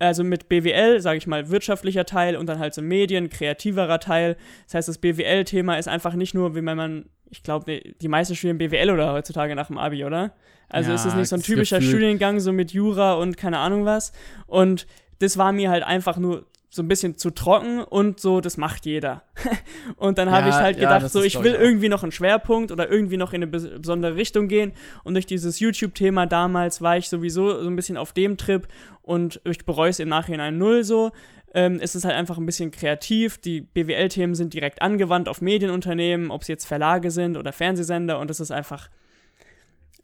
also 0.00 0.24
mit 0.24 0.48
BWL, 0.48 1.00
sage 1.00 1.18
ich 1.18 1.26
mal, 1.26 1.50
wirtschaftlicher 1.50 2.06
Teil 2.06 2.36
und 2.36 2.46
dann 2.46 2.58
halt 2.58 2.74
so 2.74 2.82
Medien, 2.82 3.28
kreativerer 3.28 4.00
Teil. 4.00 4.36
Das 4.64 4.74
heißt, 4.74 4.88
das 4.88 4.98
BWL-Thema 4.98 5.76
ist 5.78 5.88
einfach 5.88 6.14
nicht 6.14 6.34
nur, 6.34 6.54
wie 6.54 6.64
wenn 6.64 6.76
man, 6.76 7.04
ich 7.30 7.42
glaube, 7.42 7.80
die 8.00 8.08
meisten 8.08 8.34
studieren 8.34 8.58
BWL 8.58 8.90
oder 8.90 9.12
heutzutage 9.12 9.54
nach 9.54 9.68
dem 9.68 9.78
Abi, 9.78 10.04
oder? 10.04 10.32
Also 10.68 10.90
ja, 10.90 10.94
ist 10.94 11.04
es 11.04 11.14
nicht 11.14 11.28
so 11.28 11.36
ein 11.36 11.42
typischer. 11.42 11.80
Studiengang, 11.80 12.40
so 12.40 12.52
mit 12.52 12.72
Jura 12.72 13.14
und 13.14 13.36
keine 13.36 13.58
Ahnung 13.58 13.84
was. 13.84 14.12
Und 14.46 14.86
das 15.18 15.36
war 15.36 15.52
mir 15.52 15.70
halt 15.70 15.82
einfach 15.82 16.16
nur 16.16 16.46
so 16.72 16.82
ein 16.82 16.88
bisschen 16.88 17.18
zu 17.18 17.30
trocken 17.30 17.82
und 17.82 18.20
so, 18.20 18.40
das 18.40 18.56
macht 18.56 18.86
jeder. 18.86 19.24
und 19.96 20.18
dann 20.18 20.30
habe 20.30 20.48
ja, 20.48 20.50
ich 20.50 20.54
halt 20.54 20.78
gedacht, 20.78 21.02
ja, 21.02 21.08
so, 21.08 21.20
ich 21.22 21.42
will 21.42 21.54
irgendwie 21.54 21.88
noch 21.88 22.04
einen 22.04 22.12
Schwerpunkt 22.12 22.70
oder 22.70 22.88
irgendwie 22.88 23.16
noch 23.16 23.32
in 23.32 23.42
eine 23.42 23.48
besondere 23.48 24.14
Richtung 24.14 24.46
gehen. 24.46 24.72
Und 25.02 25.14
durch 25.14 25.26
dieses 25.26 25.58
YouTube-Thema 25.58 26.26
damals 26.26 26.80
war 26.80 26.96
ich 26.96 27.08
sowieso 27.08 27.60
so 27.60 27.68
ein 27.68 27.74
bisschen 27.74 27.96
auf 27.96 28.12
dem 28.12 28.36
Trip 28.36 28.68
und 29.02 29.40
ich 29.44 29.64
bereue 29.64 29.90
es 29.90 29.98
im 29.98 30.08
Nachhinein 30.08 30.58
null 30.58 30.84
so. 30.84 31.10
Ähm, 31.52 31.80
es 31.82 31.96
ist 31.96 32.04
halt 32.04 32.14
einfach 32.14 32.38
ein 32.38 32.46
bisschen 32.46 32.70
kreativ. 32.70 33.38
Die 33.38 33.62
BWL-Themen 33.62 34.36
sind 34.36 34.54
direkt 34.54 34.80
angewandt 34.80 35.28
auf 35.28 35.40
Medienunternehmen, 35.40 36.30
ob 36.30 36.42
es 36.42 36.48
jetzt 36.48 36.66
Verlage 36.66 37.10
sind 37.10 37.36
oder 37.36 37.52
Fernsehsender 37.52 38.20
und 38.20 38.30
das 38.30 38.38
ist 38.38 38.52
einfach 38.52 38.88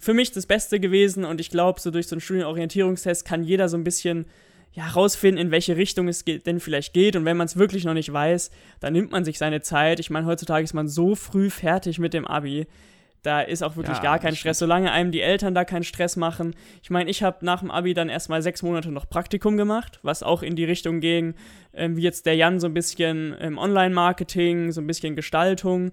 für 0.01 0.15
mich 0.15 0.33
das 0.33 0.47
Beste 0.47 0.81
gewesen 0.81 1.25
und 1.25 1.41
ich 1.41 1.49
glaube, 1.49 1.81
so 1.81 1.93
durch 1.93 2.09
so 2.09 2.17
einen 2.17 2.21
Studienorientierungstest 2.21 3.25
kann 3.25 3.45
jeder 3.45 3.69
so 3.69 3.77
ein 3.77 3.85
bisschen 3.85 4.27
ja, 4.77 4.87
rausfinden, 4.89 5.47
in 5.47 5.51
welche 5.51 5.77
Richtung 5.77 6.07
es 6.07 6.27
geht, 6.27 6.47
denn 6.47 6.61
vielleicht 6.61 6.93
geht. 6.93 7.17
Und 7.17 7.25
wenn 7.25 7.39
man 7.39 7.47
es 7.47 7.57
wirklich 7.57 7.87
noch 7.87 7.95
nicht 7.95 8.13
weiß, 8.13 8.51
dann 8.79 8.93
nimmt 8.93 9.11
man 9.11 9.25
sich 9.25 9.39
seine 9.39 9.63
Zeit. 9.63 10.01
Ich 10.01 10.11
meine, 10.11 10.27
heutzutage 10.27 10.63
ist 10.65 10.75
man 10.75 10.87
so 10.87 11.15
früh 11.15 11.49
fertig 11.49 11.99
mit 11.99 12.13
dem 12.13 12.27
Abi. 12.27 12.67
Da 13.23 13.41
ist 13.41 13.63
auch 13.63 13.77
wirklich 13.77 13.97
ja, 13.97 14.03
gar 14.03 14.19
kein 14.19 14.37
Stress, 14.37 14.59
solange 14.59 14.93
einem 14.93 15.13
die 15.13 15.23
Eltern 15.23 15.55
da 15.55 15.65
keinen 15.65 15.83
Stress 15.83 16.17
machen. 16.17 16.55
Ich 16.83 16.91
meine, 16.91 17.09
ich 17.09 17.23
habe 17.23 17.45
nach 17.45 17.61
dem 17.61 17.71
Abi 17.71 17.95
dann 17.95 18.11
erstmal 18.11 18.43
sechs 18.43 18.63
Monate 18.63 18.93
noch 18.93 19.09
Praktikum 19.09 19.57
gemacht, 19.57 19.99
was 20.03 20.23
auch 20.23 20.43
in 20.43 20.57
die 20.57 20.65
Richtung 20.65 21.01
ging, 21.01 21.35
ähm, 21.73 21.97
wie 21.97 22.03
jetzt 22.03 22.27
der 22.27 22.37
Jan 22.37 22.61
so 22.61 22.67
ein 22.67 22.75
bisschen 22.75 23.35
ähm, 23.41 23.57
Online-Marketing, 23.57 24.73
so 24.73 24.83
ein 24.83 24.87
bisschen 24.87 25.17
Gestaltung. 25.17 25.93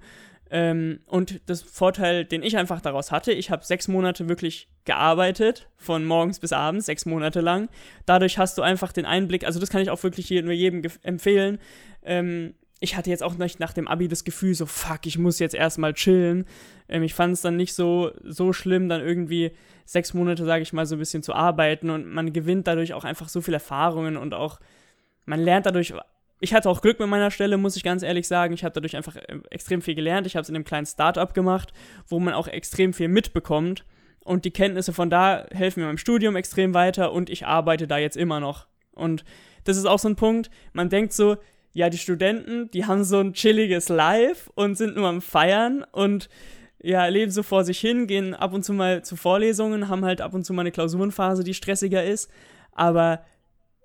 Ähm, 0.53 0.99
und 1.07 1.41
das 1.47 1.63
Vorteil, 1.63 2.25
den 2.25 2.43
ich 2.43 2.57
einfach 2.57 2.79
daraus 2.79 3.11
hatte, 3.11 3.31
ich 3.31 3.49
habe 3.49 3.65
sechs 3.65 3.87
Monate 3.87 4.29
wirklich 4.29 4.69
gearbeitet, 4.85 5.67
von 5.77 6.05
morgens 6.05 6.39
bis 6.39 6.53
abends, 6.53 6.85
sechs 6.85 7.07
Monate 7.07 7.41
lang. 7.41 7.69
Dadurch 8.05 8.37
hast 8.37 8.59
du 8.59 8.61
einfach 8.61 8.93
den 8.93 9.07
Einblick, 9.07 9.45
also 9.45 9.59
das 9.59 9.71
kann 9.71 9.81
ich 9.81 9.89
auch 9.89 10.03
wirklich 10.03 10.29
nur 10.29 10.53
jedem 10.53 10.83
empfehlen. 11.01 11.57
Ähm, 12.03 12.53
ich 12.79 12.95
hatte 12.95 13.09
jetzt 13.09 13.23
auch 13.23 13.35
nicht 13.35 13.59
nach 13.59 13.73
dem 13.73 13.87
Abi 13.87 14.07
das 14.07 14.25
Gefühl, 14.25 14.53
so 14.53 14.67
fuck, 14.67 15.07
ich 15.07 15.17
muss 15.17 15.39
jetzt 15.39 15.55
erstmal 15.55 15.95
chillen. 15.95 16.45
Ähm, 16.87 17.01
ich 17.01 17.15
fand 17.15 17.33
es 17.33 17.41
dann 17.41 17.57
nicht 17.57 17.73
so, 17.73 18.11
so 18.23 18.53
schlimm, 18.53 18.89
dann 18.89 19.01
irgendwie 19.01 19.53
sechs 19.85 20.13
Monate, 20.13 20.45
sage 20.45 20.61
ich 20.61 20.71
mal, 20.71 20.85
so 20.85 20.95
ein 20.95 20.99
bisschen 20.99 21.23
zu 21.23 21.33
arbeiten 21.33 21.89
und 21.89 22.05
man 22.05 22.31
gewinnt 22.31 22.67
dadurch 22.67 22.93
auch 22.93 23.05
einfach 23.05 23.27
so 23.27 23.41
viele 23.41 23.55
Erfahrungen 23.55 24.17
und 24.17 24.35
auch, 24.35 24.59
man 25.25 25.39
lernt 25.39 25.65
dadurch 25.65 25.95
ich 26.43 26.53
hatte 26.53 26.69
auch 26.69 26.81
Glück 26.81 26.99
mit 26.99 27.07
meiner 27.07 27.31
Stelle, 27.31 27.55
muss 27.55 27.77
ich 27.77 27.83
ganz 27.83 28.03
ehrlich 28.03 28.27
sagen. 28.27 28.53
Ich 28.53 28.65
habe 28.65 28.73
dadurch 28.73 28.97
einfach 28.97 29.15
äh, 29.15 29.39
extrem 29.49 29.81
viel 29.81 29.95
gelernt. 29.95 30.27
Ich 30.27 30.35
habe 30.35 30.41
es 30.41 30.49
in 30.49 30.55
einem 30.55 30.65
kleinen 30.65 30.85
Startup 30.85 31.33
gemacht, 31.33 31.71
wo 32.07 32.19
man 32.19 32.33
auch 32.33 32.49
extrem 32.49 32.91
viel 32.93 33.07
mitbekommt. 33.07 33.85
Und 34.25 34.43
die 34.43 34.51
Kenntnisse 34.51 34.91
von 34.91 35.09
da 35.09 35.45
helfen 35.51 35.79
mir 35.79 35.87
beim 35.87 35.97
Studium 35.97 36.35
extrem 36.35 36.73
weiter 36.73 37.13
und 37.13 37.29
ich 37.29 37.45
arbeite 37.45 37.87
da 37.87 37.97
jetzt 37.97 38.17
immer 38.17 38.41
noch. 38.41 38.67
Und 38.91 39.23
das 39.63 39.77
ist 39.77 39.85
auch 39.85 39.99
so 39.99 40.09
ein 40.09 40.17
Punkt, 40.17 40.49
man 40.73 40.89
denkt 40.89 41.13
so, 41.13 41.37
ja, 41.71 41.89
die 41.89 41.97
Studenten, 41.97 42.69
die 42.71 42.85
haben 42.85 43.05
so 43.05 43.19
ein 43.19 43.33
chilliges 43.33 43.87
Life 43.87 44.51
und 44.53 44.77
sind 44.77 44.97
nur 44.97 45.07
am 45.07 45.21
Feiern 45.21 45.85
und 45.91 46.29
ja, 46.81 47.05
leben 47.05 47.31
so 47.31 47.41
vor 47.41 47.63
sich 47.63 47.79
hin, 47.79 48.05
gehen 48.05 48.33
ab 48.33 48.53
und 48.53 48.63
zu 48.63 48.73
mal 48.73 49.03
zu 49.03 49.15
Vorlesungen, 49.15 49.87
haben 49.87 50.03
halt 50.03 50.19
ab 50.19 50.33
und 50.33 50.45
zu 50.45 50.53
mal 50.53 50.61
eine 50.61 50.71
Klausurenphase, 50.71 51.45
die 51.45 51.53
stressiger 51.53 52.03
ist. 52.03 52.29
Aber, 52.73 53.23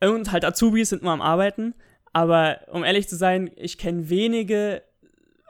und 0.01 0.33
halt 0.33 0.45
Azubis 0.45 0.89
sind 0.89 1.03
nur 1.03 1.13
am 1.13 1.23
Arbeiten. 1.23 1.75
Aber 2.13 2.61
um 2.73 2.85
ehrlich 2.85 3.09
zu 3.09 3.17
sein, 3.17 3.51
ich 3.57 3.79
kenne 3.79 4.09
wenige 4.09 4.83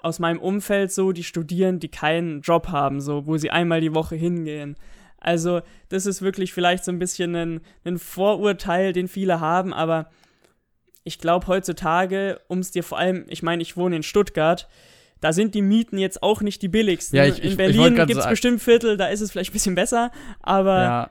aus 0.02 0.18
meinem 0.18 0.38
Umfeld 0.38 0.92
so, 0.92 1.12
die 1.12 1.24
studieren, 1.24 1.80
die 1.80 1.88
keinen 1.88 2.40
Job 2.40 2.68
haben, 2.68 3.00
so, 3.00 3.26
wo 3.26 3.36
sie 3.36 3.50
einmal 3.50 3.80
die 3.80 3.94
Woche 3.94 4.16
hingehen. 4.16 4.76
Also, 5.18 5.62
das 5.88 6.06
ist 6.06 6.22
wirklich 6.22 6.52
vielleicht 6.52 6.84
so 6.84 6.92
ein 6.92 7.00
bisschen 7.00 7.34
ein, 7.34 7.60
ein 7.84 7.98
Vorurteil, 7.98 8.92
den 8.92 9.08
viele 9.08 9.40
haben, 9.40 9.74
aber 9.74 10.10
ich 11.02 11.18
glaube 11.18 11.48
heutzutage, 11.48 12.40
um 12.46 12.60
es 12.60 12.70
dir 12.70 12.84
vor 12.84 12.98
allem, 12.98 13.24
ich 13.28 13.42
meine, 13.42 13.62
ich 13.62 13.76
wohne 13.76 13.96
in 13.96 14.02
Stuttgart, 14.02 14.68
da 15.20 15.32
sind 15.32 15.56
die 15.56 15.62
Mieten 15.62 15.98
jetzt 15.98 16.22
auch 16.22 16.42
nicht 16.42 16.62
die 16.62 16.68
billigsten. 16.68 17.16
Ja, 17.16 17.24
ich, 17.24 17.42
ich, 17.42 17.52
in 17.52 17.56
Berlin 17.56 17.94
gibt 17.96 18.16
es 18.20 18.28
bestimmt 18.28 18.62
Viertel, 18.62 18.96
da 18.96 19.08
ist 19.08 19.20
es 19.20 19.32
vielleicht 19.32 19.50
ein 19.50 19.54
bisschen 19.54 19.74
besser, 19.74 20.12
aber 20.40 20.82
ja 20.82 21.10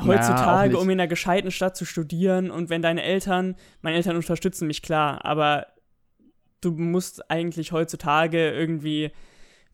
heutzutage, 0.00 0.72
naja, 0.72 0.82
um 0.82 0.90
in 0.90 1.00
einer 1.00 1.08
gescheiten 1.08 1.50
Stadt 1.50 1.76
zu 1.76 1.84
studieren 1.84 2.50
und 2.50 2.70
wenn 2.70 2.82
deine 2.82 3.02
Eltern, 3.02 3.56
meine 3.80 3.96
Eltern 3.96 4.16
unterstützen 4.16 4.66
mich 4.66 4.82
klar, 4.82 5.24
aber 5.24 5.66
du 6.60 6.72
musst 6.72 7.30
eigentlich 7.30 7.72
heutzutage 7.72 8.50
irgendwie 8.50 9.12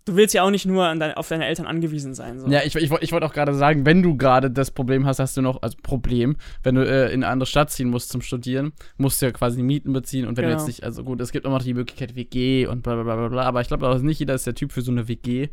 du 0.04 0.16
willst 0.16 0.34
ja 0.34 0.42
auch 0.42 0.50
nicht 0.50 0.66
nur 0.66 0.94
dein, 0.94 1.14
auf 1.14 1.28
deine 1.28 1.46
Eltern 1.46 1.66
angewiesen 1.66 2.14
sein. 2.14 2.38
So. 2.38 2.48
Ja, 2.48 2.62
ich, 2.64 2.74
ich, 2.76 2.90
ich 2.90 3.12
wollte 3.12 3.26
auch 3.26 3.32
gerade 3.32 3.54
sagen, 3.54 3.86
wenn 3.86 4.02
du 4.02 4.16
gerade 4.16 4.50
das 4.50 4.70
Problem 4.70 5.06
hast, 5.06 5.18
hast 5.18 5.36
du 5.36 5.42
noch, 5.42 5.62
also 5.62 5.76
Problem, 5.82 6.36
wenn 6.62 6.74
du 6.74 6.86
äh, 6.86 7.06
in 7.06 7.24
eine 7.24 7.28
andere 7.28 7.46
Stadt 7.46 7.70
ziehen 7.70 7.88
musst 7.88 8.10
zum 8.10 8.20
Studieren, 8.20 8.72
musst 8.96 9.20
du 9.20 9.26
ja 9.26 9.32
quasi 9.32 9.62
Mieten 9.62 9.92
beziehen 9.92 10.26
und 10.26 10.36
wenn 10.36 10.44
genau. 10.44 10.56
du 10.56 10.60
jetzt 10.60 10.66
nicht, 10.66 10.84
also 10.84 11.04
gut, 11.04 11.20
es 11.20 11.32
gibt 11.32 11.46
immer 11.46 11.56
noch 11.56 11.64
die 11.64 11.74
Möglichkeit 11.74 12.14
WG 12.14 12.66
und 12.66 12.82
bla 12.82 12.94
bla 12.94 13.16
bla 13.16 13.28
bla, 13.28 13.42
aber 13.42 13.60
ich 13.60 13.68
glaube 13.68 13.98
nicht 14.04 14.18
jeder 14.18 14.34
ist 14.34 14.46
der 14.46 14.54
Typ 14.54 14.72
für 14.72 14.82
so 14.82 14.92
eine 14.92 15.08
WG. 15.08 15.48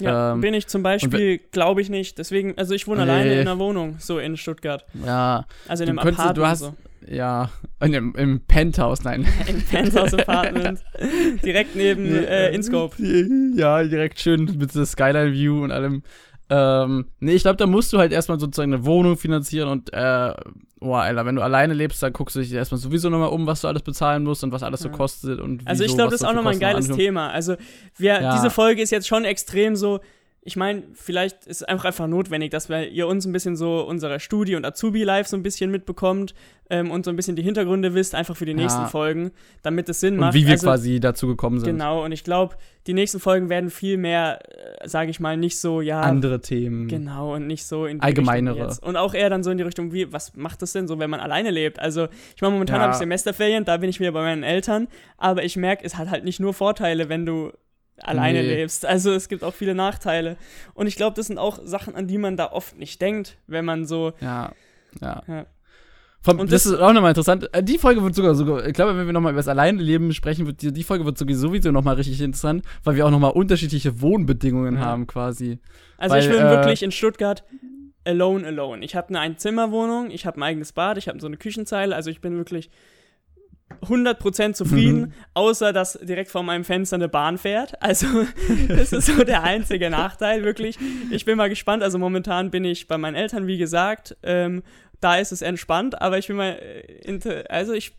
Ja, 0.00 0.32
ähm, 0.32 0.40
bin 0.40 0.54
ich 0.54 0.66
zum 0.66 0.82
Beispiel, 0.82 1.38
glaube 1.52 1.80
ich 1.80 1.90
nicht. 1.90 2.18
Deswegen, 2.18 2.56
also 2.56 2.74
ich 2.74 2.86
wohne 2.86 3.04
nee. 3.04 3.10
alleine 3.10 3.32
in 3.34 3.40
einer 3.40 3.58
Wohnung, 3.58 3.96
so 3.98 4.18
in 4.18 4.36
Stuttgart. 4.36 4.84
Ja. 5.04 5.46
Also 5.68 5.84
in 5.84 5.90
einem 5.90 5.98
könntest, 5.98 6.20
Apartment. 6.20 6.38
Du 6.38 6.46
hast, 6.46 6.58
so. 6.60 6.74
Ja, 7.08 7.50
in 7.82 7.92
dem, 7.92 8.14
im 8.14 8.40
Penthouse, 8.40 9.02
nein. 9.04 9.26
Im 9.46 9.62
Penthouse-Apartment. 9.62 10.80
direkt 11.44 11.74
neben 11.74 12.14
äh, 12.14 12.50
InScope. 12.50 12.94
Ja, 13.54 13.82
direkt 13.82 14.20
schön 14.20 14.44
mit 14.58 14.74
der 14.74 14.84
Skyline-View 14.84 15.64
und 15.64 15.72
allem. 15.72 16.02
Ähm, 16.50 17.06
nee, 17.20 17.32
ich 17.32 17.42
glaube, 17.42 17.56
da 17.56 17.66
musst 17.66 17.92
du 17.92 17.98
halt 17.98 18.12
erstmal 18.12 18.40
sozusagen 18.40 18.74
eine 18.74 18.84
Wohnung 18.84 19.16
finanzieren 19.16 19.68
und, 19.68 19.92
äh, 19.92 20.34
oh, 20.80 20.94
Alter, 20.94 21.24
wenn 21.24 21.36
du 21.36 21.42
alleine 21.42 21.74
lebst, 21.74 22.02
dann 22.02 22.12
guckst 22.12 22.34
du 22.34 22.40
dich 22.40 22.52
erstmal 22.52 22.80
sowieso 22.80 23.08
nochmal 23.08 23.28
um, 23.28 23.46
was 23.46 23.60
du 23.60 23.68
alles 23.68 23.82
bezahlen 23.82 24.24
musst 24.24 24.42
und 24.42 24.50
was 24.50 24.64
alles 24.64 24.82
ja. 24.82 24.90
so 24.90 24.96
kostet 24.96 25.40
und 25.40 25.66
Also 25.66 25.84
ich 25.84 25.94
glaube, 25.94 26.10
das 26.10 26.22
ist 26.22 26.26
auch 26.26 26.34
nochmal 26.34 26.54
ein 26.54 26.60
geiles 26.60 26.88
Thema. 26.88 27.30
Also, 27.30 27.54
wir, 27.96 28.20
ja. 28.20 28.34
diese 28.34 28.50
Folge 28.50 28.82
ist 28.82 28.90
jetzt 28.90 29.06
schon 29.06 29.24
extrem 29.24 29.76
so, 29.76 30.00
ich 30.42 30.56
meine, 30.56 30.84
vielleicht 30.94 31.46
ist 31.46 31.60
es 31.60 31.62
einfach, 31.64 31.84
einfach 31.84 32.06
notwendig, 32.06 32.50
dass 32.50 32.70
wir, 32.70 32.88
ihr 32.88 33.06
uns 33.06 33.26
ein 33.26 33.32
bisschen 33.32 33.56
so 33.56 33.86
unsere 33.86 34.20
Studi- 34.20 34.56
und 34.56 34.64
Azubi-Life 34.64 35.28
so 35.28 35.36
ein 35.36 35.42
bisschen 35.42 35.70
mitbekommt 35.70 36.34
ähm, 36.70 36.90
und 36.90 37.04
so 37.04 37.10
ein 37.10 37.16
bisschen 37.16 37.36
die 37.36 37.42
Hintergründe 37.42 37.92
wisst, 37.92 38.14
einfach 38.14 38.36
für 38.36 38.46
die 38.46 38.54
nächsten 38.54 38.82
ja. 38.82 38.86
Folgen, 38.86 39.32
damit 39.62 39.90
es 39.90 40.00
Sinn 40.00 40.16
macht. 40.16 40.34
Und 40.34 40.40
wie 40.40 40.46
wir 40.46 40.52
also, 40.52 40.66
quasi 40.66 40.98
dazu 40.98 41.26
gekommen 41.26 41.60
sind. 41.60 41.68
Genau, 41.68 42.02
und 42.02 42.12
ich 42.12 42.24
glaube, 42.24 42.56
die 42.86 42.94
nächsten 42.94 43.20
Folgen 43.20 43.50
werden 43.50 43.68
viel 43.68 43.98
mehr, 43.98 44.38
äh, 44.80 44.88
sage 44.88 45.10
ich 45.10 45.20
mal, 45.20 45.36
nicht 45.36 45.58
so, 45.58 45.82
ja. 45.82 46.00
Andere 46.00 46.40
Themen. 46.40 46.88
Genau, 46.88 47.34
und 47.34 47.46
nicht 47.46 47.66
so 47.66 47.84
in 47.84 47.98
die 47.98 48.02
Allgemeinere. 48.02 48.74
Und 48.80 48.96
auch 48.96 49.12
eher 49.12 49.28
dann 49.28 49.42
so 49.42 49.50
in 49.50 49.58
die 49.58 49.64
Richtung, 49.64 49.92
wie, 49.92 50.10
was 50.10 50.36
macht 50.36 50.62
das 50.62 50.72
denn 50.72 50.88
so, 50.88 50.98
wenn 50.98 51.10
man 51.10 51.20
alleine 51.20 51.50
lebt? 51.50 51.78
Also, 51.78 52.08
ich 52.34 52.40
meine, 52.40 52.54
momentan 52.54 52.76
ja. 52.76 52.82
habe 52.82 52.92
ich 52.92 52.98
Semesterferien, 52.98 53.66
da 53.66 53.76
bin 53.76 53.90
ich 53.90 54.00
wieder 54.00 54.12
bei 54.12 54.22
meinen 54.22 54.42
Eltern, 54.42 54.88
aber 55.18 55.44
ich 55.44 55.58
merke, 55.58 55.84
es 55.84 55.98
hat 55.98 56.08
halt 56.08 56.24
nicht 56.24 56.40
nur 56.40 56.54
Vorteile, 56.54 57.10
wenn 57.10 57.26
du 57.26 57.52
alleine 58.02 58.42
nee. 58.42 58.54
lebst. 58.54 58.86
Also 58.86 59.12
es 59.12 59.28
gibt 59.28 59.44
auch 59.44 59.54
viele 59.54 59.74
Nachteile. 59.74 60.36
Und 60.74 60.86
ich 60.86 60.96
glaube, 60.96 61.16
das 61.16 61.26
sind 61.26 61.38
auch 61.38 61.58
Sachen, 61.64 61.94
an 61.94 62.06
die 62.06 62.18
man 62.18 62.36
da 62.36 62.50
oft 62.52 62.78
nicht 62.78 63.00
denkt, 63.00 63.36
wenn 63.46 63.64
man 63.64 63.86
so. 63.86 64.12
Ja, 64.20 64.52
ja. 65.00 65.22
ja. 65.26 65.46
Vom, 66.22 66.38
und 66.38 66.52
das, 66.52 66.64
das, 66.64 66.72
ist 66.72 66.80
auch 66.80 66.92
nochmal 66.92 67.12
interessant. 67.12 67.48
Äh, 67.54 67.62
die 67.62 67.78
Folge 67.78 68.02
wird 68.02 68.14
sogar, 68.14 68.34
sogar 68.34 68.66
ich 68.66 68.74
glaube, 68.74 68.96
wenn 68.96 69.06
wir 69.06 69.12
nochmal 69.12 69.32
über 69.32 69.38
das 69.38 69.48
Alleinleben 69.48 70.12
sprechen, 70.12 70.46
wird 70.46 70.60
die, 70.60 70.70
die 70.70 70.82
Folge 70.82 71.06
wird 71.06 71.16
sowieso 71.16 71.70
nochmal 71.70 71.94
richtig 71.94 72.20
interessant, 72.20 72.62
weil 72.84 72.96
wir 72.96 73.06
auch 73.06 73.10
nochmal 73.10 73.32
unterschiedliche 73.32 74.02
Wohnbedingungen 74.02 74.74
ja. 74.74 74.80
haben 74.80 75.06
quasi. 75.06 75.58
Also 75.96 76.14
weil, 76.14 76.22
ich 76.22 76.28
bin 76.28 76.38
äh, 76.38 76.50
wirklich 76.50 76.82
in 76.82 76.92
Stuttgart 76.92 77.42
alone, 78.04 78.46
alone. 78.46 78.84
Ich 78.84 78.94
habe 78.96 79.08
eine 79.08 79.20
Einzimmerwohnung, 79.20 80.10
ich 80.10 80.26
habe 80.26 80.38
ein 80.38 80.42
eigenes 80.42 80.72
Bad, 80.72 80.98
ich 80.98 81.08
habe 81.08 81.20
so 81.20 81.26
eine 81.26 81.38
Küchenzeile, 81.38 81.94
also 81.94 82.10
ich 82.10 82.20
bin 82.20 82.36
wirklich 82.36 82.70
100% 83.82 84.52
zufrieden, 84.52 85.00
mhm. 85.00 85.12
außer 85.34 85.72
dass 85.72 85.98
direkt 86.02 86.30
vor 86.30 86.42
meinem 86.42 86.64
Fenster 86.64 86.96
eine 86.96 87.08
Bahn 87.08 87.38
fährt. 87.38 87.80
Also, 87.82 88.06
das 88.68 88.92
ist 88.92 89.06
so 89.06 89.24
der 89.24 89.42
einzige 89.42 89.90
Nachteil, 89.90 90.44
wirklich. 90.44 90.78
Ich 91.10 91.24
bin 91.24 91.36
mal 91.36 91.48
gespannt. 91.48 91.82
Also, 91.82 91.98
momentan 91.98 92.50
bin 92.50 92.64
ich 92.64 92.88
bei 92.88 92.98
meinen 92.98 93.14
Eltern, 93.14 93.46
wie 93.46 93.58
gesagt. 93.58 94.16
Ähm, 94.22 94.62
da 95.00 95.16
ist 95.16 95.32
es 95.32 95.40
entspannt, 95.40 96.00
aber 96.00 96.18
ich 96.18 96.26
bin 96.26 96.36
mal, 96.36 96.58
äh, 96.60 97.44
also 97.48 97.72
ich 97.72 97.94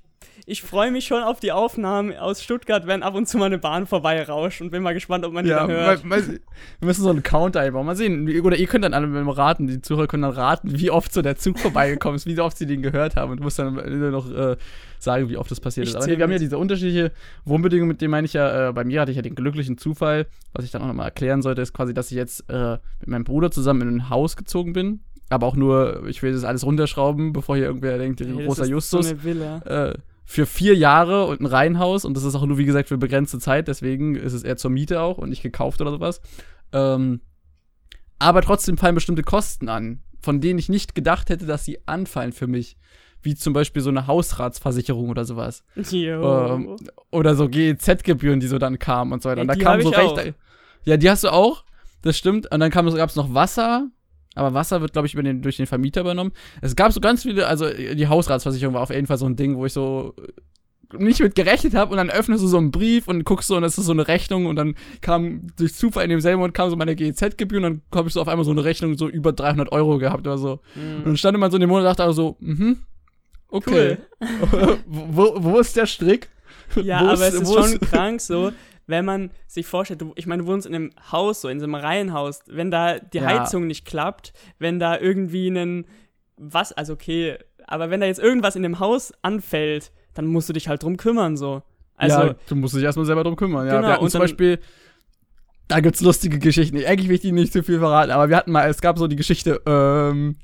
ich 0.45 0.62
freue 0.62 0.91
mich 0.91 1.05
schon 1.05 1.23
auf 1.23 1.39
die 1.39 1.51
Aufnahmen 1.51 2.17
aus 2.17 2.43
Stuttgart, 2.43 2.88
wenn 2.88 3.03
ab 3.03 3.15
und 3.15 3.27
zu 3.27 3.38
mal 3.38 3.45
eine 3.45 3.57
Bahn 3.57 3.86
vorbei 3.88 4.23
rauscht 4.23 4.62
und 4.62 4.71
bin 4.71 4.84
mal 4.84 4.93
gespannt, 4.93 5.25
ob 5.25 5.34
man 5.34 5.45
die 5.45 5.51
ja, 5.51 5.60
dann 5.60 5.71
hört. 5.71 6.03
Mal, 6.03 6.19
mal, 6.19 6.27
wir 6.27 6.39
müssen 6.86 7.03
so 7.03 7.10
einen 7.10 7.23
Counter 7.23 7.62
einbauen. 7.62 7.86
Mal 7.86 7.95
sehen. 7.95 8.27
Oder 8.41 8.57
ihr 8.57 8.67
könnt 8.67 8.84
dann 8.84 8.93
alle 8.93 9.38
raten, 9.38 9.67
die 9.67 9.81
Zuhörer 9.81 10.07
können 10.07 10.23
dann 10.23 10.34
raten, 10.34 10.79
wie 10.79 10.89
oft 10.89 11.13
so 11.13 11.21
der 11.21 11.38
Zug 11.38 11.60
vorbeigekommen 11.60 12.15
ist, 12.15 12.25
wie 12.25 12.39
oft 12.39 12.57
sie 12.57 12.65
den 12.65 12.81
gehört 12.81 13.15
haben 13.15 13.31
und 13.31 13.38
du 13.38 13.43
musst 13.43 13.60
dann 13.60 13.75
noch 14.12 14.29
äh, 14.31 14.57
sagen, 14.99 15.29
wie 15.29 15.38
oft 15.38 15.49
das 15.49 15.60
passiert 15.60 15.88
ich 15.88 15.93
ist. 15.93 15.97
Aber 15.97 16.07
nee, 16.07 16.17
wir 16.17 16.23
haben 16.23 16.31
ja 16.31 16.39
diese 16.39 16.57
unterschiedliche 16.57 17.12
Wohnbedingungen, 17.45 17.89
mit 17.89 18.01
denen 18.01 18.12
meine 18.12 18.25
ich 18.25 18.34
ja, 18.34 18.69
äh, 18.69 18.73
bei 18.73 18.84
mir 18.84 19.01
hatte 19.01 19.12
ich 19.12 19.17
ja 19.17 19.21
den 19.21 19.36
glücklichen 19.36 19.77
Zufall, 19.77 20.27
was 20.53 20.65
ich 20.65 20.71
dann 20.71 20.81
auch 20.81 20.88
nochmal 20.88 21.07
erklären 21.07 21.41
sollte, 21.41 21.62
ist 21.62 21.73
quasi, 21.73 21.93
dass 21.93 22.12
ich 22.12 22.17
jetzt 22.17 22.49
äh, 22.49 22.77
mit 22.99 23.10
meinem 23.10 23.23
Bruder 23.23 23.51
zusammen 23.51 23.81
in 23.81 23.95
ein 23.95 24.10
Haus 24.10 24.36
gezogen 24.36 24.73
bin. 24.73 25.01
Aber 25.29 25.47
auch 25.47 25.55
nur, 25.55 26.05
ich 26.07 26.21
will 26.23 26.34
das 26.34 26.43
alles 26.43 26.65
runterschrauben, 26.65 27.31
bevor 27.31 27.55
hier 27.55 27.65
irgendwer 27.65 27.97
denkt, 27.97 28.19
hey, 28.19 28.45
großer 28.45 28.65
Justus. 28.65 29.07
So 29.07 29.13
eine 29.13 29.23
Villa. 29.23 29.57
Äh, 29.60 29.93
für 30.32 30.46
vier 30.46 30.76
Jahre 30.76 31.26
und 31.26 31.41
ein 31.41 31.46
Reihenhaus 31.46 32.06
und 32.06 32.15
das 32.15 32.24
ist 32.24 32.36
auch 32.36 32.46
nur, 32.46 32.58
wie 32.58 32.63
gesagt, 32.63 32.88
für 32.88 32.98
begrenzte 32.98 33.38
Zeit, 33.38 33.67
deswegen 33.67 34.15
ist 34.15 34.32
es 34.32 34.44
eher 34.44 34.56
zur 34.56 34.72
Miete 34.72 35.02
auch 35.02 35.17
und 35.17 35.28
nicht 35.28 35.44
gekauft 35.44 35.82
oder 35.82 35.91
sowas. 35.91 36.22
Ähm, 36.72 37.20
aber 38.17 38.41
trotzdem 38.41 38.78
fallen 38.78 38.96
bestimmte 38.96 39.24
Kosten 39.24 39.67
an, 39.67 40.00
von 40.22 40.39
denen 40.39 40.58
ich 40.58 40.70
nicht 40.70 40.96
gedacht 40.96 41.28
hätte, 41.28 41.46
dass 41.46 41.65
sie 41.65 41.80
anfallen 41.86 42.32
für 42.32 42.48
mich. 42.48 42.78
Wie 43.22 43.36
zum 43.36 43.52
Beispiel 43.52 43.82
so 43.82 43.89
eine 43.89 44.08
Hausratsversicherung 44.08 45.10
oder 45.10 45.26
sowas. 45.26 45.65
Ähm, 46.56 46.78
oder 47.12 47.36
so 47.36 47.50
GEZ-Gebühren, 47.50 48.39
die 48.39 48.48
so 48.48 48.58
dann 48.58 48.80
kamen 48.80 49.12
und 49.12 49.22
so 49.22 49.30
weiter. 49.30 49.41
Und 49.41 49.48
da 49.48 49.56
kam 49.56 49.82
so 49.82 49.89
recht. 49.89 50.17
Auch. 50.17 50.34
Ja, 50.86 50.96
die 50.96 51.10
hast 51.10 51.26
du 51.26 51.30
auch. 51.30 51.65
Das 52.04 52.17
stimmt. 52.17 52.50
Und 52.52 52.62
dann 52.62 52.72
gab 52.72 52.86
es 52.86 53.15
noch 53.17 53.34
Wasser 53.34 53.89
aber 54.36 54.54
Wasser 54.54 54.82
wird, 54.82 54.94
glaube 54.94 55.08
ich, 55.08 55.13
über 55.13 55.24
den, 55.24 55.41
durch 55.41 55.58
den 55.58 55.65
Vermieter 55.65 56.02
übernommen. 56.02 56.32
Es 56.62 56.76
gab 56.76 56.91
so 56.94 57.02
ganz 57.02 57.24
viele, 57.24 57.48
also 57.48 57.70
die 57.70 58.08
Hausratsversicherung 58.08 58.74
war 58.74 58.82
auf 58.82 58.89
jeden 58.89 59.08
Fall 59.08 59.17
so 59.17 59.26
ein 59.26 59.36
Ding, 59.36 59.58
wo 59.58 59.65
ich 59.65 59.74
so 59.74 60.15
nicht 60.98 61.22
mit 61.22 61.36
gerechnet 61.36 61.74
habe 61.74 61.91
und 61.91 61.98
dann 61.98 62.10
öffnest 62.10 62.44
du 62.44 62.48
so 62.48 62.58
einen 62.58 62.72
Brief 62.72 63.08
und 63.08 63.24
guckst 63.24 63.48
so 63.48 63.56
und 63.56 63.62
das 63.62 63.78
ist 63.78 63.86
so 63.86 63.91
eine 63.91 64.08
Rechnung 64.08 64.46
und 64.46 64.56
dann 64.56 64.76
kam 65.02 65.48
durch 65.58 65.74
Zufall 65.74 66.04
in 66.04 66.10
demselben 66.10 66.39
Moment 66.39 66.54
kam 66.54 66.70
so 66.70 66.76
meine 66.76 66.96
GEZ-Gebühr 66.96 67.58
und 67.58 67.63
dann 67.63 67.82
habe 67.94 68.08
ich 68.08 68.13
so 68.13 68.22
auf 68.22 68.28
einmal 68.28 68.46
so 68.46 68.52
eine 68.52 68.63
Rechnung 68.63 68.98
so 68.98 69.08
über 69.08 69.32
300 69.34 69.72
Euro 69.72 69.98
gehabt 69.98 70.28
oder 70.28 70.38
so. 70.38 70.60
Mhm. 70.76 70.98
Und 70.98 71.08
dann 71.08 71.17
stand 71.17 71.36
immer 71.36 71.50
so 71.50 71.58
in 71.58 71.62
dem 71.62 71.70
Monat 71.70 71.89
und 71.89 72.00
dachte 72.00 72.13
so, 72.13 72.36
mhm, 72.39 72.80
okay. 73.50 73.98
Cool. 74.52 74.78
wo, 74.86 75.36
wo 75.38 75.60
ist 75.60 75.76
der 75.76 75.86
Strick? 75.86 76.30
Ja, 76.82 77.00
aber 77.00 77.28
ist, 77.28 77.34
es 77.34 77.41
ist 77.41 77.54
schon 77.54 77.80
krank 77.80 78.22
so, 78.22 78.52
wenn 78.88 79.06
man 79.06 79.32
sich 79.48 79.65
vorstellt, 79.65 80.02
du, 80.02 80.13
ich 80.15 80.28
meine, 80.28 80.44
du 80.44 80.48
wohnst 80.48 80.67
in 80.67 80.76
einem 80.76 80.91
Haus, 81.12 81.41
so 81.41 81.50
in 81.50 81.60
so 81.60 81.65
einem 81.65 81.76
Reihenhaus, 81.76 82.41
wenn 82.48 82.72
da 82.72 83.00
die 83.00 83.20
ja. 83.20 83.26
Heizung 83.26 83.67
nicht 83.67 83.86
klappt, 83.86 84.34
wenn 84.60 84.80
da 84.80 84.98
irgendwie 84.98 85.50
ein, 85.50 85.86
was, 86.38 86.72
also 86.74 86.94
okay, 86.94 87.38
aber 87.67 87.89
wenn 87.89 88.02
da 88.02 88.08
jetzt 88.08 88.20
irgendwas 88.20 88.56
in 88.56 88.63
dem 88.63 88.80
Haus 88.80 89.13
anfällt, 89.22 89.91
dann 90.13 90.26
musst 90.26 90.50
du 90.50 90.54
dich 90.54 90.67
halt 90.67 90.84
drum 90.84 90.98
kümmern, 90.98 91.38
so. 91.38 91.63
Also, 91.96 92.20
ja, 92.20 92.36
du 92.48 92.56
musst 92.56 92.76
dich 92.76 92.84
erstmal 92.84 93.06
selber 93.06 93.24
drum 93.24 93.36
kümmern, 93.36 93.67
ja. 93.67 93.76
Genau, 93.76 93.88
wir 93.88 93.94
hatten 93.94 94.10
zum 94.10 94.22
Beispiel, 94.22 94.60
da 95.67 95.80
gibt's 95.80 96.02
lustige 96.02 96.39
Geschichten. 96.39 96.78
Eigentlich 96.78 97.08
will 97.08 97.15
ich 97.15 97.22
die 97.22 97.32
nicht 97.32 97.54
zu 97.54 97.63
viel 97.63 97.80
verraten, 97.80 98.12
aber 98.12 98.30
wir 98.30 98.36
hatten 98.36 98.52
mal, 98.52 98.70
es 98.70 98.82
gab 98.82 98.98
so 98.98 99.08
die 99.08 99.15
Geschichte, 99.15 99.62
ähm, 99.65 100.38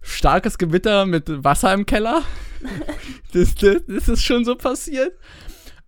starkes 0.00 0.56
Gewitter 0.56 1.06
mit 1.06 1.44
Wasser 1.44 1.74
im 1.74 1.84
Keller. 1.84 2.22
das, 3.32 3.54
das, 3.56 3.82
das 3.86 4.08
ist 4.08 4.24
schon 4.24 4.44
so 4.44 4.54
passiert. 4.54 5.12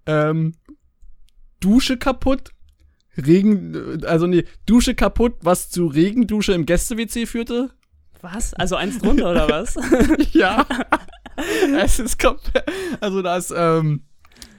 Ähm, 0.07 0.55
Dusche 1.62 1.96
kaputt. 1.96 2.51
Regen, 3.16 4.05
also 4.05 4.27
nee, 4.27 4.44
Dusche 4.66 4.94
kaputt, 4.94 5.35
was 5.42 5.70
zu 5.70 5.87
Regendusche 5.87 6.53
im 6.53 6.66
Gäste-WC 6.66 7.27
führte. 7.27 7.70
Was? 8.22 8.55
Also 8.55 8.77
eins 8.77 8.98
drunter 8.98 9.31
oder 9.31 9.48
was? 9.48 9.77
ja. 10.33 10.66
es 11.83 11.98
ist 11.98 12.18
komplett. 12.18 12.64
Also 13.01 13.20
da 13.20 13.37
ist, 13.37 13.53
ähm, 13.55 14.03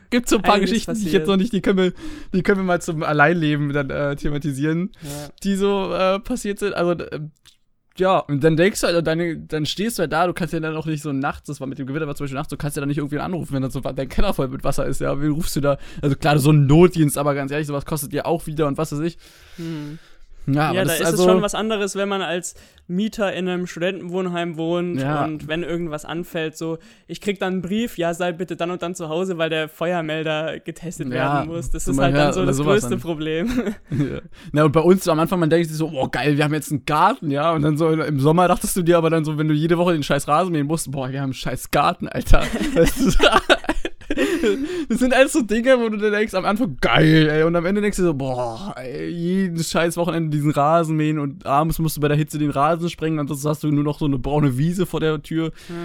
gibt 0.10 0.30
so 0.30 0.36
ein 0.36 0.42
paar 0.44 0.56
Einiges 0.56 0.72
Geschichten, 0.72 0.92
passiert. 0.92 1.06
die 1.06 1.08
ich 1.08 1.14
jetzt 1.14 1.28
noch 1.28 1.38
nicht, 1.38 1.54
die 1.54 1.62
können 1.62 1.78
wir, 1.78 1.94
die 2.34 2.44
können 2.44 2.60
wir 2.60 2.66
mal 2.66 2.82
zum 2.82 3.04
Alleinleben 3.04 3.74
dann 3.74 3.90
äh, 3.90 4.16
thematisieren, 4.16 4.92
ja. 5.02 5.30
die 5.44 5.56
so 5.56 5.94
äh, 5.94 6.20
passiert 6.20 6.60
sind. 6.60 6.74
Also 6.74 6.92
äh, 6.92 7.20
ja, 7.98 8.18
und 8.20 8.44
dann 8.44 8.58
denkst 8.58 8.82
du 8.82 8.88
halt, 8.88 9.06
dann, 9.06 9.48
dann 9.48 9.66
stehst 9.66 9.98
du 9.98 10.02
halt 10.02 10.14
da, 10.14 10.26
du 10.26 10.34
kannst 10.34 10.54
ja 10.54 10.60
dann 10.60 10.76
auch 10.76 10.86
nicht 10.88 11.04
so 11.04 11.12
nachts, 11.12 11.48
das 11.48 11.60
war 11.60 11.68
mit 11.68 11.78
dem 11.78 11.86
Gewitter 11.86 12.08
war 12.08 12.16
zum 12.16 12.26
Beispiel 12.26 12.38
nachts, 12.38 12.50
du 12.50 12.58
kannst 12.58 12.76
ja 12.76 12.82
dann 12.82 12.90
nicht 12.90 12.98
irgendwie 12.98 13.20
anrufen, 13.20 13.54
wenn 13.54 13.62
dann 13.62 13.72
so 13.72 13.82
dein 13.82 14.10
Keller 14.10 14.34
voll 14.34 14.48
mit 14.48 14.64
Wasser 14.64 14.86
ist, 14.86 15.00
ja, 15.02 15.22
wie 15.22 15.28
rufst 15.28 15.56
du 15.56 15.62
da? 15.62 15.78
Also 16.02 16.16
klar, 16.16 16.40
so 16.40 16.52
ein 16.52 16.66
Notdienst, 16.66 17.18
aber 17.18 17.36
ganz 17.36 17.52
ehrlich, 17.52 17.68
sowas 17.68 17.86
kostet 17.86 18.12
dir 18.12 18.26
auch 18.26 18.48
wieder 18.48 18.68
und 18.68 18.78
was 18.78 18.92
weiß 18.92 19.00
ich. 19.02 19.18
Hm. 19.58 20.00
Ja, 20.48 20.74
ja 20.74 20.84
da 20.84 20.94
ist 20.94 21.06
also 21.06 21.24
es 21.24 21.30
schon 21.30 21.42
was 21.42 21.56
anderes, 21.56 21.96
wenn 21.96 22.10
man 22.10 22.22
als 22.22 22.56
Mieter 22.88 23.34
in 23.34 23.48
einem 23.48 23.66
Studentenwohnheim 23.66 24.58
wohnt 24.58 25.02
ja. 25.02 25.24
und 25.24 25.48
wenn 25.48 25.64
irgendwas 25.64 26.04
anfällt, 26.04 26.58
so, 26.58 26.80
ich 27.08 27.22
krieg 27.22 27.40
dann 27.40 27.54
einen 27.54 27.62
Brief, 27.62 27.98
ja, 27.98 28.14
sei 28.14 28.34
bitte 28.34 28.58
dann 28.58 28.72
und 28.72 28.82
dann 28.82 28.94
zu 28.94 29.08
Hause, 29.08 29.38
weil 29.38 29.50
der 29.50 29.70
Feuermelder 29.70 30.60
getestet 30.60 31.08
ja, 31.08 31.14
werden 31.14 31.48
muss. 31.48 31.72
Das 31.72 31.88
ist 31.88 31.98
halt 31.98 32.16
dann 32.16 32.34
so 32.34 32.46
das 32.46 32.60
größte 32.60 32.92
dann. 32.92 33.00
Problem. 33.00 33.50
Ja. 34.04 34.20
Na, 34.52 34.64
und 34.66 34.72
bei 34.72 34.82
uns 34.82 35.08
am 35.08 35.20
Anfang, 35.20 35.40
man 35.40 35.50
denkt 35.50 35.68
sich 35.68 35.78
so, 35.78 35.90
oh 35.94 36.08
geil, 36.08 36.36
wir 36.36 36.44
haben 36.44 36.54
jetzt 36.54 36.72
einen 36.72 36.84
Garten, 36.84 37.32
ja, 37.32 37.52
und 37.52 37.62
dann 37.62 37.78
so 37.78 37.90
im 37.90 38.20
Sommer 38.20 38.48
dachtest 38.48 38.76
du 38.76 38.82
dir 38.82 38.98
aber 38.98 39.10
dann 39.10 39.24
so, 39.24 39.38
wenn 39.38 39.48
du 39.48 39.54
jede 39.54 39.78
Woche 39.78 39.94
den 39.94 40.04
scheiß 40.04 40.28
Rasen 40.28 40.52
mähen 40.52 40.68
musst, 40.68 40.92
boah, 40.92 41.12
wir 41.12 41.20
haben 41.20 41.28
einen 41.28 41.34
scheiß 41.34 41.72
Garten, 41.72 42.08
Alter. 42.08 42.44
das 44.90 45.00
sind 45.00 45.14
alles 45.14 45.34
so 45.34 45.42
Dinge, 45.42 45.80
wo 45.80 45.90
du 45.90 45.98
dir 45.98 46.12
denkst, 46.12 46.34
am 46.34 46.46
Anfang 46.46 46.78
geil, 46.80 47.30
ey, 47.30 47.44
und 47.44 47.56
am 47.56 47.66
Ende 47.66 47.82
denkst 47.82 47.98
du 47.98 48.04
so, 48.04 48.14
boah, 48.14 48.74
ey, 48.78 49.08
jedes 49.08 49.72
scheiß 49.72 49.98
Wochenende 49.98 50.30
diesen 50.30 50.52
Rasen 50.52 50.96
mähen 50.96 51.20
und 51.20 51.46
abends 51.46 51.80
musst 51.80 51.98
du 51.98 52.02
bei 52.02 52.08
der 52.08 52.18
Hitze 52.18 52.38
den 52.38 52.52
Rasen 52.52 52.90
sprengen, 52.90 53.20
ansonsten 53.20 53.50
hast 53.50 53.64
du 53.64 53.72
nur 53.72 53.84
noch 53.84 54.00
so 54.00 54.06
eine 54.06 54.20
braune 54.20 54.58
Wiese 54.58 54.86
vor 54.86 55.00
der 55.00 55.22
Tür. 55.22 55.52
Ja. 55.70 55.76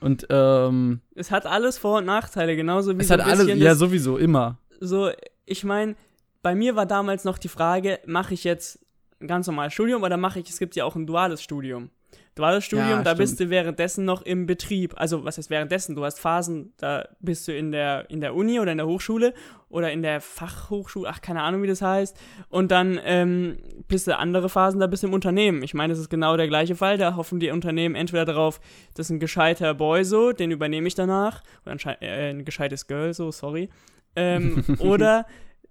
Und, 0.00 0.26
ähm. 0.30 1.00
Es 1.14 1.30
hat 1.30 1.46
alles 1.46 1.76
Vor- 1.78 1.98
und 1.98 2.04
Nachteile, 2.04 2.54
genauso 2.56 2.96
wie 2.96 3.02
es 3.02 3.08
so 3.08 3.14
hat 3.14 3.20
alles, 3.20 3.48
ja, 3.58 3.74
sowieso, 3.74 4.16
immer. 4.16 4.58
So, 4.80 5.10
ich 5.44 5.64
meine, 5.64 5.96
bei 6.42 6.54
mir 6.54 6.76
war 6.76 6.86
damals 6.86 7.24
noch 7.24 7.38
die 7.38 7.48
Frage, 7.48 7.98
mache 8.06 8.34
ich 8.34 8.44
jetzt 8.44 8.78
ein 9.20 9.26
ganz 9.26 9.46
normales 9.46 9.72
Studium 9.72 10.02
oder 10.02 10.16
mache 10.16 10.38
ich, 10.38 10.48
es 10.48 10.58
gibt 10.58 10.76
ja 10.76 10.84
auch 10.84 10.94
ein 10.94 11.06
duales 11.06 11.42
Studium. 11.42 11.90
Duales 12.38 12.64
Studium, 12.64 12.88
ja, 12.88 12.96
da 12.96 13.10
stimmt. 13.10 13.18
bist 13.18 13.40
du 13.40 13.50
währenddessen 13.50 14.04
noch 14.04 14.22
im 14.22 14.46
Betrieb. 14.46 14.94
Also, 14.96 15.24
was 15.24 15.38
heißt 15.38 15.50
währenddessen? 15.50 15.96
Du 15.96 16.04
hast 16.04 16.20
Phasen, 16.20 16.72
da 16.76 17.08
bist 17.20 17.48
du 17.48 17.56
in 17.56 17.72
der, 17.72 18.08
in 18.10 18.20
der 18.20 18.34
Uni 18.34 18.60
oder 18.60 18.72
in 18.72 18.78
der 18.78 18.86
Hochschule 18.86 19.34
oder 19.68 19.92
in 19.92 20.02
der 20.02 20.20
Fachhochschule, 20.20 21.08
ach, 21.08 21.20
keine 21.20 21.42
Ahnung, 21.42 21.62
wie 21.62 21.66
das 21.66 21.82
heißt. 21.82 22.16
Und 22.48 22.70
dann 22.70 22.98
ähm, 23.04 23.58
bist 23.88 24.06
du 24.06 24.16
andere 24.16 24.48
Phasen, 24.48 24.80
da 24.80 24.86
bist 24.86 25.02
du 25.02 25.08
im 25.08 25.12
Unternehmen. 25.12 25.62
Ich 25.62 25.74
meine, 25.74 25.92
das 25.92 25.98
ist 25.98 26.08
genau 26.08 26.36
der 26.36 26.48
gleiche 26.48 26.76
Fall. 26.76 26.96
Da 26.96 27.16
hoffen 27.16 27.40
die 27.40 27.50
Unternehmen 27.50 27.94
entweder 27.94 28.24
darauf, 28.24 28.60
das 28.94 29.06
ist 29.06 29.10
ein 29.10 29.20
gescheiter 29.20 29.74
Boy 29.74 30.04
so, 30.04 30.32
den 30.32 30.50
übernehme 30.50 30.86
ich 30.86 30.94
danach. 30.94 31.42
Oder 31.66 31.72
ein, 31.72 32.02
äh, 32.02 32.30
ein 32.30 32.44
gescheites 32.44 32.86
Girl 32.86 33.12
so, 33.12 33.30
sorry. 33.30 33.68
Ähm, 34.16 34.64
oder 34.78 35.26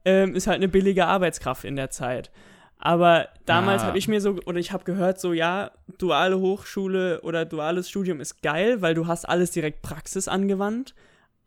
ähm, 0.06 0.36
ist 0.36 0.48
halt 0.48 0.58
eine 0.58 0.68
billige 0.68 1.06
Arbeitskraft 1.06 1.64
in 1.64 1.76
der 1.76 1.90
Zeit. 1.90 2.32
Aber 2.80 3.28
damals 3.46 3.82
ah. 3.82 3.88
habe 3.88 3.98
ich 3.98 4.08
mir 4.08 4.22
so, 4.22 4.38
oder 4.46 4.60
ich 4.60 4.72
habe 4.72 4.84
gehört, 4.84 5.20
so 5.20 5.34
ja, 5.34 5.72
duale 5.98 6.40
Hochschule 6.40 7.22
oder 7.22 7.46
duales 7.46 7.90
Studium 7.90 8.22
ist 8.22 8.42
geil, 8.42 8.82
weil 8.82 8.94
du 8.94 9.08
hast 9.08 9.28
alles 9.28 9.52
direkt 9.52 9.82
Praxis 9.82 10.28
angewandt. 10.28 10.94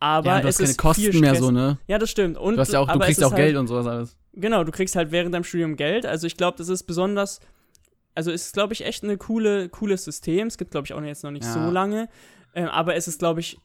Aber 0.00 0.26
ja, 0.26 0.40
du 0.40 0.48
hast 0.48 0.60
es 0.60 0.76
keine 0.76 0.94
Kosten 0.94 1.20
mehr 1.20 1.34
so, 1.34 1.50
ne? 1.50 1.78
Ja, 1.86 1.98
das 1.98 2.10
stimmt. 2.10 2.38
Und 2.38 2.56
du, 2.56 2.60
hast 2.60 2.72
ja 2.72 2.80
auch, 2.80 2.90
du 2.90 2.98
kriegst 2.98 3.20
ja 3.20 3.26
auch 3.26 3.32
halt, 3.32 3.42
Geld 3.42 3.56
und 3.56 3.68
sowas 3.68 3.86
alles. 3.86 4.16
Genau, 4.32 4.64
du 4.64 4.72
kriegst 4.72 4.96
halt 4.96 5.12
während 5.12 5.34
deinem 5.34 5.44
Studium 5.44 5.76
Geld. 5.76 6.06
Also 6.06 6.26
ich 6.26 6.36
glaube, 6.36 6.56
das 6.56 6.68
ist 6.68 6.84
besonders, 6.84 7.40
also 8.14 8.30
ist, 8.30 8.54
glaube 8.54 8.72
ich, 8.72 8.84
echt 8.84 9.04
ein 9.04 9.18
coole, 9.18 9.68
cooles 9.68 10.04
System. 10.04 10.48
Es 10.48 10.56
gibt, 10.56 10.70
glaube 10.70 10.86
ich, 10.86 10.94
auch 10.94 11.02
jetzt 11.02 11.22
noch 11.22 11.30
nicht 11.30 11.44
ja. 11.44 11.52
so 11.52 11.70
lange. 11.70 12.08
Äh, 12.54 12.62
aber 12.64 12.96
es 12.96 13.08
ist, 13.08 13.18
glaube 13.18 13.40
ich, 13.40 13.58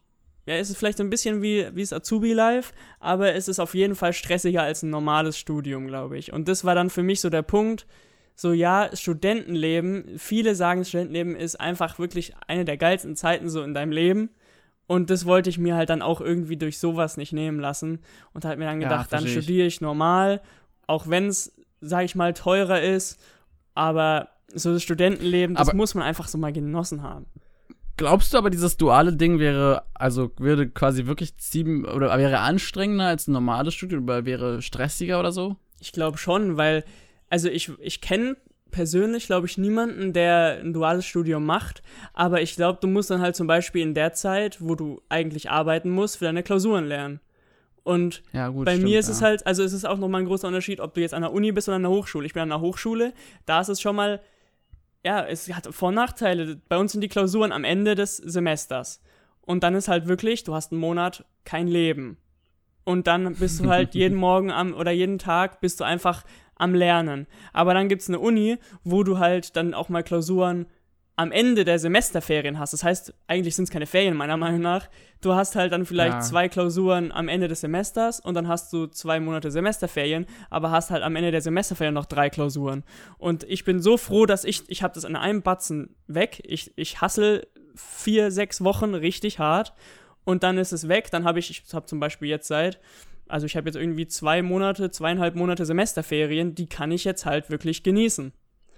ja, 0.45 0.55
es 0.55 0.69
ist 0.69 0.77
vielleicht 0.77 1.01
ein 1.01 1.09
bisschen 1.09 1.41
wie, 1.41 1.67
wie 1.73 1.81
das 1.81 1.93
Azubi-Life, 1.93 2.73
aber 2.99 3.33
es 3.33 3.47
ist 3.47 3.59
auf 3.59 3.73
jeden 3.73 3.95
Fall 3.95 4.13
stressiger 4.13 4.61
als 4.61 4.83
ein 4.83 4.91
normales 4.91 5.37
Studium, 5.37 5.87
glaube 5.87 6.17
ich. 6.17 6.33
Und 6.33 6.47
das 6.47 6.63
war 6.63 6.75
dann 6.75 6.89
für 6.89 7.03
mich 7.03 7.21
so 7.21 7.29
der 7.29 7.41
Punkt, 7.41 7.87
so 8.35 8.51
ja, 8.51 8.89
Studentenleben, 8.93 10.19
viele 10.19 10.55
sagen, 10.55 10.85
Studentenleben 10.85 11.35
ist 11.35 11.59
einfach 11.59 11.97
wirklich 11.99 12.33
eine 12.47 12.65
der 12.65 12.77
geilsten 12.77 13.15
Zeiten 13.15 13.49
so 13.49 13.63
in 13.63 13.73
deinem 13.73 13.91
Leben. 13.91 14.29
Und 14.87 15.09
das 15.09 15.25
wollte 15.25 15.49
ich 15.49 15.57
mir 15.57 15.75
halt 15.75 15.89
dann 15.89 16.03
auch 16.03 16.21
irgendwie 16.21 16.57
durch 16.57 16.77
sowas 16.77 17.17
nicht 17.17 17.33
nehmen 17.33 17.59
lassen. 17.59 17.99
Und 18.33 18.45
halt 18.45 18.59
mir 18.59 18.65
dann 18.65 18.79
gedacht, 18.79 19.11
ja, 19.11 19.17
dann 19.17 19.27
studiere 19.27 19.65
ich 19.65 19.81
normal, 19.81 20.41
auch 20.85 21.07
wenn 21.07 21.27
es, 21.27 21.53
sag 21.81 22.05
ich 22.05 22.13
mal, 22.13 22.33
teurer 22.33 22.81
ist. 22.81 23.19
Aber 23.73 24.29
so 24.53 24.73
das 24.73 24.83
Studentenleben, 24.83 25.55
das 25.55 25.69
aber 25.69 25.77
muss 25.77 25.95
man 25.95 26.03
einfach 26.03 26.27
so 26.27 26.37
mal 26.37 26.53
genossen 26.53 27.01
haben. 27.01 27.25
Glaubst 27.97 28.33
du 28.33 28.37
aber, 28.37 28.49
dieses 28.49 28.77
duale 28.77 29.13
Ding 29.13 29.39
wäre, 29.39 29.83
also 29.93 30.31
würde 30.37 30.69
quasi 30.69 31.05
wirklich 31.05 31.37
ziehen, 31.37 31.85
oder 31.85 32.17
wäre 32.17 32.39
anstrengender 32.39 33.05
als 33.05 33.27
ein 33.27 33.31
normales 33.31 33.73
Studium 33.73 34.03
oder 34.03 34.25
wäre 34.25 34.61
stressiger 34.61 35.19
oder 35.19 35.31
so? 35.31 35.55
Ich 35.79 35.91
glaube 35.91 36.17
schon, 36.17 36.57
weil, 36.57 36.83
also 37.29 37.47
ich, 37.47 37.71
ich 37.79 38.01
kenne 38.01 38.35
persönlich, 38.71 39.27
glaube 39.27 39.47
ich, 39.47 39.57
niemanden, 39.57 40.11
der 40.11 40.59
ein 40.61 40.73
duales 40.73 41.05
Studium 41.05 41.45
macht, 41.45 41.81
aber 42.13 42.41
ich 42.41 42.55
glaube, 42.55 42.79
du 42.81 42.87
musst 42.87 43.09
dann 43.09 43.21
halt 43.21 43.35
zum 43.35 43.47
Beispiel 43.47 43.81
in 43.81 43.93
der 43.93 44.13
Zeit, 44.13 44.57
wo 44.59 44.75
du 44.75 45.01
eigentlich 45.07 45.49
arbeiten 45.49 45.89
musst, 45.89 46.17
für 46.17 46.25
deine 46.25 46.43
Klausuren 46.43 46.85
lernen. 46.85 47.21
Und 47.83 48.23
ja, 48.33 48.49
gut, 48.49 48.65
bei 48.65 48.73
stimmt, 48.73 48.89
mir 48.89 48.99
ist 48.99 49.07
ja. 49.07 49.13
es 49.13 49.21
halt, 49.21 49.47
also 49.47 49.63
es 49.63 49.71
ist 49.71 49.85
auch 49.85 49.97
nochmal 49.97 50.21
ein 50.21 50.27
großer 50.27 50.47
Unterschied, 50.47 50.81
ob 50.81 50.93
du 50.95 51.01
jetzt 51.01 51.13
an 51.13 51.21
der 51.21 51.31
Uni 51.31 51.51
bist 51.51 51.69
oder 51.69 51.75
an 51.75 51.83
der 51.83 51.91
Hochschule. 51.91 52.25
Ich 52.25 52.33
bin 52.33 52.41
an 52.41 52.49
der 52.49 52.59
Hochschule, 52.59 53.13
da 53.45 53.61
ist 53.61 53.69
es 53.69 53.79
schon 53.79 53.95
mal 53.95 54.19
ja, 55.05 55.23
es 55.23 55.53
hat 55.53 55.67
Vor- 55.71 55.89
und 55.89 55.95
Nachteile. 55.95 56.59
Bei 56.67 56.77
uns 56.77 56.91
sind 56.91 57.01
die 57.01 57.07
Klausuren 57.07 57.51
am 57.51 57.63
Ende 57.63 57.93
des 57.93 58.17
Semesters. 58.17 59.01
Und 59.41 59.63
dann 59.63 59.75
ist 59.75 59.87
halt 59.87 60.07
wirklich, 60.07 60.43
du 60.43 60.55
hast 60.55 60.71
einen 60.71 60.81
Monat 60.81 61.23
kein 61.43 61.67
Leben. 61.67 62.17
Und 62.83 63.05
dann 63.05 63.35
bist 63.35 63.59
du 63.59 63.69
halt 63.69 63.93
jeden 63.93 64.17
Morgen 64.17 64.51
am 64.51 64.73
oder 64.73 64.89
jeden 64.89 65.19
Tag 65.19 65.61
bist 65.61 65.79
du 65.79 65.83
einfach 65.83 66.23
am 66.55 66.73
Lernen. 66.73 67.27
Aber 67.53 67.75
dann 67.75 67.87
gibt's 67.87 68.09
eine 68.09 68.19
Uni, 68.19 68.57
wo 68.83 69.03
du 69.03 69.19
halt 69.19 69.55
dann 69.55 69.75
auch 69.75 69.89
mal 69.89 70.01
Klausuren 70.01 70.65
am 71.17 71.31
Ende 71.31 71.63
der 71.63 71.79
Semesterferien 71.79 72.59
hast. 72.59 72.73
Das 72.73 72.83
heißt, 72.83 73.13
eigentlich 73.27 73.55
sind 73.55 73.65
es 73.65 73.69
keine 73.69 73.85
Ferien, 73.85 74.17
meiner 74.17 74.35
Meinung 74.35 74.59
nach. 74.59 74.89
Du 75.21 75.33
hast 75.33 75.55
halt 75.55 75.71
dann 75.71 75.85
vielleicht 75.85 76.13
ja. 76.13 76.19
zwei 76.19 76.49
Klausuren 76.49 77.11
am 77.11 77.29
Ende 77.29 77.47
des 77.47 77.61
Semesters 77.61 78.19
und 78.19 78.33
dann 78.33 78.47
hast 78.47 78.73
du 78.73 78.87
zwei 78.87 79.19
Monate 79.19 79.49
Semesterferien, 79.49 80.25
aber 80.49 80.71
hast 80.71 80.91
halt 80.91 81.03
am 81.03 81.15
Ende 81.15 81.31
der 81.31 81.41
Semesterferien 81.41 81.93
noch 81.93 82.05
drei 82.05 82.29
Klausuren. 82.29 82.83
Und 83.17 83.43
ich 83.45 83.63
bin 83.63 83.81
so 83.81 83.95
froh, 83.97 84.25
dass 84.25 84.43
ich, 84.43 84.63
ich 84.67 84.83
habe 84.83 84.93
das 84.93 85.05
in 85.05 85.15
einem 85.15 85.41
Batzen 85.41 85.95
weg. 86.07 86.41
Ich, 86.43 86.73
ich 86.75 86.99
hassel 86.99 87.47
vier, 87.75 88.29
sechs 88.29 88.63
Wochen 88.63 88.93
richtig 88.93 89.39
hart 89.39 89.73
und 90.25 90.43
dann 90.43 90.57
ist 90.57 90.73
es 90.73 90.89
weg. 90.89 91.11
Dann 91.11 91.23
habe 91.23 91.39
ich, 91.39 91.49
ich 91.49 91.73
habe 91.73 91.85
zum 91.85 92.01
Beispiel 92.01 92.27
jetzt 92.27 92.47
seit, 92.47 92.81
also 93.29 93.45
ich 93.45 93.55
habe 93.55 93.69
jetzt 93.69 93.77
irgendwie 93.77 94.07
zwei 94.07 94.41
Monate, 94.41 94.91
zweieinhalb 94.91 95.35
Monate 95.35 95.65
Semesterferien, 95.65 96.55
die 96.55 96.67
kann 96.67 96.91
ich 96.91 97.05
jetzt 97.05 97.25
halt 97.25 97.49
wirklich 97.49 97.83
genießen. 97.83 98.33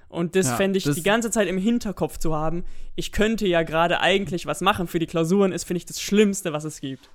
Und 0.10 0.36
das 0.36 0.47
ja, 0.47 0.55
fände 0.55 0.78
ich 0.78 0.86
das 0.86 0.95
die 0.95 1.03
ganze 1.03 1.32
Zeit 1.32 1.47
im 1.47 1.58
Hinterkopf 1.58 2.18
zu 2.18 2.36
haben. 2.36 2.64
Ich 2.95 3.12
könnte 3.12 3.45
ja 3.47 3.64
gerade 3.64 3.99
eigentlich 3.99 4.45
was 4.45 4.62
machen 4.62 4.88
für 4.88 4.99
die 4.99 5.05
Klausuren, 5.05 5.51
ist, 5.51 5.66
finde 5.66 5.78
ich, 5.80 5.86
das 5.86 6.01
Schlimmste, 6.01 6.53
was 6.53 6.64
es 6.64 6.80
gibt. 6.80 7.10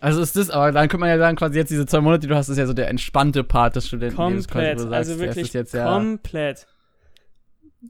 Also 0.00 0.20
ist 0.20 0.36
das, 0.36 0.50
aber 0.50 0.70
dann 0.70 0.88
könnte 0.88 1.00
man 1.00 1.08
ja 1.08 1.18
sagen, 1.18 1.36
quasi 1.36 1.58
jetzt 1.58 1.70
diese 1.70 1.84
zwei 1.84 2.00
Monate, 2.00 2.20
die 2.20 2.26
du 2.28 2.36
hast, 2.36 2.48
ist 2.48 2.58
ja 2.58 2.66
so 2.66 2.72
der 2.72 2.88
entspannte 2.88 3.42
Part 3.42 3.74
des 3.74 3.88
Studentenlebens. 3.88 4.46
Komplett, 4.46 4.80
also 4.92 5.18
wirklich 5.18 5.52
jetzt, 5.52 5.74
ja 5.74 5.92
komplett. 5.92 6.66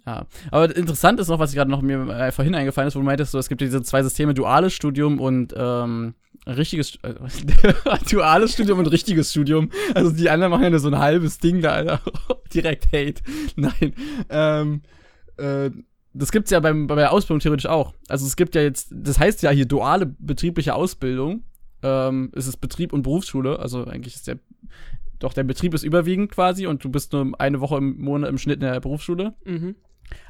Ja, 0.07 0.27
aber 0.51 0.77
interessant 0.77 1.19
ist 1.19 1.29
noch, 1.29 1.39
was 1.39 1.51
ich 1.51 1.57
gerade 1.57 1.71
noch 1.71 1.81
mir 1.81 2.09
äh, 2.11 2.31
vorhin 2.33 2.55
eingefallen 2.55 2.89
ist, 2.89 2.95
wo 2.95 3.01
du 3.01 3.07
meintest, 3.07 3.33
so, 3.33 3.39
es 3.39 3.49
gibt 3.49 3.61
diese 3.61 3.83
zwei 3.83 4.03
Systeme, 4.03 4.35
duales 4.35 4.75
Studium 4.75 5.19
und 5.19 5.55
ähm, 5.57 6.15
richtiges, 6.47 6.97
äh, 7.03 7.15
duales 8.11 8.53
Studium 8.53 8.79
und 8.79 8.87
richtiges 8.87 9.31
Studium. 9.31 9.71
Also 9.95 10.11
die 10.11 10.29
anderen 10.29 10.51
machen 10.51 10.71
ja 10.71 10.79
so 10.79 10.89
ein 10.89 10.99
halbes 10.99 11.39
Ding 11.39 11.63
da, 11.63 11.73
Alter. 11.73 12.01
Direkt 12.55 12.87
Hate. 12.87 13.23
Nein. 13.57 13.95
Ähm, 14.29 14.83
äh, 15.39 15.71
das 16.15 16.33
gibt's 16.33 16.51
ja 16.51 16.61
beim, 16.61 16.87
bei 16.87 16.95
der 16.97 17.13
Ausbildung 17.13 17.41
theoretisch 17.41 17.67
auch. 17.67 17.95
Also 18.09 18.27
es 18.27 18.37
gibt 18.37 18.55
ja 18.55 18.63
jetzt, 18.63 18.89
das 18.91 19.19
heißt 19.19 19.43
ja 19.43 19.51
hier 19.51 19.67
duale 19.67 20.07
betriebliche 20.07 20.75
Ausbildung. 20.75 21.45
Ähm, 21.83 22.33
es 22.35 22.47
ist 22.47 22.57
Betrieb 22.57 22.93
und 22.93 23.03
Berufsschule, 23.03 23.59
also 23.59 23.85
eigentlich 23.85 24.17
ist 24.17 24.27
der, 24.27 24.39
doch 25.19 25.33
der 25.33 25.45
Betrieb 25.45 25.75
ist 25.75 25.83
überwiegend 25.83 26.31
quasi 26.31 26.67
und 26.67 26.83
du 26.85 26.91
bist 26.91 27.13
nur 27.13 27.33
eine 27.39 27.61
Woche 27.61 27.77
im 27.77 27.99
Monat 27.99 28.31
im 28.31 28.39
Schnitt 28.39 28.57
in 28.63 28.71
der 28.71 28.81
Berufsschule. 28.81 29.35
Mhm. 29.45 29.77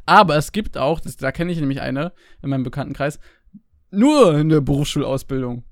Aber 0.07 0.37
es 0.37 0.53
gibt 0.53 0.77
auch, 0.77 1.01
das, 1.01 1.17
da 1.17 1.33
kenne 1.33 1.53
ich 1.53 1.61
nämlich 1.61 1.81
eine 1.81 2.13
in 2.43 2.51
meinem 2.51 2.65
Bekanntenkreis, 2.65 3.21
nur 3.91 4.35
eine 4.35 4.61
Berufsschulausbildung. 4.61 5.65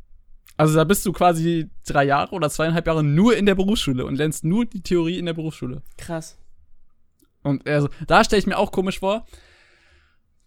Also 0.56 0.74
da 0.74 0.84
bist 0.84 1.04
du 1.04 1.12
quasi 1.12 1.70
drei 1.86 2.04
Jahre 2.04 2.34
oder 2.34 2.48
zweieinhalb 2.48 2.86
Jahre 2.86 3.04
nur 3.04 3.36
in 3.36 3.46
der 3.46 3.54
Berufsschule 3.54 4.06
und 4.06 4.16
lernst 4.16 4.44
nur 4.44 4.64
die 4.64 4.82
Theorie 4.82 5.18
in 5.18 5.26
der 5.26 5.34
Berufsschule. 5.34 5.82
Krass. 5.98 6.38
Und 7.42 7.68
also, 7.68 7.88
da 8.06 8.24
stelle 8.24 8.40
ich 8.40 8.46
mir 8.46 8.58
auch 8.58 8.72
komisch 8.72 8.98
vor. 8.98 9.26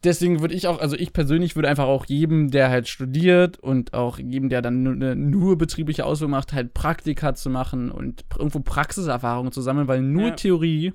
Deswegen 0.05 0.39
würde 0.39 0.53
ich 0.53 0.67
auch, 0.67 0.79
also 0.79 0.95
ich 0.95 1.11
persönlich 1.11 1.55
würde 1.57 1.67
einfach 1.67 1.85
auch 1.85 2.05
jedem, 2.05 2.51
der 2.51 2.69
halt 2.69 2.87
studiert 2.87 3.59
und 3.59 3.93
auch 3.93 4.17
jedem, 4.17 4.47
der 4.47 4.61
dann 4.61 4.81
nur, 4.81 4.93
eine, 4.93 5.15
nur 5.15 5.57
betriebliche 5.57 6.05
Ausbildung 6.05 6.31
macht, 6.31 6.53
halt 6.53 6.73
Praktika 6.73 7.35
zu 7.35 7.49
machen 7.49 7.91
und 7.91 8.23
irgendwo 8.37 8.61
Praxiserfahrungen 8.61 9.51
zu 9.51 9.61
sammeln, 9.61 9.89
weil 9.89 10.01
nur 10.01 10.29
Ja. 10.29 10.35
Theorie 10.35 10.93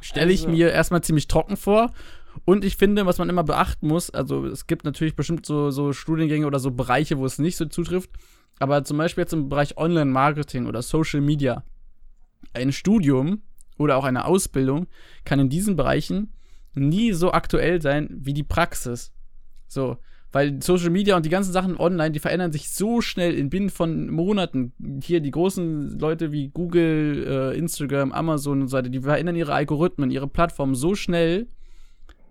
stelle 0.00 0.32
ich 0.32 0.40
Also- 0.46 0.50
mir 0.56 0.70
erstmal 0.72 1.02
ziemlich 1.02 1.28
trocken 1.28 1.56
vor. 1.56 1.92
Und 2.44 2.64
ich 2.64 2.76
finde, 2.76 3.06
was 3.06 3.18
man 3.18 3.28
immer 3.28 3.44
beachten 3.44 3.86
muss, 3.88 4.10
also 4.10 4.46
es 4.46 4.66
gibt 4.66 4.84
natürlich 4.84 5.14
bestimmt 5.16 5.44
so, 5.46 5.70
so 5.70 5.92
Studiengänge 5.92 6.46
oder 6.46 6.58
so 6.58 6.70
Bereiche, 6.70 7.18
wo 7.18 7.26
es 7.26 7.38
nicht 7.38 7.56
so 7.56 7.66
zutrifft, 7.66 8.10
aber 8.58 8.84
zum 8.84 8.98
Beispiel 8.98 9.22
jetzt 9.22 9.32
im 9.32 9.48
Bereich 9.48 9.76
Online-Marketing 9.76 10.66
oder 10.66 10.80
Social 10.82 11.20
Media, 11.20 11.64
ein 12.52 12.72
Studium 12.72 13.42
oder 13.78 13.96
auch 13.96 14.04
eine 14.04 14.24
Ausbildung 14.26 14.86
kann 15.24 15.38
in 15.40 15.48
diesen 15.50 15.76
Bereichen 15.76 16.32
nie 16.74 17.12
so 17.12 17.32
aktuell 17.32 17.82
sein 17.82 18.08
wie 18.10 18.34
die 18.34 18.42
Praxis. 18.42 19.12
So, 19.66 19.98
weil 20.32 20.62
Social 20.62 20.90
Media 20.90 21.16
und 21.16 21.26
die 21.26 21.30
ganzen 21.30 21.52
Sachen 21.52 21.76
online, 21.76 22.12
die 22.12 22.20
verändern 22.20 22.52
sich 22.52 22.70
so 22.70 23.00
schnell 23.00 23.34
in 23.34 23.50
binnen 23.50 23.70
von 23.70 24.10
Monaten. 24.10 24.72
Hier 25.02 25.20
die 25.20 25.32
großen 25.32 25.98
Leute 25.98 26.30
wie 26.32 26.48
Google, 26.48 27.26
äh, 27.26 27.58
Instagram, 27.58 28.12
Amazon 28.12 28.62
und 28.62 28.68
so 28.68 28.76
weiter, 28.76 28.88
die 28.88 29.00
verändern 29.00 29.36
ihre 29.36 29.54
Algorithmen, 29.54 30.10
ihre 30.10 30.28
Plattformen 30.28 30.74
so 30.74 30.94
schnell. 30.94 31.48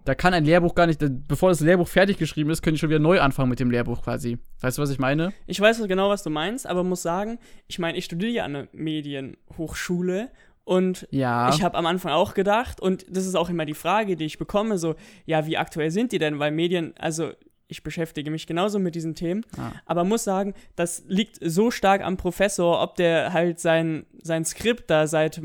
Da 0.05 0.15
kann 0.15 0.33
ein 0.33 0.45
Lehrbuch 0.45 0.75
gar 0.75 0.87
nicht, 0.87 1.03
bevor 1.27 1.49
das 1.49 1.59
Lehrbuch 1.59 1.87
fertig 1.87 2.17
geschrieben 2.17 2.49
ist, 2.49 2.61
können 2.61 2.75
die 2.75 2.79
schon 2.79 2.89
wieder 2.89 2.99
neu 2.99 3.19
anfangen 3.19 3.49
mit 3.49 3.59
dem 3.59 3.69
Lehrbuch 3.69 4.01
quasi. 4.01 4.39
Weißt 4.61 4.77
du, 4.77 4.81
was 4.81 4.89
ich 4.89 4.97
meine? 4.97 5.33
Ich 5.45 5.59
weiß 5.59 5.85
genau, 5.87 6.09
was 6.09 6.23
du 6.23 6.29
meinst, 6.29 6.65
aber 6.65 6.83
muss 6.83 7.01
sagen, 7.01 7.37
ich 7.67 7.79
meine, 7.79 7.97
ich 7.97 8.05
studiere 8.05 8.31
ja 8.31 8.45
an 8.45 8.53
der 8.53 8.67
Medienhochschule 8.71 10.31
und 10.69 11.07
Ja. 11.09 11.49
ich 11.49 11.63
habe 11.63 11.75
am 11.77 11.85
Anfang 11.87 12.11
auch 12.11 12.35
gedacht, 12.35 12.79
und 12.79 13.05
das 13.09 13.25
ist 13.25 13.35
auch 13.35 13.49
immer 13.49 13.65
die 13.65 13.73
Frage, 13.73 14.15
die 14.15 14.25
ich 14.25 14.37
bekomme, 14.37 14.77
so, 14.77 14.95
ja, 15.25 15.47
wie 15.47 15.57
aktuell 15.57 15.89
sind 15.89 16.11
die 16.11 16.19
denn? 16.19 16.37
Weil 16.37 16.51
Medien, 16.51 16.93
also 16.99 17.31
ich 17.71 17.81
beschäftige 17.83 18.29
mich 18.31 18.45
genauso 18.47 18.77
mit 18.79 18.93
diesen 18.95 19.13
Themen, 19.15 19.43
Ah. 19.57 19.71
aber 19.85 20.03
muss 20.03 20.23
sagen, 20.23 20.53
das 20.75 21.03
liegt 21.07 21.37
so 21.41 21.71
stark 21.71 22.01
am 22.03 22.17
Professor, 22.17 22.81
ob 22.81 22.95
der 22.95 23.31
halt 23.33 23.59
sein, 23.59 24.05
sein 24.23 24.45
Skript 24.45 24.89
da 24.89 25.05
seit 25.07 25.41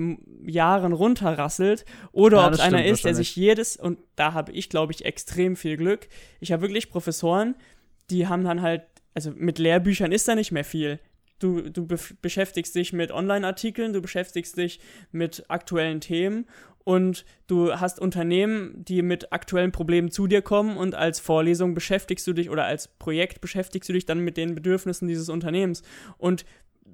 Jahren 0.46 0.92
runterrasselt 0.92 1.84
oder 2.12 2.38
Ja, 2.38 2.46
ob 2.48 2.52
es 2.54 2.60
einer 2.60 2.84
ist, 2.84 3.04
der 3.04 3.14
sich 3.14 3.34
jedes, 3.36 3.76
und 3.76 3.98
da 4.16 4.32
habe 4.34 4.52
ich, 4.52 4.68
glaube 4.68 4.92
ich, 4.92 5.04
extrem 5.06 5.56
viel 5.56 5.76
Glück. 5.78 6.08
Ich 6.40 6.52
habe 6.52 6.62
wirklich 6.62 6.90
Professoren, 6.90 7.54
die 8.10 8.26
haben 8.26 8.44
dann 8.44 8.60
halt, 8.62 8.82
also 9.14 9.30
mit 9.34 9.58
Lehrbüchern 9.58 10.12
ist 10.12 10.26
da 10.28 10.34
nicht 10.34 10.52
mehr 10.52 10.64
viel. 10.64 10.98
Du, 11.44 11.60
du 11.60 11.86
beschäftigst 12.22 12.74
dich 12.74 12.94
mit 12.94 13.12
Online-Artikeln, 13.12 13.92
du 13.92 14.00
beschäftigst 14.00 14.56
dich 14.56 14.80
mit 15.12 15.44
aktuellen 15.48 16.00
Themen 16.00 16.46
und 16.84 17.26
du 17.48 17.74
hast 17.74 18.00
Unternehmen, 18.00 18.82
die 18.82 19.02
mit 19.02 19.30
aktuellen 19.30 19.70
Problemen 19.70 20.10
zu 20.10 20.26
dir 20.26 20.40
kommen 20.40 20.78
und 20.78 20.94
als 20.94 21.20
Vorlesung 21.20 21.74
beschäftigst 21.74 22.26
du 22.26 22.32
dich 22.32 22.48
oder 22.48 22.64
als 22.64 22.88
Projekt 22.88 23.42
beschäftigst 23.42 23.90
du 23.90 23.92
dich 23.92 24.06
dann 24.06 24.20
mit 24.20 24.38
den 24.38 24.54
Bedürfnissen 24.54 25.06
dieses 25.06 25.28
Unternehmens. 25.28 25.82
Und 26.16 26.46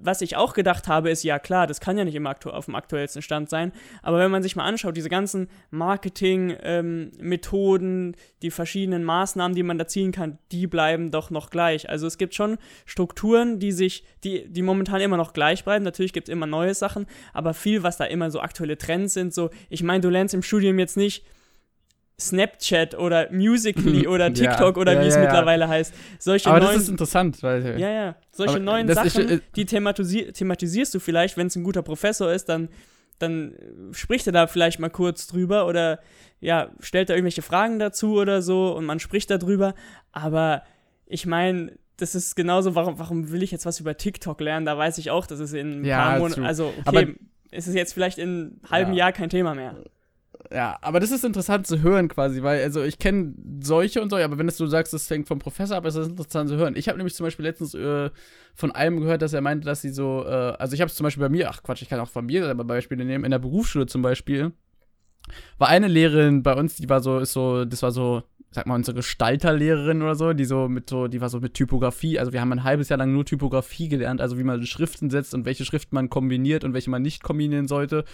was 0.02 0.22
ich 0.22 0.36
auch 0.36 0.54
gedacht 0.54 0.88
habe, 0.88 1.10
ist, 1.10 1.22
ja 1.24 1.38
klar, 1.38 1.66
das 1.66 1.78
kann 1.80 1.98
ja 1.98 2.04
nicht 2.04 2.14
immer 2.14 2.34
auf 2.44 2.64
dem 2.64 2.74
aktuellsten 2.74 3.20
Stand 3.22 3.50
sein, 3.50 3.72
aber 4.02 4.18
wenn 4.18 4.30
man 4.30 4.42
sich 4.42 4.56
mal 4.56 4.64
anschaut, 4.64 4.96
diese 4.96 5.10
ganzen 5.10 5.48
Marketing-Methoden, 5.70 8.16
die 8.42 8.50
verschiedenen 8.50 9.04
Maßnahmen, 9.04 9.54
die 9.54 9.62
man 9.62 9.76
da 9.78 9.86
ziehen 9.86 10.10
kann, 10.12 10.38
die 10.52 10.66
bleiben 10.66 11.10
doch 11.10 11.28
noch 11.30 11.48
gleich. 11.50 11.90
Also 11.90 12.06
es 12.06 12.18
gibt 12.18 12.34
schon 12.34 12.58
Strukturen, 12.86 13.58
die 13.58 13.72
sich, 13.72 14.04
die, 14.24 14.46
die 14.48 14.62
momentan 14.62 15.00
immer 15.00 15.16
noch 15.16 15.32
gleich 15.32 15.64
bleiben. 15.64 15.84
Natürlich 15.84 16.12
gibt 16.12 16.28
es 16.28 16.32
immer 16.32 16.46
neue 16.46 16.74
Sachen, 16.74 17.06
aber 17.32 17.54
viel, 17.54 17.82
was 17.82 17.96
da 17.96 18.04
immer 18.04 18.30
so 18.30 18.40
aktuelle 18.40 18.78
Trends 18.78 19.14
sind, 19.14 19.34
so, 19.34 19.50
ich 19.68 19.82
meine, 19.82 20.00
du 20.00 20.08
lernst 20.08 20.34
im 20.34 20.42
Studium 20.42 20.78
jetzt 20.78 20.96
nicht 20.96 21.24
Snapchat 22.20 22.94
oder 22.96 23.30
Musically 23.32 24.06
oder 24.06 24.28
Ja, 24.28 24.32
TikTok 24.32 24.76
oder 24.76 24.92
ja, 24.94 25.02
wie 25.02 25.06
es 25.06 25.14
ja, 25.14 25.20
ja. 25.22 25.26
mittlerweile 25.26 25.68
heißt. 25.68 25.94
Solche 26.18 26.50
Aber 26.50 26.60
neuen 26.60 26.74
das 26.74 26.82
ist 26.84 26.88
interessant, 26.88 27.42
weil 27.42 27.78
ja, 27.80 27.90
ja. 27.90 28.16
Solche 28.32 28.60
neuen 28.60 28.88
ist 28.88 28.94
Sachen, 28.96 29.10
schon- 29.10 29.28
äh, 29.28 29.40
die 29.56 29.64
thematisi 29.64 30.32
thematisierst 30.32 30.94
du 30.94 31.00
vielleicht, 31.00 31.36
wenn 31.36 31.46
es 31.48 31.56
ein 31.56 31.64
guter 31.64 31.82
Professor 31.82 32.30
ist, 32.32 32.48
dann, 32.48 32.68
dann 33.18 33.54
spricht 33.92 34.26
er 34.26 34.32
da 34.32 34.46
vielleicht 34.46 34.78
mal 34.80 34.90
kurz 34.90 35.26
drüber 35.26 35.66
oder 35.66 35.98
ja, 36.40 36.70
stellt 36.80 37.10
da 37.10 37.14
irgendwelche 37.14 37.42
Fragen 37.42 37.78
dazu 37.78 38.14
oder 38.18 38.40
so 38.42 38.74
und 38.76 38.84
man 38.84 38.98
spricht 39.00 39.30
darüber. 39.30 39.74
Aber 40.12 40.62
ich 41.06 41.26
meine, 41.26 41.72
das 41.96 42.14
ist 42.14 42.34
genauso, 42.34 42.74
warum, 42.74 42.98
warum 42.98 43.30
will 43.30 43.42
ich 43.42 43.50
jetzt 43.50 43.66
was 43.66 43.78
über 43.80 43.96
TikTok 43.96 44.40
lernen? 44.40 44.64
Da 44.64 44.78
weiß 44.78 44.96
ich 44.98 45.10
auch, 45.10 45.26
dass 45.26 45.38
es 45.38 45.52
in 45.52 45.80
ein 45.82 45.84
Ja, 45.84 45.98
paar 46.02 46.18
Monaten, 46.18 46.44
also 46.44 46.66
okay, 46.68 46.82
Aber- 46.86 47.04
es 47.50 47.66
ist 47.68 47.74
jetzt 47.74 47.92
vielleicht 47.92 48.16
in 48.18 48.28
einem 48.28 48.60
halben 48.70 48.92
Ja. 48.92 48.98
Jahr 48.98 49.12
kein 49.12 49.28
Thema 49.28 49.54
mehr. 49.54 49.74
Ja, 50.52 50.78
aber 50.80 50.98
das 50.98 51.12
ist 51.12 51.24
interessant 51.24 51.68
zu 51.68 51.80
hören 51.80 52.08
quasi, 52.08 52.42
weil, 52.42 52.60
also 52.64 52.82
ich 52.82 52.98
kenne 52.98 53.34
solche 53.62 54.02
und 54.02 54.10
solche, 54.10 54.24
aber 54.24 54.36
wenn 54.36 54.48
es 54.48 54.56
du 54.56 54.66
sagst, 54.66 54.92
das 54.92 55.08
hängt 55.08 55.28
vom 55.28 55.38
Professor 55.38 55.76
ab, 55.76 55.86
ist 55.86 55.96
das 55.96 56.08
interessant 56.08 56.50
zu 56.50 56.56
hören. 56.56 56.74
Ich 56.74 56.88
habe 56.88 56.98
nämlich 56.98 57.14
zum 57.14 57.24
Beispiel 57.24 57.44
letztens 57.44 57.72
äh, 57.74 58.10
von 58.56 58.72
einem 58.72 58.98
gehört, 58.98 59.22
dass 59.22 59.32
er 59.32 59.42
meinte, 59.42 59.64
dass 59.64 59.80
sie 59.82 59.90
so, 59.90 60.24
äh, 60.26 60.28
also 60.58 60.74
ich 60.74 60.80
habe 60.80 60.88
es 60.88 60.96
zum 60.96 61.04
Beispiel 61.04 61.22
bei 61.22 61.28
mir, 61.28 61.50
ach 61.50 61.62
Quatsch, 61.62 61.82
ich 61.82 61.88
kann 61.88 62.00
auch 62.00 62.08
von 62.08 62.26
mir 62.26 62.44
selber 62.44 62.64
Beispiele 62.64 63.04
nehmen, 63.04 63.24
in 63.24 63.30
der 63.30 63.38
Berufsschule 63.38 63.86
zum 63.86 64.02
Beispiel, 64.02 64.50
war 65.58 65.68
eine 65.68 65.86
Lehrerin 65.86 66.42
bei 66.42 66.54
uns, 66.54 66.76
die 66.76 66.88
war 66.88 67.00
so, 67.00 67.20
ist 67.20 67.32
so, 67.32 67.64
das 67.64 67.82
war 67.82 67.92
so, 67.92 68.24
sag 68.52 68.66
mal, 68.66 68.74
unsere 68.74 68.96
Gestalterlehrerin 68.96 70.02
oder 70.02 70.16
so, 70.16 70.32
die 70.32 70.44
so 70.44 70.68
mit 70.68 70.90
so, 70.90 71.06
die 71.06 71.20
war 71.20 71.28
so 71.28 71.38
mit 71.38 71.54
Typografie, 71.54 72.18
also 72.18 72.32
wir 72.32 72.40
haben 72.40 72.52
ein 72.52 72.64
halbes 72.64 72.88
Jahr 72.88 72.98
lang 72.98 73.12
nur 73.12 73.24
Typografie 73.24 73.88
gelernt, 73.88 74.20
also 74.20 74.38
wie 74.38 74.42
man 74.42 74.66
Schriften 74.66 75.08
setzt 75.08 75.34
und 75.34 75.44
welche 75.44 75.64
Schriften 75.64 75.94
man 75.94 76.10
kombiniert 76.10 76.64
und 76.64 76.74
welche 76.74 76.90
man 76.90 77.00
nicht 77.00 77.22
kombinieren 77.22 77.68
sollte 77.68 78.04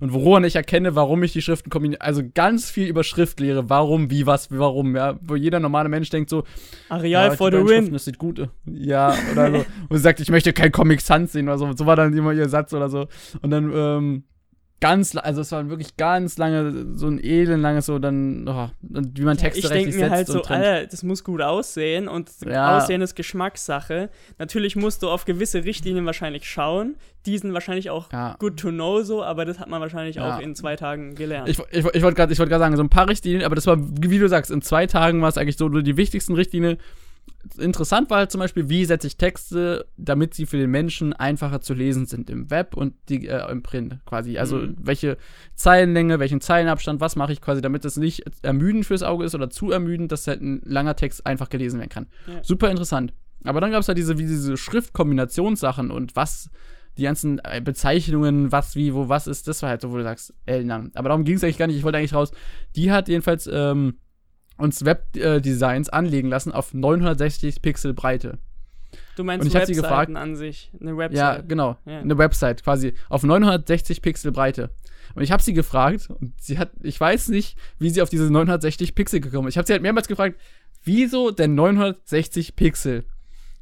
und 0.00 0.12
woran 0.12 0.44
ich 0.44 0.54
erkenne, 0.54 0.94
warum 0.94 1.22
ich 1.22 1.32
die 1.32 1.40
Schriften 1.40 1.70
kombiniere. 1.70 2.02
Also 2.02 2.22
ganz 2.34 2.70
viel 2.70 2.88
über 2.88 3.04
Schriftlehre, 3.04 3.70
warum, 3.70 4.10
wie, 4.10 4.26
was, 4.26 4.50
warum, 4.50 4.96
ja. 4.96 5.18
Wo 5.22 5.34
jeder 5.34 5.60
normale 5.60 5.88
Mensch 5.88 6.10
denkt 6.10 6.28
so, 6.28 6.44
Areal 6.90 7.30
ja, 7.30 7.34
for 7.34 7.50
the 7.50 7.66
win. 7.66 7.92
Das 7.92 8.04
sieht 8.04 8.18
gut. 8.18 8.48
Ja, 8.66 9.14
oder 9.32 9.50
so. 9.50 9.66
Und 9.88 9.98
sagt, 9.98 10.20
ich 10.20 10.30
möchte 10.30 10.52
kein 10.52 10.72
Comic 10.72 11.00
Sans 11.00 11.32
sehen 11.32 11.48
oder 11.48 11.56
so. 11.56 11.72
So 11.72 11.86
war 11.86 11.96
dann 11.96 12.14
immer 12.14 12.32
ihr 12.32 12.48
Satz 12.50 12.74
oder 12.74 12.90
so. 12.90 13.06
Und 13.40 13.50
dann, 13.50 13.72
ähm, 13.74 14.24
ganz, 14.80 15.16
also 15.16 15.40
es 15.40 15.52
war 15.52 15.68
wirklich 15.70 15.96
ganz 15.96 16.36
lange, 16.38 16.86
so 16.96 17.06
ein 17.06 17.18
elendlanges, 17.22 17.86
so 17.86 17.98
dann, 17.98 18.46
oh, 18.48 18.68
wie 18.80 19.22
man 19.22 19.36
Texte 19.36 19.60
ich 19.60 19.68
denke 19.68 19.92
mir 19.92 19.98
setzt 19.98 20.10
halt 20.10 20.26
so. 20.28 20.42
Alter, 20.42 20.86
das 20.86 21.02
muss 21.02 21.24
gut 21.24 21.40
aussehen 21.40 22.08
und 22.08 22.30
Ja. 22.44 22.76
Aussehen 22.76 23.00
ist 23.00 23.14
Geschmackssache. 23.14 24.10
Natürlich 24.38 24.76
musst 24.76 25.02
du 25.02 25.08
auf 25.08 25.24
gewisse 25.24 25.64
Richtlinien 25.64 26.04
wahrscheinlich 26.06 26.48
schauen. 26.48 26.96
Die 27.24 27.38
sind 27.38 27.54
wahrscheinlich 27.54 27.90
auch 27.90 28.12
Ja. 28.12 28.36
good 28.38 28.58
to 28.58 28.68
know 28.68 29.02
so, 29.02 29.22
aber 29.24 29.44
das 29.44 29.58
hat 29.58 29.68
man 29.68 29.80
wahrscheinlich 29.80 30.16
Ja. 30.16 30.36
auch 30.36 30.40
in 30.40 30.54
zwei 30.54 30.76
Tagen 30.76 31.14
gelernt. 31.14 31.48
Ich, 31.48 31.58
ich, 31.70 31.84
ich 31.84 32.02
wollte 32.02 32.14
gerade 32.14 32.38
wollt 32.38 32.50
sagen, 32.50 32.76
so 32.76 32.82
ein 32.82 32.90
paar 32.90 33.08
Richtlinien, 33.08 33.44
aber 33.44 33.54
das 33.54 33.66
war, 33.66 33.76
wie 33.80 34.18
du 34.18 34.28
sagst, 34.28 34.50
in 34.50 34.62
zwei 34.62 34.86
Tagen 34.86 35.22
war 35.22 35.28
es 35.28 35.38
eigentlich 35.38 35.56
so 35.56 35.68
nur 35.68 35.82
die 35.82 35.96
wichtigsten 35.96 36.34
Richtlinien. 36.34 36.76
Interessant 37.58 38.10
war 38.10 38.18
halt 38.18 38.30
zum 38.30 38.40
Beispiel, 38.40 38.68
wie 38.68 38.84
setze 38.84 39.06
ich 39.06 39.16
Texte, 39.16 39.86
damit 39.96 40.34
sie 40.34 40.46
für 40.46 40.56
den 40.58 40.70
Menschen 40.70 41.12
einfacher 41.12 41.60
zu 41.60 41.74
lesen 41.74 42.06
sind 42.06 42.28
im 42.30 42.50
Web 42.50 42.76
und 42.76 42.94
die, 43.08 43.26
äh, 43.28 43.50
im 43.50 43.62
Print 43.62 43.98
quasi. 44.06 44.38
Also 44.38 44.58
Mhm. 44.58 44.76
welche 44.80 45.16
Zeilenlänge, 45.54 46.18
welchen 46.18 46.40
Zeilenabstand, 46.40 47.00
was 47.00 47.16
mache 47.16 47.32
ich 47.32 47.40
quasi, 47.40 47.60
damit 47.60 47.84
es 47.84 47.96
nicht 47.96 48.24
ermüdend 48.42 48.86
fürs 48.86 49.02
Auge 49.02 49.24
ist 49.24 49.34
oder 49.34 49.50
zu 49.50 49.70
ermüdend, 49.70 50.12
dass 50.12 50.26
halt 50.26 50.40
ein 50.42 50.60
langer 50.64 50.96
Text 50.96 51.26
einfach 51.26 51.48
gelesen 51.48 51.78
werden 51.80 51.90
kann. 51.90 52.06
Ja. 52.26 52.42
Super 52.42 52.70
interessant. 52.70 53.12
Aber 53.44 53.60
dann 53.60 53.70
gab 53.70 53.80
es 53.82 53.88
halt 53.88 53.98
diese, 53.98 54.18
wie 54.18 54.26
diese 54.26 54.56
Schriftkombinationssachen 54.56 55.90
und 55.90 56.16
was 56.16 56.50
die 56.98 57.02
ganzen 57.02 57.40
äh, 57.44 57.60
Bezeichnungen, 57.60 58.50
was, 58.52 58.74
wie, 58.74 58.94
wo, 58.94 59.08
was 59.08 59.26
ist, 59.26 59.48
das 59.48 59.62
war 59.62 59.68
halt 59.68 59.82
so, 59.82 59.90
wo 59.92 59.96
du 59.98 60.02
sagst, 60.02 60.32
Eltern. 60.46 60.90
Aber 60.94 61.10
darum 61.10 61.24
ging 61.24 61.36
es 61.36 61.44
eigentlich 61.44 61.58
gar 61.58 61.66
nicht, 61.66 61.76
ich 61.76 61.84
wollte 61.84 61.98
eigentlich 61.98 62.14
raus. 62.14 62.32
Die 62.74 62.90
hat 62.90 63.08
jedenfalls 63.08 63.48
ähm, 63.52 63.98
uns 64.56 64.84
Webdesigns 64.84 65.88
anlegen 65.88 66.28
lassen 66.28 66.52
auf 66.52 66.72
960 66.74 67.62
Pixel 67.62 67.94
Breite. 67.94 68.38
du 69.16 69.24
meinst 69.24 69.42
und 69.44 69.48
ich 69.48 69.56
hab 69.56 69.66
sie 69.66 69.72
Webseiten 69.76 70.12
gefragt- 70.14 70.16
an 70.16 70.36
sich, 70.36 70.70
eine 70.80 70.90
Ja, 70.90 70.96
Website. 70.96 71.48
genau. 71.48 71.76
Ja. 71.86 71.98
Eine 72.00 72.18
Website 72.18 72.62
quasi 72.62 72.94
auf 73.08 73.22
960 73.22 74.02
Pixel 74.02 74.32
Breite. 74.32 74.70
Und 75.14 75.22
ich 75.22 75.32
habe 75.32 75.42
sie 75.42 75.52
gefragt 75.54 76.08
und 76.10 76.32
sie 76.40 76.58
hat, 76.58 76.70
ich 76.82 77.00
weiß 77.00 77.28
nicht, 77.28 77.56
wie 77.78 77.90
sie 77.90 78.02
auf 78.02 78.08
diese 78.10 78.30
960 78.30 78.94
Pixel 78.94 79.20
gekommen 79.20 79.48
ist. 79.48 79.54
Ich 79.54 79.58
habe 79.58 79.66
sie 79.66 79.72
halt 79.72 79.82
mehrmals 79.82 80.08
gefragt, 80.08 80.38
wieso 80.84 81.30
denn 81.30 81.54
960 81.54 82.56
Pixel? 82.56 83.04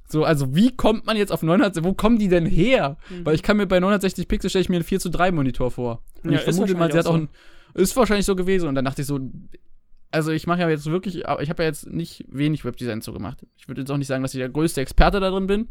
So, 0.09 0.25
also 0.25 0.55
wie 0.55 0.75
kommt 0.77 1.07
man 1.07 1.17
jetzt 1.17 1.33
auf 1.33 1.43
900, 1.43 1.83
wo 1.85 1.93
kommen 1.95 2.19
die 2.19 2.29
denn 2.29 2.47
her? 2.47 2.97
Mhm. 3.09 3.25
Weil 3.27 3.35
ich 3.35 3.43
kann 3.43 3.57
mir 3.57 3.67
bei 3.67 3.81
960 3.81 4.29
Pixel 4.29 4.51
stelle 4.51 4.63
ich 4.63 4.69
mir 4.69 4.77
einen 4.77 4.85
4 4.85 5.01
zu 5.01 5.09
3 5.11 5.33
Monitor 5.33 5.71
vor. 5.71 6.03
Und 6.23 6.33
ja, 6.33 6.39
ich 6.39 6.45
vermute 6.45 6.75
mal, 6.75 6.91
sie 6.93 6.99
hat 6.99 7.07
auch 7.07 7.15
ein, 7.15 7.29
ist 7.75 7.97
wahrscheinlich 7.97 8.27
so 8.27 8.37
gewesen. 8.37 8.69
Und 8.69 8.75
dann 8.75 8.85
dachte 8.85 9.03
ich 9.03 9.07
so, 9.09 9.19
also 10.15 10.31
ich 10.31 10.47
mache 10.47 10.61
ja 10.61 10.69
jetzt 10.69 10.87
wirklich, 10.87 11.17
ich 11.17 11.51
habe 11.51 11.63
ja 11.63 11.69
jetzt 11.69 11.91
nicht 11.91 12.25
wenig 12.29 12.65
Webdesign 12.65 13.01
so 13.01 13.13
gemacht. 13.13 13.45
Ich 13.57 13.69
würde 13.69 13.83
jetzt 13.83 13.91
auch 13.91 13.97
nicht 13.97 14.07
sagen, 14.07 14.23
dass 14.23 14.33
ich 14.33 14.39
der 14.39 14.49
größte 14.49 14.81
Experte 14.81 15.21
da 15.21 15.31
drin 15.31 15.47
bin. 15.47 15.69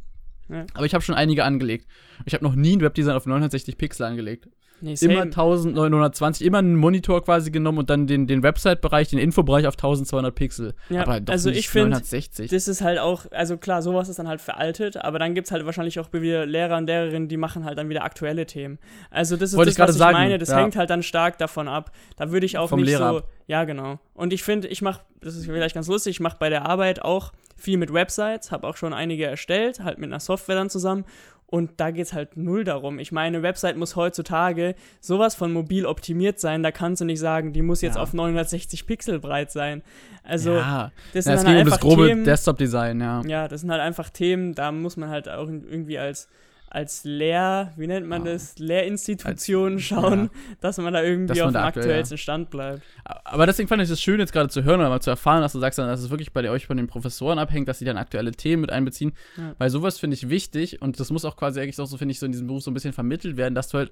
Ja. 0.50 0.66
Aber 0.74 0.86
ich 0.86 0.94
habe 0.94 1.04
schon 1.04 1.16
einige 1.16 1.46
angelegt. 1.46 1.88
Ich 2.26 2.34
habe 2.34 2.44
noch 2.44 2.56
nie 2.56 2.76
ein 2.76 2.82
Webdesign 2.82 3.16
auf 3.16 3.26
960 3.26 3.78
Pixel 3.78 4.06
angelegt. 4.06 4.50
Nee, 4.84 4.96
immer 5.00 5.22
1920, 5.22 6.46
immer 6.46 6.58
einen 6.58 6.76
Monitor 6.76 7.24
quasi 7.24 7.52
genommen 7.52 7.78
und 7.78 7.90
dann 7.90 8.06
den, 8.06 8.28
den 8.28 8.44
Website-Bereich, 8.44 9.08
den 9.08 9.18
Infobereich 9.18 9.66
auf 9.66 9.76
1200 9.76 10.36
Pixel. 10.36 10.74
Ja, 10.90 11.04
aber 11.04 11.22
doch 11.22 11.32
also 11.32 11.50
ich 11.50 11.70
finde, 11.70 12.02
das 12.02 12.68
ist 12.68 12.82
halt 12.82 13.00
auch, 13.00 13.26
also 13.32 13.56
klar, 13.56 13.82
sowas 13.82 14.10
ist 14.10 14.20
dann 14.20 14.28
halt 14.28 14.42
veraltet, 14.42 14.98
aber 14.98 15.20
dann 15.20 15.36
gibt 15.36 15.48
es 15.48 15.52
halt 15.54 15.66
wahrscheinlich 15.66 16.02
auch 16.02 16.12
wieder 16.12 16.46
Lehrer 16.46 16.76
und 16.76 16.88
Lehrerinnen, 16.88 17.30
die 17.30 17.38
machen 17.38 17.64
halt 17.64 17.78
dann 17.78 17.88
wieder 17.88 18.04
aktuelle 18.04 18.46
Themen. 18.46 18.78
Also 19.10 19.38
das 19.38 19.52
ist 19.52 19.58
Wollte 19.58 19.72
das, 19.72 19.80
was 19.80 19.92
ich 19.92 20.00
sagen. 20.00 20.18
meine, 20.18 20.38
das 20.38 20.50
ja. 20.50 20.58
hängt 20.58 20.76
halt 20.76 20.90
dann 20.90 21.02
stark 21.02 21.38
davon 21.38 21.70
ab. 21.70 21.92
Da 22.18 22.32
würde 22.32 22.46
ich 22.46 22.58
auch 22.58 22.68
Vom 22.68 22.82
nicht 22.82 22.90
Lehrer 22.90 23.10
so, 23.10 23.18
ab. 23.20 23.30
ja 23.48 23.64
genau. 23.64 24.00
Und 24.14 24.34
ich 24.34 24.44
finde, 24.44 24.68
ich 24.68 24.82
mache, 24.82 25.00
das 25.22 25.38
ist 25.38 25.46
vielleicht 25.46 25.76
ganz 25.76 25.88
lustig, 25.88 26.12
ich 26.12 26.20
mache 26.20 26.36
bei 26.38 26.50
der 26.50 26.66
Arbeit 26.66 27.02
auch 27.02 27.32
viel 27.56 27.78
mit 27.78 27.94
Websites, 27.94 28.52
habe 28.52 28.68
auch 28.68 28.76
schon 28.76 28.94
einige 28.94 29.26
erstellt, 29.26 29.80
halt 29.80 29.98
mit 29.98 30.10
einer 30.10 30.20
Software 30.20 30.56
dann 30.56 30.70
zusammen 30.70 31.06
und 31.54 31.70
da 31.78 31.92
geht 31.92 32.08
es 32.08 32.14
halt 32.14 32.36
null 32.36 32.64
darum. 32.64 32.98
Ich 32.98 33.12
meine, 33.12 33.38
eine 33.38 33.44
Website 33.44 33.78
muss 33.78 33.96
heutzutage 33.96 34.74
sowas 35.00 35.36
von 35.36 35.54
mobil 35.54 35.86
optimiert 35.86 36.40
sein. 36.40 36.64
Da 36.64 36.72
kannst 36.72 37.00
du 37.02 37.06
nicht 37.06 37.20
sagen, 37.20 37.54
die 37.54 37.62
muss 37.62 37.82
jetzt 37.82 37.98
ja. 37.98 38.02
auf 38.02 38.12
960 38.12 38.88
Pixel 38.88 39.20
breit 39.20 39.52
sein. 39.52 39.84
Also, 40.24 40.54
ja. 40.54 40.92
das 41.14 41.26
sind 41.26 41.36
ja, 41.36 41.44
dann 41.44 41.54
halt 41.54 41.66
um 41.66 41.70
das 41.70 41.80
grobe 41.80 42.24
Desktop-Design, 42.24 43.00
ja. 43.02 43.22
Ja, 43.28 43.48
das 43.48 43.62
sind 43.62 43.70
halt 43.70 43.82
einfach 43.82 44.10
Themen, 44.10 44.56
da 44.56 44.72
muss 44.72 44.98
man 44.98 45.10
halt 45.10 45.30
auch 45.30 45.48
irgendwie 45.48 46.00
als 46.00 46.28
als 46.74 47.04
Lehr, 47.04 47.72
wie 47.78 47.86
nennt 47.86 48.08
man 48.08 48.26
das, 48.26 48.58
Lehrinstitution 48.58 49.80
schauen, 49.80 50.24
ja. 50.24 50.56
dass 50.60 50.80
man 50.80 50.92
da 50.92 51.04
irgendwie 51.04 51.40
man 51.40 51.48
auf 51.48 51.52
dem 51.54 51.62
aktuellsten 51.62 52.18
ja. 52.18 52.22
Stand 52.22 52.50
bleibt. 52.50 52.82
Aber 53.04 53.46
deswegen 53.46 53.70
fand 53.70 53.84
ich 53.84 53.90
es 53.92 54.02
schön, 54.02 54.20
jetzt 54.20 54.34
gerade 54.34 54.50
zu 54.50 54.64
hören 54.64 54.80
oder 54.80 54.90
mal 54.90 55.00
zu 55.00 55.12
erfahren, 55.12 55.42
dass 55.42 55.54
du 55.54 55.60
sagst, 55.60 55.78
dass 55.78 56.02
es 56.02 56.10
wirklich 56.10 56.34
bei 56.34 56.50
euch 56.50 56.66
von 56.66 56.78
den 56.78 56.88
Professoren 56.88 57.38
abhängt, 57.38 57.68
dass 57.68 57.78
sie 57.78 57.86
dann 57.86 57.98
aktuelle 57.98 58.32
Themen 58.32 58.62
mit 58.62 58.72
einbeziehen. 58.72 59.14
Ja. 59.38 59.54
Weil 59.60 59.70
sowas 59.70 60.00
finde 60.00 60.16
ich 60.16 60.30
wichtig 60.30 60.82
und 60.82 61.00
das 61.00 61.12
muss 61.12 61.26
auch 61.26 61.38
quasi 61.38 61.62
eigentlich 61.62 61.80
auch 61.80 61.86
so, 61.86 61.98
finde 61.98 62.14
ich, 62.14 62.20
so 62.20 62.26
in 62.26 62.32
diesem 62.32 62.48
Beruf 62.48 62.64
so 62.64 62.72
ein 62.72 62.74
bisschen 62.74 62.94
vermittelt 62.94 63.38
werden, 63.38 63.54
dass 63.54 63.70
du 63.70 63.78
halt 63.78 63.92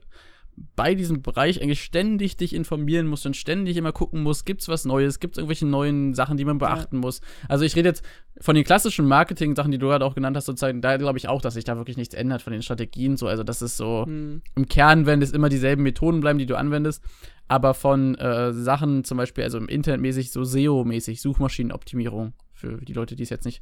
bei 0.75 0.95
diesem 0.95 1.21
Bereich 1.21 1.61
eigentlich 1.61 1.83
ständig 1.83 2.37
dich 2.37 2.53
informieren 2.53 3.07
musst 3.07 3.25
und 3.25 3.35
ständig 3.35 3.77
immer 3.77 3.91
gucken 3.91 4.21
musst, 4.21 4.45
gibt 4.45 4.61
es 4.61 4.67
was 4.67 4.85
Neues, 4.85 5.19
gibt 5.19 5.35
es 5.35 5.37
irgendwelche 5.37 5.65
neuen 5.65 6.13
Sachen, 6.13 6.37
die 6.37 6.45
man 6.45 6.57
beachten 6.57 6.97
ja. 6.97 7.01
muss. 7.01 7.21
Also 7.47 7.65
ich 7.65 7.75
rede 7.75 7.89
jetzt 7.89 8.03
von 8.39 8.55
den 8.55 8.63
klassischen 8.63 9.07
Marketing-Sachen, 9.07 9.71
die 9.71 9.77
du 9.77 9.87
gerade 9.87 10.05
auch 10.05 10.15
genannt 10.15 10.37
hast, 10.37 10.45
sozusagen, 10.45 10.81
da 10.81 10.97
glaube 10.97 11.17
ich 11.17 11.27
auch, 11.27 11.41
dass 11.41 11.55
sich 11.55 11.63
da 11.63 11.77
wirklich 11.77 11.97
nichts 11.97 12.13
ändert 12.13 12.41
von 12.41 12.53
den 12.53 12.61
Strategien. 12.61 13.17
So, 13.17 13.27
also 13.27 13.43
das 13.43 13.61
ist 13.61 13.77
so, 13.77 14.05
hm. 14.05 14.41
im 14.55 14.67
Kern 14.67 15.05
werden 15.05 15.21
es 15.21 15.31
immer 15.31 15.49
dieselben 15.49 15.83
Methoden 15.83 16.19
bleiben, 16.19 16.39
die 16.39 16.45
du 16.45 16.57
anwendest. 16.57 17.03
Aber 17.47 17.73
von 17.73 18.15
äh, 18.15 18.53
Sachen 18.53 19.03
zum 19.03 19.17
Beispiel, 19.17 19.43
also 19.43 19.57
im 19.57 19.67
Internetmäßig, 19.67 20.31
so 20.31 20.43
SEO-mäßig, 20.43 21.21
Suchmaschinenoptimierung, 21.21 22.33
für 22.53 22.77
die 22.77 22.93
Leute, 22.93 23.15
die 23.15 23.23
es 23.23 23.29
jetzt 23.29 23.45
nicht 23.45 23.61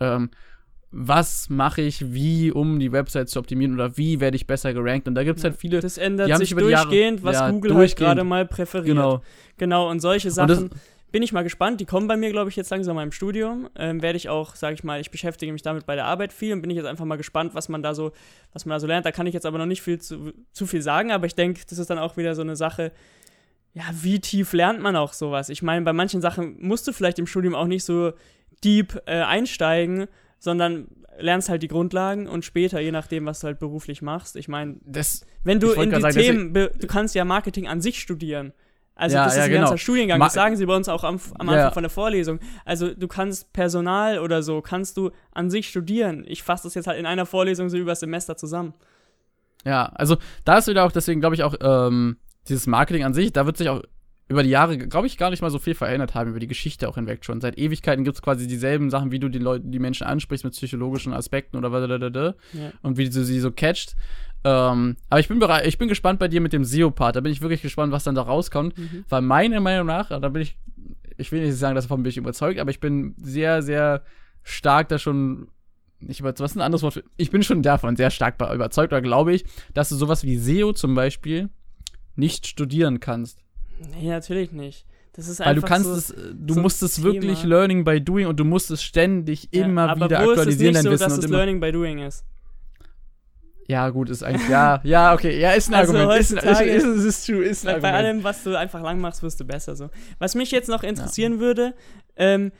ähm, 0.00 0.30
was 0.92 1.48
mache 1.48 1.80
ich 1.80 2.12
wie, 2.12 2.52
um 2.52 2.78
die 2.78 2.92
Website 2.92 3.28
zu 3.28 3.38
optimieren 3.38 3.74
oder 3.74 3.96
wie 3.96 4.20
werde 4.20 4.36
ich 4.36 4.46
besser 4.46 4.74
gerankt. 4.74 5.08
Und 5.08 5.14
da 5.14 5.24
gibt 5.24 5.38
es 5.38 5.44
halt 5.44 5.56
viele. 5.56 5.80
Das 5.80 5.98
ändert 5.98 6.36
sich 6.36 6.54
durchgehend, 6.54 7.20
Jahre, 7.20 7.22
was 7.22 7.40
ja, 7.40 7.50
Google 7.50 7.74
halt 7.74 7.96
gerade 7.96 8.24
mal 8.24 8.46
präferiert. 8.46 8.86
Genau. 8.86 9.22
Genau, 9.56 9.90
und 9.90 10.00
solche 10.00 10.30
Sachen. 10.30 10.64
Und 10.64 10.72
bin 11.12 11.22
ich 11.22 11.32
mal 11.32 11.42
gespannt. 11.42 11.80
Die 11.80 11.84
kommen 11.84 12.08
bei 12.08 12.16
mir, 12.16 12.30
glaube 12.30 12.50
ich, 12.50 12.56
jetzt 12.56 12.70
langsam 12.70 12.96
mal 12.96 13.02
im 13.02 13.12
Studium. 13.12 13.68
Ähm, 13.76 14.02
Werde 14.02 14.16
ich 14.16 14.28
auch, 14.28 14.56
sage 14.56 14.74
ich 14.74 14.82
mal, 14.82 15.00
ich 15.00 15.10
beschäftige 15.10 15.52
mich 15.52 15.62
damit 15.62 15.86
bei 15.86 15.94
der 15.94 16.06
Arbeit 16.06 16.32
viel 16.32 16.52
und 16.54 16.62
bin 16.62 16.70
ich 16.70 16.76
jetzt 16.76 16.86
einfach 16.86 17.04
mal 17.04 17.16
gespannt, 17.16 17.54
was 17.54 17.68
man 17.68 17.82
da 17.82 17.94
so, 17.94 18.12
was 18.52 18.64
man 18.64 18.76
da 18.76 18.80
so 18.80 18.86
lernt. 18.86 19.06
Da 19.06 19.12
kann 19.12 19.26
ich 19.26 19.34
jetzt 19.34 19.46
aber 19.46 19.58
noch 19.58 19.66
nicht 19.66 19.82
viel 19.82 19.98
zu, 19.98 20.32
zu 20.52 20.66
viel 20.66 20.82
sagen, 20.82 21.12
aber 21.12 21.26
ich 21.26 21.34
denke, 21.34 21.60
das 21.68 21.78
ist 21.78 21.90
dann 21.90 21.98
auch 21.98 22.16
wieder 22.16 22.34
so 22.34 22.42
eine 22.42 22.56
Sache. 22.56 22.92
Ja, 23.74 23.84
wie 24.00 24.20
tief 24.20 24.52
lernt 24.52 24.80
man 24.80 24.96
auch 24.96 25.12
sowas? 25.12 25.48
Ich 25.48 25.62
meine, 25.62 25.84
bei 25.84 25.92
manchen 25.92 26.20
Sachen 26.20 26.56
musst 26.60 26.88
du 26.88 26.92
vielleicht 26.92 27.18
im 27.18 27.26
Studium 27.26 27.54
auch 27.54 27.66
nicht 27.66 27.84
so 27.84 28.12
deep 28.64 29.00
äh, 29.06 29.22
einsteigen, 29.22 30.08
sondern 30.42 30.88
lernst 31.20 31.48
halt 31.48 31.62
die 31.62 31.68
Grundlagen 31.68 32.26
und 32.26 32.44
später, 32.44 32.80
je 32.80 32.90
nachdem, 32.90 33.26
was 33.26 33.38
du 33.40 33.46
halt 33.46 33.60
beruflich 33.60 34.02
machst. 34.02 34.34
Ich 34.34 34.48
meine, 34.48 34.76
wenn 35.44 35.60
du 35.60 35.70
in 35.70 35.90
die 35.90 36.00
sagen, 36.00 36.14
Themen, 36.14 36.52
du 36.52 36.86
kannst 36.88 37.14
ja 37.14 37.24
Marketing 37.24 37.68
an 37.68 37.80
sich 37.80 38.00
studieren. 38.00 38.52
Also 38.96 39.16
ja, 39.16 39.24
das 39.24 39.34
ist 39.34 39.40
ein 39.40 39.50
genau. 39.50 39.62
ganzer 39.62 39.78
Studiengang, 39.78 40.18
das 40.18 40.34
sagen 40.34 40.56
sie 40.56 40.66
bei 40.66 40.74
uns 40.74 40.88
auch 40.88 41.04
am, 41.04 41.20
am 41.38 41.48
Anfang 41.48 41.54
ja. 41.54 41.70
von 41.70 41.84
der 41.84 41.90
Vorlesung. 41.90 42.40
Also 42.64 42.92
du 42.92 43.06
kannst 43.06 43.52
Personal 43.52 44.18
oder 44.18 44.42
so, 44.42 44.60
kannst 44.62 44.96
du 44.96 45.12
an 45.30 45.48
sich 45.48 45.68
studieren. 45.68 46.24
Ich 46.26 46.42
fasse 46.42 46.64
das 46.64 46.74
jetzt 46.74 46.88
halt 46.88 46.98
in 46.98 47.06
einer 47.06 47.24
Vorlesung 47.24 47.70
so 47.70 47.76
über 47.76 47.92
das 47.92 48.00
Semester 48.00 48.36
zusammen. 48.36 48.74
Ja, 49.64 49.84
also 49.94 50.16
da 50.44 50.58
ist 50.58 50.66
wieder 50.66 50.84
auch, 50.84 50.92
deswegen 50.92 51.20
glaube 51.20 51.36
ich 51.36 51.44
auch, 51.44 51.54
ähm, 51.60 52.16
dieses 52.48 52.66
Marketing 52.66 53.04
an 53.04 53.14
sich, 53.14 53.32
da 53.32 53.46
wird 53.46 53.56
sich 53.56 53.68
auch 53.68 53.82
über 54.32 54.42
die 54.42 54.50
Jahre, 54.50 54.76
glaube 54.78 55.06
ich, 55.06 55.18
gar 55.18 55.30
nicht 55.30 55.42
mal 55.42 55.50
so 55.50 55.58
viel 55.58 55.74
verändert 55.74 56.14
haben, 56.14 56.30
über 56.30 56.40
die 56.40 56.46
Geschichte 56.46 56.88
auch 56.88 56.96
hinweg 56.96 57.24
schon. 57.24 57.40
Seit 57.40 57.58
Ewigkeiten 57.58 58.04
gibt 58.04 58.16
es 58.16 58.22
quasi 58.22 58.46
dieselben 58.46 58.90
Sachen, 58.90 59.12
wie 59.12 59.18
du 59.18 59.28
die 59.28 59.38
Leute, 59.38 59.64
die 59.66 59.78
Menschen 59.78 60.06
ansprichst 60.06 60.44
mit 60.44 60.54
psychologischen 60.54 61.12
Aspekten 61.12 61.56
oder 61.56 61.70
was 61.70 61.82
ja. 62.52 62.72
und 62.82 62.96
wie 62.96 63.08
du 63.08 63.24
sie 63.24 63.40
so 63.40 63.50
catcht. 63.50 63.94
Ähm, 64.44 64.96
aber 65.08 65.20
ich 65.20 65.28
bin 65.28 65.38
bereit, 65.38 65.66
ich 65.66 65.78
bin 65.78 65.88
gespannt 65.88 66.18
bei 66.18 66.28
dir 66.28 66.40
mit 66.40 66.52
dem 66.52 66.64
SEO-Part. 66.64 67.16
Da 67.16 67.20
bin 67.20 67.30
ich 67.30 67.42
wirklich 67.42 67.62
gespannt, 67.62 67.92
was 67.92 68.04
dann 68.04 68.14
da 68.14 68.22
rauskommt. 68.22 68.76
Mhm. 68.76 69.04
Weil 69.08 69.22
meiner 69.22 69.60
Meinung 69.60 69.86
nach, 69.86 70.08
da 70.08 70.28
bin 70.28 70.42
ich, 70.42 70.56
ich 71.16 71.30
will 71.30 71.44
nicht 71.44 71.56
sagen, 71.56 71.74
dass 71.74 71.84
davon 71.84 72.02
bin 72.02 72.10
ich 72.10 72.16
überzeugt, 72.16 72.58
aber 72.58 72.70
ich 72.70 72.80
bin 72.80 73.14
sehr, 73.18 73.62
sehr 73.62 74.02
stark 74.42 74.88
da 74.88 74.98
schon 74.98 75.48
nicht 76.00 76.20
über, 76.20 76.36
was 76.36 76.52
ist 76.52 76.56
ein 76.56 76.62
anderes 76.62 76.82
Wort? 76.82 77.04
Ich 77.16 77.30
bin 77.30 77.44
schon 77.44 77.62
davon 77.62 77.94
sehr 77.94 78.10
stark 78.10 78.40
überzeugt, 78.52 78.92
oder 78.92 79.02
glaube 79.02 79.32
ich, 79.34 79.44
dass 79.72 79.88
du 79.88 79.94
sowas 79.94 80.24
wie 80.24 80.36
SEO 80.36 80.72
zum 80.72 80.96
Beispiel 80.96 81.48
nicht 82.16 82.46
studieren 82.46 82.98
kannst. 82.98 83.41
Nee, 83.78 84.08
natürlich 84.08 84.52
nicht. 84.52 84.86
Das 85.14 85.28
ist 85.28 85.40
Weil 85.40 85.54
du 85.54 85.62
kannst 85.62 85.88
so, 85.88 85.94
es, 85.94 86.10
äh, 86.10 86.34
du 86.34 86.54
so 86.54 86.60
musst 86.60 86.82
es 86.82 87.02
wirklich 87.02 87.44
Learning 87.44 87.84
by 87.84 88.00
Doing 88.00 88.26
und 88.26 88.40
du 88.40 88.44
musst 88.44 88.70
es 88.70 88.82
ständig 88.82 89.48
ja, 89.52 89.64
immer 89.64 89.94
wieder 89.96 90.20
aktualisieren, 90.20 90.74
dein 90.74 90.84
so, 90.84 90.90
Wissen. 90.90 91.04
dass 91.04 91.18
und 91.18 91.24
es 91.24 91.30
Learning 91.30 91.60
by 91.60 91.70
Doing 91.70 91.98
ist. 91.98 92.24
Ja, 93.68 93.90
gut, 93.90 94.10
ist 94.10 94.22
eigentlich, 94.22 94.48
ja, 94.48 94.80
ja, 94.84 95.14
okay, 95.14 95.38
ja, 95.38 95.52
ist 95.52 95.68
ein 95.68 95.74
also 95.74 95.96
Argument. 95.96 96.20
Ist, 96.20 96.32
ist, 96.32 96.42
ist, 96.42 96.84
ist, 96.84 97.04
ist 97.04 97.26
true, 97.26 97.44
ist 97.44 97.66
ein 97.66 97.80
bei 97.80 97.88
Argument. 97.88 97.94
allem, 97.94 98.24
was 98.24 98.42
du 98.42 98.58
einfach 98.58 98.82
lang 98.82 99.00
machst, 99.00 99.22
wirst 99.22 99.38
du 99.40 99.44
besser 99.44 99.76
so. 99.76 99.90
Was 100.18 100.34
mich 100.34 100.50
jetzt 100.50 100.68
noch 100.68 100.82
interessieren 100.82 101.34
ja. 101.34 101.38
würde, 101.40 101.74
ähm, 102.16 102.50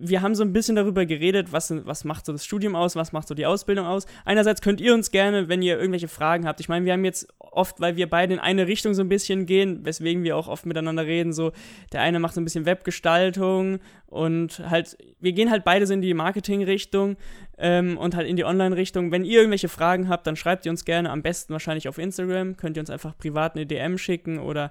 wir 0.00 0.22
haben 0.22 0.34
so 0.34 0.44
ein 0.44 0.52
bisschen 0.52 0.76
darüber 0.76 1.06
geredet, 1.06 1.52
was, 1.52 1.74
was 1.84 2.04
macht 2.04 2.26
so 2.26 2.32
das 2.32 2.44
Studium 2.44 2.76
aus, 2.76 2.94
was 2.96 3.12
macht 3.12 3.28
so 3.28 3.34
die 3.34 3.46
Ausbildung 3.46 3.86
aus. 3.86 4.06
Einerseits 4.24 4.62
könnt 4.62 4.80
ihr 4.80 4.94
uns 4.94 5.10
gerne, 5.10 5.48
wenn 5.48 5.60
ihr 5.60 5.76
irgendwelche 5.76 6.08
Fragen 6.08 6.46
habt, 6.46 6.60
ich 6.60 6.68
meine, 6.68 6.84
wir 6.84 6.92
haben 6.92 7.04
jetzt 7.04 7.28
oft, 7.38 7.80
weil 7.80 7.96
wir 7.96 8.08
beide 8.08 8.34
in 8.34 8.40
eine 8.40 8.66
Richtung 8.66 8.94
so 8.94 9.02
ein 9.02 9.08
bisschen 9.08 9.46
gehen, 9.46 9.84
weswegen 9.84 10.22
wir 10.22 10.36
auch 10.36 10.48
oft 10.48 10.66
miteinander 10.66 11.04
reden, 11.04 11.32
so 11.32 11.52
der 11.92 12.02
eine 12.02 12.20
macht 12.20 12.34
so 12.34 12.40
ein 12.40 12.44
bisschen 12.44 12.66
Webgestaltung 12.66 13.80
und 14.06 14.60
halt, 14.70 14.96
wir 15.20 15.32
gehen 15.32 15.50
halt 15.50 15.64
beide 15.64 15.86
so 15.86 15.94
in 15.94 16.00
die 16.00 16.14
Marketing-Richtung 16.14 17.16
ähm, 17.58 17.98
und 17.98 18.14
halt 18.14 18.28
in 18.28 18.36
die 18.36 18.44
Online-Richtung. 18.44 19.10
Wenn 19.10 19.24
ihr 19.24 19.38
irgendwelche 19.38 19.68
Fragen 19.68 20.08
habt, 20.08 20.26
dann 20.26 20.36
schreibt 20.36 20.64
ihr 20.64 20.70
uns 20.70 20.84
gerne, 20.84 21.10
am 21.10 21.22
besten 21.22 21.52
wahrscheinlich 21.52 21.88
auf 21.88 21.98
Instagram, 21.98 22.56
könnt 22.56 22.76
ihr 22.76 22.80
uns 22.80 22.90
einfach 22.90 23.18
privat 23.18 23.56
eine 23.56 23.66
DM 23.66 23.98
schicken 23.98 24.38
oder 24.38 24.70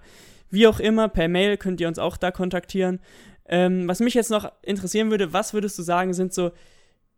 wie 0.50 0.68
auch 0.68 0.80
immer, 0.80 1.10
per 1.10 1.28
Mail 1.28 1.58
könnt 1.58 1.82
ihr 1.82 1.88
uns 1.88 2.00
auch 2.00 2.16
da 2.16 2.32
kontaktieren. 2.32 3.00
Ähm, 3.48 3.88
was 3.88 4.00
mich 4.00 4.14
jetzt 4.14 4.30
noch 4.30 4.52
interessieren 4.62 5.10
würde, 5.10 5.34
was 5.34 5.54
würdest 5.54 5.78
du 5.78 5.84
sagen, 5.84 6.14
sind 6.14 6.34
so 6.34 6.52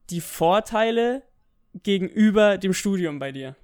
die 0.10 0.22
Vorteile 0.22 1.24
gegenüber 1.84 2.58
dem 2.58 2.74
Studium 2.74 3.20
bei 3.20 3.32
dir? 3.32 3.56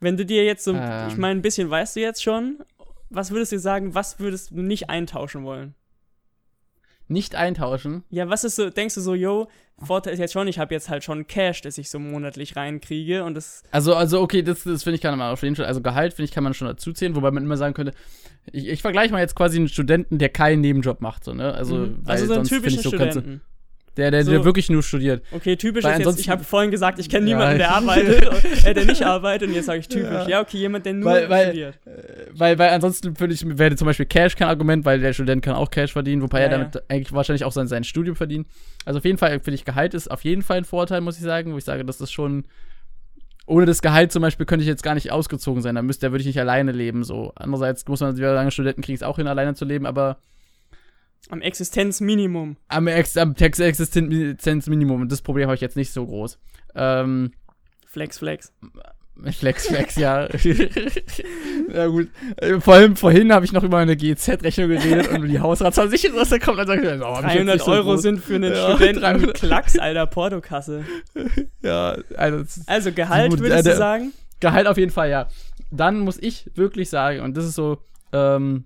Wenn 0.00 0.16
du 0.16 0.24
dir 0.24 0.44
jetzt 0.44 0.64
so, 0.64 0.74
ähm. 0.74 1.08
ich 1.08 1.16
meine, 1.16 1.38
ein 1.38 1.42
bisschen 1.42 1.70
weißt 1.70 1.96
du 1.96 2.00
jetzt 2.00 2.22
schon, 2.22 2.64
was 3.10 3.30
würdest 3.30 3.52
du 3.52 3.58
sagen, 3.58 3.94
was 3.94 4.18
würdest 4.18 4.50
du 4.50 4.62
nicht 4.62 4.90
eintauschen 4.90 5.44
wollen? 5.44 5.74
Nicht 7.06 7.34
eintauschen? 7.34 8.04
Ja, 8.10 8.28
was 8.28 8.44
ist 8.44 8.56
so, 8.56 8.70
denkst 8.70 8.94
du 8.94 9.00
so, 9.00 9.14
yo, 9.14 9.48
Vorteil 9.82 10.12
ist 10.12 10.20
jetzt 10.20 10.32
schon, 10.32 10.46
ich 10.46 10.58
habe 10.58 10.72
jetzt 10.72 10.88
halt 10.88 11.02
schon 11.02 11.26
Cash, 11.26 11.62
das 11.62 11.78
ich 11.78 11.90
so 11.90 11.98
monatlich 11.98 12.56
reinkriege 12.56 13.24
und 13.24 13.34
das. 13.34 13.62
Also, 13.70 13.94
also 13.94 14.20
okay, 14.20 14.42
das, 14.42 14.62
das 14.62 14.84
finde 14.84 14.96
ich 14.96 15.00
kann 15.00 15.18
man 15.18 15.32
auf 15.32 15.42
jeden 15.42 15.56
Fall, 15.56 15.66
also 15.66 15.80
Gehalt 15.80 16.14
finde 16.14 16.26
ich 16.26 16.32
kann 16.32 16.44
man 16.44 16.54
schon 16.54 16.68
dazu 16.68 16.92
zählen, 16.92 17.16
wobei 17.16 17.30
man 17.30 17.44
immer 17.44 17.56
sagen 17.56 17.74
könnte, 17.74 17.92
ich, 18.52 18.68
ich 18.68 18.82
vergleiche 18.82 19.12
mal 19.12 19.20
jetzt 19.20 19.34
quasi 19.34 19.58
einen 19.58 19.68
Studenten, 19.68 20.18
der 20.18 20.28
keinen 20.28 20.60
Nebenjob 20.60 21.00
macht, 21.00 21.24
so, 21.24 21.34
ne? 21.34 21.52
Also, 21.54 21.76
mhm. 21.76 22.02
also 22.06 22.26
so 22.26 22.34
einen 22.34 22.44
typischen 22.44 22.82
so, 22.82 22.90
Studenten. 22.90 23.42
Der, 23.96 24.10
der, 24.10 24.24
so. 24.24 24.32
der 24.32 24.44
wirklich 24.44 24.68
nur 24.70 24.82
studiert. 24.82 25.22
Okay, 25.30 25.56
typisch 25.56 25.84
Weil 25.84 26.00
ist 26.00 26.06
jetzt, 26.06 26.20
ich 26.20 26.28
habe 26.28 26.42
vorhin 26.42 26.72
gesagt, 26.72 26.98
ich 26.98 27.08
kenne 27.08 27.26
niemanden, 27.26 27.58
der 27.58 27.70
arbeitet, 27.76 28.64
äh, 28.64 28.74
der 28.74 28.86
nicht 28.86 29.02
arbeitet 29.02 29.48
und 29.48 29.54
jetzt 29.54 29.66
sage 29.66 29.78
ich 29.80 29.88
typisch. 29.88 30.10
Ja. 30.10 30.28
ja. 30.28 30.40
okay, 30.40 30.58
jemand, 30.58 30.84
der 30.84 30.94
nur 30.94 31.12
weil, 31.12 31.30
weil, 31.30 31.46
studiert. 31.46 31.78
Äh, 31.86 31.90
weil, 32.32 32.58
weil 32.58 32.70
ansonsten 32.70 33.18
würde 33.20 33.34
ich, 33.34 33.44
wäre 33.46 33.76
zum 33.76 33.86
Beispiel 33.86 34.06
Cash 34.06 34.34
kein 34.34 34.48
Argument, 34.48 34.84
weil 34.84 34.98
der 34.98 35.12
Student 35.12 35.42
kann 35.42 35.54
auch 35.54 35.70
Cash 35.70 35.92
verdienen, 35.92 36.22
wobei 36.22 36.40
ja, 36.40 36.46
er 36.46 36.50
damit 36.50 36.74
ja. 36.74 36.80
eigentlich 36.88 37.12
wahrscheinlich 37.12 37.44
auch 37.44 37.52
sein, 37.52 37.68
sein 37.68 37.84
Studium 37.84 38.16
verdient. 38.16 38.48
Also 38.84 38.98
auf 38.98 39.04
jeden 39.04 39.18
Fall 39.18 39.38
finde 39.40 39.54
ich, 39.54 39.64
Gehalt 39.64 39.94
ist 39.94 40.10
auf 40.10 40.24
jeden 40.24 40.42
Fall 40.42 40.58
ein 40.58 40.64
Vorteil, 40.64 41.00
muss 41.00 41.16
ich 41.16 41.22
sagen, 41.22 41.52
wo 41.52 41.58
ich 41.58 41.64
sage, 41.64 41.84
das 41.84 42.00
ist 42.00 42.12
schon 42.12 42.44
ohne 43.46 43.66
das 43.66 43.82
Gehalt 43.82 44.10
zum 44.10 44.22
Beispiel 44.22 44.46
könnte 44.46 44.62
ich 44.62 44.68
jetzt 44.68 44.82
gar 44.82 44.94
nicht 44.94 45.12
ausgezogen 45.12 45.62
sein. 45.62 45.74
Da 45.74 45.82
müsste, 45.82 46.06
da 46.06 46.12
würde 46.12 46.22
ich 46.22 46.26
nicht 46.26 46.40
alleine 46.40 46.72
leben. 46.72 47.04
So. 47.04 47.32
Andererseits 47.36 47.86
muss 47.86 48.00
man 48.00 48.16
sagen, 48.16 48.50
Studenten 48.50 48.82
kriegen 48.82 48.96
es 48.96 49.02
auch 49.02 49.16
hin, 49.16 49.26
alleine 49.26 49.54
zu 49.54 49.64
leben, 49.64 49.86
aber 49.86 50.16
Am 51.30 51.40
Existenzminimum. 51.40 52.56
am, 52.68 52.86
Ex 52.86 53.16
am 53.16 53.34
Existenzminimum. 53.34 55.02
Und 55.02 55.12
das 55.12 55.22
Problem 55.22 55.46
habe 55.46 55.54
ich 55.54 55.60
jetzt 55.60 55.76
nicht 55.76 55.92
so 55.92 56.04
groß. 56.06 56.38
Ähm, 56.74 57.32
Flex, 57.86 58.18
flex. 58.18 58.52
Flex, 59.38 59.68
Flex, 59.68 59.94
ja. 59.94 60.28
ja, 61.72 61.86
gut. 61.86 62.08
Äh, 62.36 62.58
Vor 62.60 62.74
allem 62.74 62.96
vorhin 62.96 63.32
habe 63.32 63.44
ich 63.44 63.52
noch 63.52 63.62
über 63.62 63.78
eine 63.78 63.96
GZ-Rechnung 63.96 64.68
geredet 64.68 65.06
und 65.08 65.28
die 65.28 65.38
Hausratsversicherung 65.38 66.18
rausgekommen. 66.18 66.66
Dann 66.66 66.82
sagt 66.82 67.00
oh, 67.02 67.16
hab 67.16 67.24
ich 67.26 67.34
jetzt 67.34 67.36
300 67.36 67.54
nicht 67.54 67.64
so 67.64 67.70
Euro 67.70 67.90
groß. 67.92 68.02
sind 68.02 68.18
für 68.18 68.34
einen 68.34 68.52
Ja, 68.52 68.70
Studenten 68.74 69.02
300. 69.02 69.34
Klacks, 69.34 69.78
Alter, 69.78 70.06
Portokasse. 70.06 70.84
Ja, 71.62 71.96
also, 72.16 72.44
Also 72.66 72.90
Gehalt, 72.92 73.30
Gut, 73.30 73.40
würdest 73.40 73.66
äh, 73.66 73.70
du 73.70 73.76
sagen? 73.76 74.12
Gehalt 74.40 74.66
auf 74.66 74.76
jeden 74.78 74.90
Fall, 74.90 75.10
ja. 75.10 75.28
Dann 75.70 76.00
muss 76.00 76.18
ich 76.20 76.50
wirklich 76.56 76.90
sagen, 76.90 77.20
und 77.20 77.36
das 77.36 77.44
ist 77.46 77.54
so, 77.54 77.78
ähm, 78.12 78.64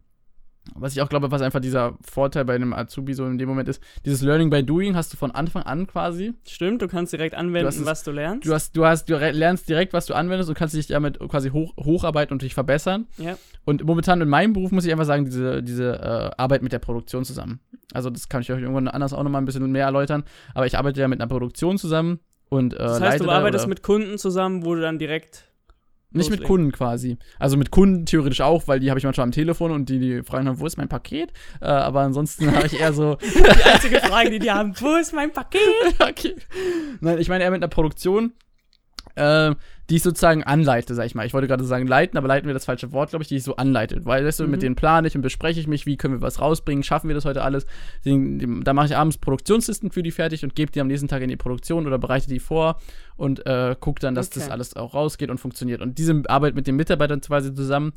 was 0.74 0.92
ich 0.94 1.02
auch 1.02 1.08
glaube, 1.08 1.30
was 1.30 1.42
einfach 1.42 1.60
dieser 1.60 1.96
Vorteil 2.02 2.44
bei 2.44 2.54
einem 2.54 2.72
Azubi 2.72 3.14
so 3.14 3.26
in 3.26 3.38
dem 3.38 3.48
Moment 3.48 3.68
ist, 3.68 3.82
dieses 4.04 4.22
Learning 4.22 4.50
by 4.50 4.62
Doing 4.64 4.94
hast 4.96 5.12
du 5.12 5.16
von 5.16 5.30
Anfang 5.30 5.62
an 5.62 5.86
quasi. 5.86 6.34
Stimmt, 6.46 6.82
du 6.82 6.88
kannst 6.88 7.12
direkt 7.12 7.34
Du 7.34 7.38
anwenden, 7.38 7.66
hast 7.68 7.76
es- 7.78 7.86
was 7.86 8.04
du 8.04 8.10
lernst. 8.12 8.46
Du 8.46 8.52
hast, 8.54 8.76
du 8.76 8.84
hast, 8.86 9.08
du 9.08 9.16
lernst 9.16 9.68
direkt, 9.68 9.92
was 9.92 10.06
du 10.06 10.14
anwendest 10.14 10.48
und 10.48 10.56
kannst 10.56 10.74
dich 10.74 10.86
damit 10.86 11.18
quasi 11.18 11.50
hoch, 11.50 11.74
hocharbeiten 11.76 12.32
und 12.32 12.42
dich 12.42 12.54
verbessern. 12.54 13.06
ja. 13.18 13.36
Und 13.64 13.84
momentan 13.84 14.18
in 14.22 14.28
meinem 14.30 14.54
Beruf 14.54 14.70
muss 14.72 14.86
ich 14.86 14.92
einfach 14.92 15.04
sagen, 15.04 15.26
diese, 15.26 15.62
diese 15.62 15.92
äh, 16.00 16.30
Arbeit 16.40 16.62
mit 16.62 16.72
der 16.72 16.78
Produktion 16.78 17.24
zusammen. 17.26 17.60
Also 17.92 18.08
das 18.08 18.30
kann 18.30 18.40
ich 18.40 18.50
euch 18.50 18.62
irgendwann 18.62 18.88
anders 18.88 19.12
auch 19.12 19.22
nochmal 19.22 19.42
ein 19.42 19.44
bisschen 19.44 19.70
mehr 19.70 19.84
erläutern. 19.84 20.24
Aber 20.54 20.64
ich 20.66 20.78
arbeite 20.78 21.00
ja 21.02 21.06
mit 21.08 21.20
einer 21.20 21.28
Produktion 21.28 21.76
zusammen 21.76 22.20
und 22.48 22.72
äh, 22.72 22.78
Das 22.78 22.98
heißt, 23.00 23.20
du 23.20 23.24
da 23.26 23.32
arbeitest 23.32 23.64
oder- 23.64 23.68
mit 23.68 23.82
Kunden 23.82 24.16
zusammen, 24.16 24.64
wo 24.64 24.74
du 24.74 24.80
dann 24.80 24.98
direkt. 24.98 25.44
Nicht 26.11 26.30
mit. 26.30 26.44
Kunden 26.44 26.72
quasi. 26.72 27.18
Also 27.38 27.56
mit 27.59 27.70
Kunden 27.70 28.06
theoretisch 28.06 28.40
auch, 28.40 28.66
weil 28.66 28.80
die 28.80 28.88
habe 28.90 28.98
ich 28.98 29.04
manchmal 29.04 29.24
am 29.24 29.32
Telefon 29.32 29.72
und 29.72 29.90
die, 29.90 29.98
die 29.98 30.22
fragen 30.22 30.46
dann, 30.46 30.59
wo 30.59 30.66
ist 30.66 30.78
mein 30.78 30.88
Paket? 30.88 31.32
Äh, 31.61 31.66
aber 31.66 32.00
ansonsten 32.00 32.50
habe 32.54 32.66
ich 32.66 32.80
eher 32.80 32.94
so, 32.94 33.16
Die 33.22 33.62
einzige 33.62 34.00
Frage, 34.00 34.30
die 34.30 34.38
die 34.38 34.50
haben, 34.50 34.74
wo 34.80 34.96
ist 34.96 35.12
mein 35.12 35.32
Paket? 35.32 35.61
okay. 36.00 36.34
Nein, 37.00 37.18
ich 37.18 37.28
meine 37.28 37.44
eher 37.44 37.50
mit 37.50 37.62
einer 37.62 37.68
Produktion, 37.68 38.32
äh, 39.18 39.54
die 39.90 39.96
ich 39.96 40.02
sozusagen 40.02 40.44
anleite, 40.44 40.94
sag 40.94 41.06
ich 41.06 41.14
mal. 41.14 41.24
Ich 41.26 41.32
wollte 41.32 41.48
gerade 41.48 41.64
sagen 41.64 41.86
leiten, 41.86 42.18
aber 42.18 42.28
leiten 42.28 42.46
wir 42.46 42.52
das 42.54 42.66
falsche 42.66 42.92
Wort, 42.92 43.10
glaube 43.10 43.22
ich, 43.22 43.28
die 43.28 43.36
ich 43.36 43.42
so 43.42 43.56
anleite. 43.56 44.04
Weil, 44.04 44.24
weißt 44.24 44.40
du, 44.40 44.44
Mhm. 44.44 44.50
mit 44.50 44.62
denen 44.62 44.76
plane 44.76 45.08
ich 45.08 45.16
und 45.16 45.22
bespreche 45.22 45.58
ich 45.60 45.66
mich, 45.66 45.86
wie 45.86 45.96
können 45.96 46.14
wir 46.14 46.20
was 46.20 46.40
rausbringen, 46.40 46.82
schaffen 46.84 47.08
wir 47.08 47.14
das 47.14 47.24
heute 47.24 47.42
alles. 47.42 47.64
Den, 48.04 48.62
da 48.64 48.72
mache 48.74 48.86
ich 48.86 48.96
abends 48.96 49.16
Produktionslisten 49.18 49.90
für 49.90 50.02
die 50.02 50.10
fertig 50.10 50.44
und 50.44 50.54
gebe 50.54 50.70
die 50.72 50.80
am 50.80 50.88
nächsten 50.88 51.08
Tag 51.08 51.22
in 51.22 51.28
die 51.30 51.36
Produktion 51.36 51.86
oder 51.86 51.98
bereite 51.98 52.28
die 52.28 52.38
vor 52.38 52.80
und 53.16 53.46
äh, 53.46 53.74
gucke 53.80 54.00
dann, 54.00 54.14
dass 54.14 54.30
das 54.30 54.44
Okay. 54.44 54.52
alles 54.52 54.76
auch 54.76 54.94
rausgeht 54.94 55.30
und 55.30 55.38
funktioniert. 55.38 55.80
Und 55.80 55.98
diese 55.98 56.22
Arbeit 56.28 56.54
mit 56.54 56.66
den 56.66 56.76
Mitarbeitern 56.76 57.20
quasi 57.20 57.54
zusammen, 57.54 57.92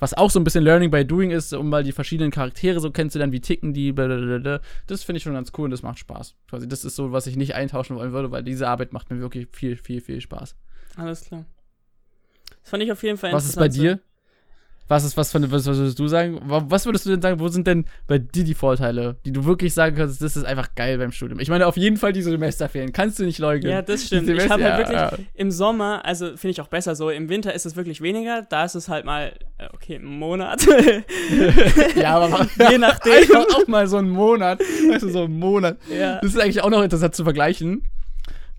was 0.00 0.14
auch 0.14 0.30
so 0.30 0.40
ein 0.40 0.44
bisschen 0.44 0.64
Learning 0.64 0.90
by 0.90 1.04
Doing 1.04 1.30
ist, 1.30 1.52
um 1.52 1.68
mal 1.68 1.84
die 1.84 1.92
verschiedenen 1.92 2.32
Charaktere 2.32 2.80
so 2.80 2.90
kennenzulernen, 2.90 3.32
wie 3.32 3.40
ticken 3.40 3.72
die, 3.72 3.92
blablabla, 3.92 4.60
das 4.86 5.04
finde 5.04 5.18
ich 5.18 5.22
schon 5.22 5.34
ganz 5.34 5.52
cool 5.56 5.66
und 5.66 5.70
das 5.70 5.82
macht 5.82 5.98
Spaß. 6.00 6.34
Quasi, 6.48 6.66
das 6.66 6.84
ist 6.84 6.96
so, 6.96 7.12
was 7.12 7.26
ich 7.26 7.36
nicht 7.36 7.54
eintauschen 7.54 7.96
wollen 7.96 8.12
würde, 8.12 8.30
weil 8.32 8.42
diese 8.42 8.66
Arbeit 8.66 8.92
macht 8.92 9.10
mir 9.10 9.20
wirklich 9.20 9.46
viel, 9.52 9.76
viel, 9.76 10.00
viel 10.00 10.20
Spaß. 10.20 10.56
Alles 10.96 11.22
klar. 11.22 11.44
Das 12.62 12.70
fand 12.70 12.82
ich 12.82 12.90
auf 12.90 13.02
jeden 13.02 13.16
Fall 13.16 13.32
Was 13.32 13.44
ist 13.44 13.56
bei 13.56 13.66
interessant 13.66 14.00
dir? 14.00 14.09
Was 14.90 15.04
ist, 15.04 15.16
was, 15.16 15.30
von, 15.30 15.42
was, 15.52 15.66
was 15.66 15.78
würdest 15.78 15.98
du 16.00 16.08
sagen? 16.08 16.40
Wa- 16.46 16.64
Was 16.68 16.84
würdest 16.84 17.06
du 17.06 17.10
denn 17.10 17.22
sagen, 17.22 17.38
wo 17.38 17.46
sind 17.46 17.64
denn 17.68 17.84
bei 18.08 18.18
dir 18.18 18.42
die 18.42 18.54
Vorteile, 18.54 19.14
die 19.24 19.30
du 19.30 19.44
wirklich 19.44 19.72
sagen 19.72 19.94
kannst, 19.94 20.20
das 20.20 20.36
ist 20.36 20.44
einfach 20.44 20.74
geil 20.74 20.98
beim 20.98 21.12
Studium? 21.12 21.38
Ich 21.38 21.48
meine, 21.48 21.68
auf 21.68 21.76
jeden 21.76 21.96
Fall 21.96 22.12
diese 22.12 22.30
Semesterferien, 22.30 22.92
kannst 22.92 23.20
du 23.20 23.22
nicht 23.22 23.38
leugnen. 23.38 23.70
Ja, 23.70 23.82
das 23.82 24.00
Die 24.00 24.06
stimmt. 24.08 24.28
Ich 24.28 24.50
habe 24.50 24.64
halt 24.64 24.88
ja, 24.90 25.12
wirklich 25.12 25.26
im 25.34 25.52
Sommer, 25.52 26.04
also 26.04 26.26
finde 26.36 26.48
ich 26.50 26.60
auch 26.60 26.66
besser 26.66 26.96
so, 26.96 27.08
im 27.08 27.28
Winter 27.28 27.54
ist 27.54 27.66
es 27.66 27.76
wirklich 27.76 28.00
weniger, 28.00 28.42
da 28.42 28.64
ist 28.64 28.74
es 28.74 28.88
halt 28.88 29.04
mal, 29.04 29.32
äh, 29.58 29.68
okay, 29.72 29.94
ein 29.94 30.04
Monat. 30.04 30.66
ja, 31.96 32.16
aber 32.18 32.46
Je 32.70 32.78
nachdem. 32.78 33.12
einfach 33.20 33.46
auch 33.56 33.66
mal 33.68 33.86
so 33.86 33.96
einen 33.98 34.10
Monat, 34.10 34.60
weißt 34.60 35.02
du, 35.04 35.08
so 35.10 35.22
einen 35.24 35.38
Monat. 35.38 35.76
ja. 35.88 36.18
Das 36.20 36.32
ist 36.34 36.40
eigentlich 36.40 36.62
auch 36.62 36.70
noch 36.70 36.82
interessant 36.82 37.14
zu 37.14 37.24
vergleichen. 37.24 37.82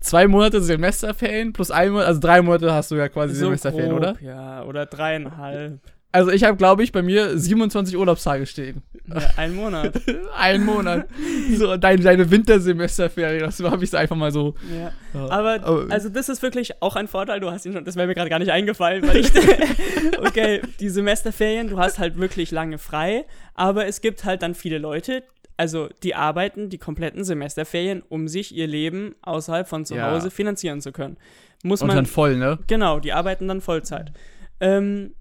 Zwei 0.00 0.26
Monate 0.26 0.60
Semesterferien 0.60 1.52
plus 1.52 1.70
ein 1.70 1.92
Monat, 1.92 2.06
also 2.08 2.20
drei 2.20 2.42
Monate 2.42 2.72
hast 2.72 2.90
du 2.90 2.96
ja 2.96 3.08
quasi 3.08 3.34
So 3.34 3.44
Semesterferien, 3.46 3.90
grob, 3.90 4.00
oder? 4.00 4.16
Ja, 4.20 4.64
oder 4.64 4.86
dreieinhalb. 4.86 5.78
Also 6.12 6.30
ich 6.30 6.44
habe, 6.44 6.58
glaube 6.58 6.84
ich, 6.84 6.92
bei 6.92 7.00
mir 7.02 7.38
27 7.38 7.96
Urlaubstage 7.96 8.44
stehen. 8.44 8.82
Ja, 9.06 9.30
ein 9.36 9.54
Monat. 9.54 9.94
Ein 10.36 10.64
Monat. 10.64 11.08
so, 11.56 11.76
deine, 11.76 12.02
deine 12.02 12.30
Wintersemesterferien, 12.30 13.40
das 13.40 13.60
habe 13.60 13.82
ich 13.82 13.90
so 13.90 13.96
einfach 13.96 14.14
mal 14.14 14.30
so. 14.30 14.54
Ja. 14.70 14.92
Ja. 15.14 15.30
Aber, 15.30 15.86
also 15.90 16.08
das 16.08 16.28
ist 16.28 16.42
wirklich 16.42 16.82
auch 16.82 16.96
ein 16.96 17.08
Vorteil, 17.08 17.40
du 17.40 17.50
hast 17.50 17.66
ihn 17.66 17.72
schon, 17.72 17.84
das 17.84 17.96
wäre 17.96 18.06
mir 18.06 18.14
gerade 18.14 18.30
gar 18.30 18.38
nicht 18.38 18.52
eingefallen, 18.52 19.06
weil 19.06 19.16
ich, 19.18 19.30
okay, 20.18 20.62
die 20.80 20.88
Semesterferien, 20.88 21.68
du 21.68 21.78
hast 21.78 21.98
halt 21.98 22.18
wirklich 22.18 22.50
lange 22.50 22.78
frei, 22.78 23.24
aber 23.54 23.86
es 23.86 24.00
gibt 24.00 24.24
halt 24.24 24.42
dann 24.42 24.54
viele 24.54 24.78
Leute, 24.78 25.24
also 25.56 25.88
die 26.02 26.14
arbeiten 26.14 26.68
die 26.68 26.78
kompletten 26.78 27.24
Semesterferien, 27.24 28.02
um 28.08 28.28
sich 28.28 28.54
ihr 28.54 28.66
Leben 28.66 29.14
außerhalb 29.22 29.68
von 29.68 29.84
zu. 29.84 30.00
Hause 30.00 30.30
finanzieren 30.30 30.80
zu 30.80 30.92
können. 30.92 31.16
Muss 31.62 31.82
und 31.82 31.88
man, 31.88 31.96
dann 31.96 32.06
voll, 32.06 32.36
ne? 32.36 32.58
genau, 32.66 33.00
die 33.00 33.12
arbeiten 33.12 33.48
dann 33.48 33.60
Vollzeit. 33.60 34.12
Ähm, 34.60 35.14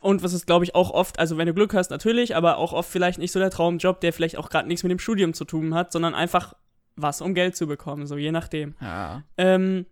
und 0.00 0.22
was 0.22 0.32
ist, 0.32 0.46
glaube 0.46 0.64
ich, 0.64 0.74
auch 0.74 0.90
oft, 0.90 1.18
also 1.18 1.38
wenn 1.38 1.46
du 1.46 1.54
Glück 1.54 1.74
hast, 1.74 1.90
natürlich, 1.90 2.36
aber 2.36 2.58
auch 2.58 2.72
oft 2.72 2.90
vielleicht 2.90 3.18
nicht 3.18 3.32
so 3.32 3.38
der 3.38 3.50
Traumjob, 3.50 4.00
der 4.00 4.12
vielleicht 4.12 4.36
auch 4.36 4.50
gerade 4.50 4.68
nichts 4.68 4.82
mit 4.82 4.90
dem 4.90 4.98
Studium 4.98 5.34
zu 5.34 5.44
tun 5.44 5.74
hat, 5.74 5.92
sondern 5.92 6.14
einfach 6.14 6.54
was, 6.96 7.20
um 7.20 7.34
Geld 7.34 7.56
zu 7.56 7.66
bekommen, 7.66 8.06
so 8.06 8.16
je 8.16 8.32
nachdem. 8.32 8.74
Ja. 8.80 9.22
Ähm, 9.36 9.86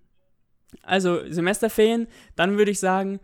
also 0.82 1.20
Semesterferien, 1.28 2.06
dann 2.36 2.58
würde 2.58 2.70
ich 2.70 2.80
sagen, 2.80 3.20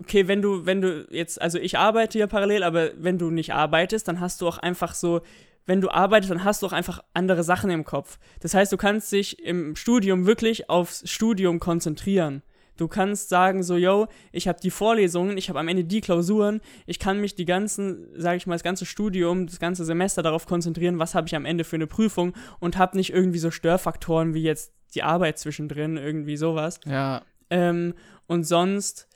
okay, 0.00 0.28
wenn 0.28 0.42
du, 0.42 0.66
wenn 0.66 0.80
du 0.80 1.06
jetzt, 1.10 1.40
also 1.40 1.58
ich 1.58 1.78
arbeite 1.78 2.18
ja 2.18 2.26
parallel, 2.26 2.62
aber 2.62 2.90
wenn 2.96 3.18
du 3.18 3.30
nicht 3.30 3.52
arbeitest, 3.52 4.08
dann 4.08 4.20
hast 4.20 4.40
du 4.40 4.48
auch 4.48 4.58
einfach 4.58 4.94
so, 4.94 5.20
wenn 5.66 5.80
du 5.80 5.90
arbeitest, 5.90 6.30
dann 6.30 6.44
hast 6.44 6.62
du 6.62 6.66
auch 6.66 6.72
einfach 6.72 7.02
andere 7.14 7.44
Sachen 7.44 7.70
im 7.70 7.84
Kopf. 7.84 8.18
Das 8.40 8.54
heißt, 8.54 8.72
du 8.72 8.76
kannst 8.76 9.12
dich 9.12 9.38
im 9.44 9.76
Studium 9.76 10.26
wirklich 10.26 10.68
aufs 10.68 11.08
Studium 11.08 11.60
konzentrieren. 11.60 12.42
Du 12.82 12.88
kannst 12.88 13.28
sagen 13.28 13.62
so, 13.62 13.76
yo, 13.76 14.08
ich 14.32 14.48
habe 14.48 14.58
die 14.60 14.72
Vorlesungen, 14.72 15.38
ich 15.38 15.48
habe 15.48 15.60
am 15.60 15.68
Ende 15.68 15.84
die 15.84 16.00
Klausuren, 16.00 16.60
ich 16.84 16.98
kann 16.98 17.20
mich 17.20 17.36
die 17.36 17.44
ganzen, 17.44 18.08
sage 18.20 18.38
ich 18.38 18.48
mal, 18.48 18.56
das 18.56 18.64
ganze 18.64 18.86
Studium, 18.86 19.46
das 19.46 19.60
ganze 19.60 19.84
Semester 19.84 20.20
darauf 20.20 20.46
konzentrieren, 20.46 20.98
was 20.98 21.14
habe 21.14 21.28
ich 21.28 21.36
am 21.36 21.44
Ende 21.44 21.62
für 21.62 21.76
eine 21.76 21.86
Prüfung 21.86 22.32
und 22.58 22.78
habe 22.78 22.96
nicht 22.96 23.12
irgendwie 23.12 23.38
so 23.38 23.52
Störfaktoren 23.52 24.34
wie 24.34 24.42
jetzt 24.42 24.72
die 24.96 25.04
Arbeit 25.04 25.38
zwischendrin, 25.38 25.96
irgendwie 25.96 26.36
sowas. 26.36 26.80
Ja. 26.84 27.22
Ähm, 27.50 27.94
und 28.26 28.42
sonst, 28.42 29.06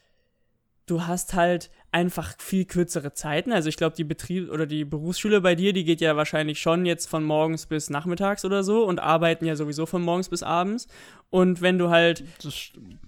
du 0.86 1.04
hast 1.08 1.34
halt 1.34 1.68
einfach 1.96 2.34
viel 2.38 2.66
kürzere 2.66 3.14
Zeiten. 3.14 3.52
Also 3.52 3.70
ich 3.70 3.76
glaube, 3.78 3.96
die 3.96 4.04
Betrieb 4.04 4.50
oder 4.52 4.66
die 4.66 4.84
Berufsschule 4.84 5.40
bei 5.40 5.54
dir, 5.54 5.72
die 5.72 5.84
geht 5.84 6.02
ja 6.02 6.14
wahrscheinlich 6.14 6.60
schon 6.60 6.84
jetzt 6.84 7.06
von 7.08 7.24
morgens 7.24 7.64
bis 7.66 7.88
nachmittags 7.88 8.44
oder 8.44 8.62
so 8.62 8.84
und 8.84 8.98
arbeiten 8.98 9.46
ja 9.46 9.56
sowieso 9.56 9.86
von 9.86 10.02
morgens 10.02 10.28
bis 10.28 10.42
abends. 10.42 10.88
Und 11.30 11.62
wenn 11.62 11.78
du 11.78 11.88
halt, 11.88 12.22
Das 12.42 12.54
stimmt. 12.54 12.98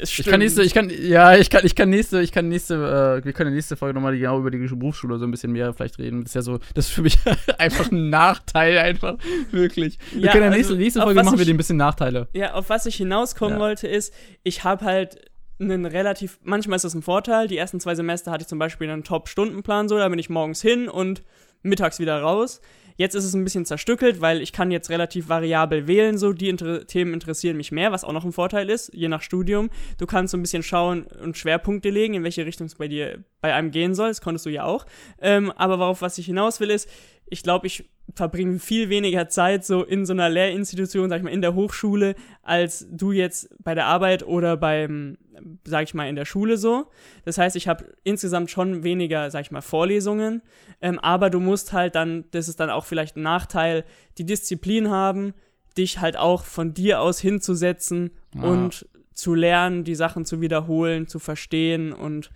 das 0.00 0.18
Ich 0.18 0.24
kann 0.24 0.40
nächste, 0.40 0.62
ich 0.62 0.72
kann, 0.72 0.90
ja, 0.90 1.36
ich 1.36 1.50
kann, 1.50 1.66
ich 1.66 1.74
kann 1.74 1.90
nächste, 1.90 2.22
ich 2.22 2.32
kann 2.32 2.48
nächste, 2.48 2.74
äh, 2.76 3.24
wir 3.24 3.32
können 3.34 3.48
in 3.48 3.52
der 3.52 3.58
nächsten 3.58 3.76
Folge 3.76 3.94
nochmal 3.94 4.16
genau 4.18 4.38
über 4.38 4.50
die 4.50 4.56
Berufsschule 4.58 5.18
so 5.18 5.26
ein 5.26 5.30
bisschen 5.30 5.52
mehr 5.52 5.74
vielleicht 5.74 5.98
reden. 5.98 6.22
Das 6.22 6.30
ist 6.30 6.34
ja 6.34 6.42
so, 6.42 6.58
das 6.74 6.86
ist 6.88 6.92
für 6.92 7.02
mich 7.02 7.18
einfach 7.58 7.92
ein 7.92 8.08
Nachteil, 8.08 8.78
einfach, 8.78 9.18
wirklich. 9.50 9.98
Wir 10.12 10.22
Ja, 10.22 10.32
können 10.32 10.44
in 10.46 10.50
der 10.52 10.58
also, 10.60 10.74
auf 11.00 11.04
Folge 11.04 11.22
machen 11.22 11.36
wir 11.36 11.40
ich- 11.42 11.46
dir 11.46 11.54
ein 11.54 11.58
bisschen 11.58 11.76
Nachteile. 11.76 12.28
Ja, 12.32 12.54
auf 12.54 12.70
was 12.70 12.86
ich 12.86 12.96
hinauskommen 12.96 13.56
Ja. 13.56 13.60
wollte, 13.60 13.86
ist, 13.86 14.14
ich 14.42 14.64
habe 14.64 14.84
halt 14.86 15.29
einen 15.60 15.84
relativ, 15.84 16.38
manchmal 16.42 16.76
ist 16.76 16.84
das 16.84 16.94
ein 16.94 17.02
Vorteil. 17.02 17.46
Die 17.46 17.56
ersten 17.56 17.80
zwei 17.80 17.94
Semester 17.94 18.30
hatte 18.30 18.42
ich 18.42 18.48
zum 18.48 18.58
Beispiel 18.58 18.88
einen 18.88 19.04
Top-Stundenplan, 19.04 19.88
so, 19.88 19.98
da 19.98 20.08
bin 20.08 20.18
ich 20.18 20.30
morgens 20.30 20.62
hin 20.62 20.88
und 20.88 21.22
mittags 21.62 21.98
wieder 21.98 22.20
raus. 22.20 22.60
Jetzt 22.96 23.14
ist 23.14 23.24
es 23.24 23.32
ein 23.32 23.44
bisschen 23.44 23.64
zerstückelt, 23.64 24.20
weil 24.20 24.42
ich 24.42 24.52
kann 24.52 24.70
jetzt 24.70 24.90
relativ 24.90 25.30
variabel 25.30 25.86
wählen, 25.86 26.18
so 26.18 26.34
die 26.34 26.50
Inter 26.50 26.86
Themen 26.86 27.14
interessieren 27.14 27.56
mich 27.56 27.72
mehr, 27.72 27.92
was 27.92 28.04
auch 28.04 28.12
noch 28.12 28.26
ein 28.26 28.32
Vorteil 28.32 28.68
ist, 28.68 28.92
je 28.92 29.08
nach 29.08 29.22
Studium. 29.22 29.70
Du 29.96 30.04
kannst 30.04 30.32
so 30.32 30.36
ein 30.36 30.42
bisschen 30.42 30.62
schauen 30.62 31.06
und 31.22 31.38
Schwerpunkte 31.38 31.88
legen, 31.88 32.12
in 32.12 32.24
welche 32.24 32.44
Richtung 32.44 32.66
es 32.66 32.74
bei 32.74 32.88
dir, 32.88 33.24
bei 33.40 33.54
einem 33.54 33.70
gehen 33.70 33.94
soll. 33.94 34.08
Das 34.08 34.20
konntest 34.20 34.44
du 34.44 34.50
ja 34.50 34.64
auch. 34.64 34.84
Ähm, 35.18 35.50
aber 35.52 35.78
worauf 35.78 36.02
was 36.02 36.18
ich 36.18 36.26
hinaus 36.26 36.60
will, 36.60 36.68
ist, 36.68 36.90
ich 37.30 37.42
glaube, 37.42 37.66
ich 37.66 37.88
verbringe 38.14 38.58
viel 38.58 38.88
weniger 38.88 39.28
Zeit 39.28 39.64
so 39.64 39.84
in 39.84 40.04
so 40.04 40.12
einer 40.12 40.28
Lehrinstitution, 40.28 41.08
sag 41.08 41.18
ich 41.18 41.22
mal, 41.22 41.30
in 41.30 41.42
der 41.42 41.54
Hochschule, 41.54 42.16
als 42.42 42.86
du 42.90 43.12
jetzt 43.12 43.48
bei 43.62 43.74
der 43.74 43.86
Arbeit 43.86 44.24
oder 44.24 44.56
beim, 44.56 45.16
sag 45.64 45.84
ich 45.84 45.94
mal, 45.94 46.08
in 46.08 46.16
der 46.16 46.24
Schule 46.24 46.56
so. 46.56 46.90
Das 47.24 47.38
heißt, 47.38 47.54
ich 47.54 47.68
habe 47.68 47.84
insgesamt 48.02 48.50
schon 48.50 48.82
weniger, 48.82 49.30
sag 49.30 49.42
ich 49.42 49.52
mal, 49.52 49.60
Vorlesungen, 49.60 50.42
ähm, 50.80 50.98
aber 50.98 51.30
du 51.30 51.38
musst 51.38 51.72
halt 51.72 51.94
dann, 51.94 52.24
das 52.32 52.48
ist 52.48 52.58
dann 52.58 52.68
auch 52.70 52.84
vielleicht 52.84 53.16
ein 53.16 53.22
Nachteil, 53.22 53.84
die 54.18 54.26
Disziplin 54.26 54.90
haben, 54.90 55.32
dich 55.78 56.00
halt 56.00 56.16
auch 56.16 56.42
von 56.44 56.74
dir 56.74 57.00
aus 57.00 57.20
hinzusetzen 57.20 58.10
Ja. 58.34 58.42
und 58.42 58.88
zu 59.14 59.34
lernen, 59.34 59.84
die 59.84 59.94
Sachen 59.94 60.24
zu 60.24 60.40
wiederholen, 60.40 61.06
zu 61.06 61.20
verstehen 61.20 61.92
und 61.92 62.30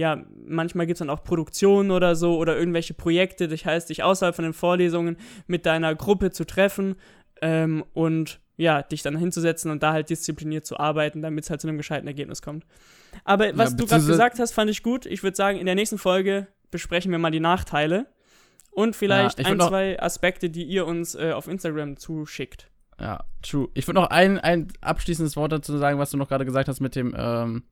ja, 0.00 0.24
manchmal 0.46 0.86
gibt 0.86 0.94
es 0.94 1.00
dann 1.00 1.10
auch 1.10 1.22
Produktionen 1.22 1.90
oder 1.90 2.16
so 2.16 2.38
oder 2.38 2.56
irgendwelche 2.56 2.94
Projekte, 2.94 3.48
das 3.48 3.66
heißt, 3.66 3.90
dich 3.90 4.02
außerhalb 4.02 4.34
von 4.34 4.44
den 4.44 4.54
Vorlesungen 4.54 5.18
mit 5.46 5.66
deiner 5.66 5.94
Gruppe 5.94 6.30
zu 6.30 6.46
treffen 6.46 6.96
ähm, 7.42 7.84
und 7.92 8.40
ja, 8.56 8.82
dich 8.82 9.02
dann 9.02 9.16
hinzusetzen 9.16 9.70
und 9.70 9.82
da 9.82 9.92
halt 9.92 10.08
diszipliniert 10.08 10.64
zu 10.64 10.78
arbeiten, 10.78 11.20
damit 11.20 11.44
es 11.44 11.50
halt 11.50 11.60
zu 11.60 11.68
einem 11.68 11.76
gescheiten 11.76 12.06
Ergebnis 12.06 12.40
kommt. 12.40 12.64
Aber 13.24 13.56
was 13.58 13.72
Ja, 13.72 13.76
du 13.76 13.86
gerade 13.86 14.06
gesagt 14.06 14.38
hast, 14.38 14.52
fand 14.52 14.70
ich 14.70 14.82
gut. 14.82 15.04
Ich 15.04 15.22
würde 15.22 15.36
sagen, 15.36 15.58
in 15.58 15.66
der 15.66 15.74
nächsten 15.74 15.98
Folge 15.98 16.46
besprechen 16.70 17.12
wir 17.12 17.18
mal 17.18 17.30
die 17.30 17.40
Nachteile 17.40 18.06
und 18.70 18.96
vielleicht 18.96 19.38
ich 19.38 19.46
ein, 19.46 19.60
zwei 19.60 20.00
Aspekte, 20.00 20.48
die 20.48 20.64
ihr 20.64 20.86
uns 20.86 21.14
äh, 21.14 21.32
auf 21.32 21.46
Instagram 21.46 21.98
zuschickt. 21.98 22.70
Ja, 22.98 23.24
true. 23.42 23.68
Ich 23.74 23.86
würde 23.86 24.00
noch 24.00 24.08
ein, 24.08 24.38
ein 24.38 24.68
abschließendes 24.80 25.36
Wort 25.36 25.52
dazu 25.52 25.76
sagen, 25.76 25.98
was 25.98 26.10
du 26.10 26.16
noch 26.16 26.28
gerade 26.28 26.46
gesagt 26.46 26.68
hast 26.68 26.80
mit 26.80 26.96
dem, 26.96 27.14
ähm, 27.16 27.64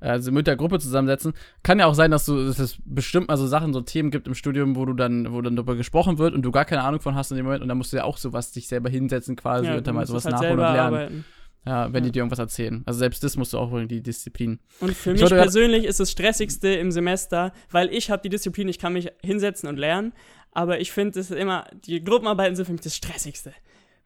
also 0.00 0.32
mit 0.32 0.46
der 0.46 0.56
Gruppe 0.56 0.78
zusammensetzen. 0.78 1.32
Kann 1.62 1.78
ja 1.78 1.86
auch 1.86 1.94
sein, 1.94 2.10
dass 2.10 2.26
du, 2.26 2.46
dass 2.46 2.58
es 2.58 2.76
bestimmt 2.84 3.28
mal 3.28 3.36
so 3.36 3.46
Sachen, 3.46 3.72
so 3.72 3.80
Themen 3.80 4.10
gibt 4.10 4.26
im 4.26 4.34
Studium, 4.34 4.76
wo 4.76 4.84
du 4.84 4.92
dann, 4.92 5.32
wo 5.32 5.40
dann 5.40 5.56
darüber 5.56 5.76
gesprochen 5.76 6.18
wird 6.18 6.34
und 6.34 6.42
du 6.42 6.50
gar 6.50 6.64
keine 6.64 6.82
Ahnung 6.82 7.00
von 7.00 7.14
hast 7.14 7.30
in 7.30 7.36
dem 7.36 7.46
Moment 7.46 7.62
und 7.62 7.68
dann 7.68 7.78
musst 7.78 7.92
du 7.92 7.96
ja 7.96 8.04
auch 8.04 8.18
sowas 8.18 8.52
dich 8.52 8.68
selber 8.68 8.90
hinsetzen 8.90 9.36
quasi 9.36 9.68
und 9.68 9.74
du 9.76 9.82
dann 9.82 9.94
mal 9.94 10.06
sowas 10.06 10.24
halt 10.24 10.34
nachholen 10.34 10.52
und 10.52 10.58
lernen. 10.58 10.78
arbeiten. 10.78 11.24
Ja, 11.66 11.86
wenn 11.92 12.02
Ja. 12.02 12.06
die 12.08 12.12
dir 12.12 12.18
irgendwas 12.18 12.38
erzählen. 12.38 12.82
Also 12.84 12.98
selbst 12.98 13.24
das 13.24 13.38
musst 13.38 13.54
du 13.54 13.58
auch 13.58 13.72
irgendwie 13.72 13.94
die 13.96 14.02
Disziplin. 14.02 14.58
Und 14.80 14.94
für 14.94 15.12
Ich 15.12 15.22
mich 15.22 15.30
persönlich 15.30 15.84
ist 15.84 15.98
das 15.98 16.10
Stressigste 16.10 16.68
im 16.68 16.92
Semester, 16.92 17.52
weil 17.70 17.88
ich 17.90 18.10
habe 18.10 18.20
die 18.20 18.28
Disziplin, 18.28 18.68
ich 18.68 18.78
kann 18.78 18.92
mich 18.92 19.10
hinsetzen 19.22 19.68
und 19.70 19.78
lernen, 19.78 20.12
aber 20.52 20.80
ich 20.80 20.92
finde 20.92 21.18
es 21.18 21.30
immer, 21.30 21.64
die 21.86 22.04
Gruppenarbeiten 22.04 22.54
sind 22.54 22.66
für 22.66 22.72
mich 22.72 22.82
das 22.82 22.94
Stressigste. 22.94 23.54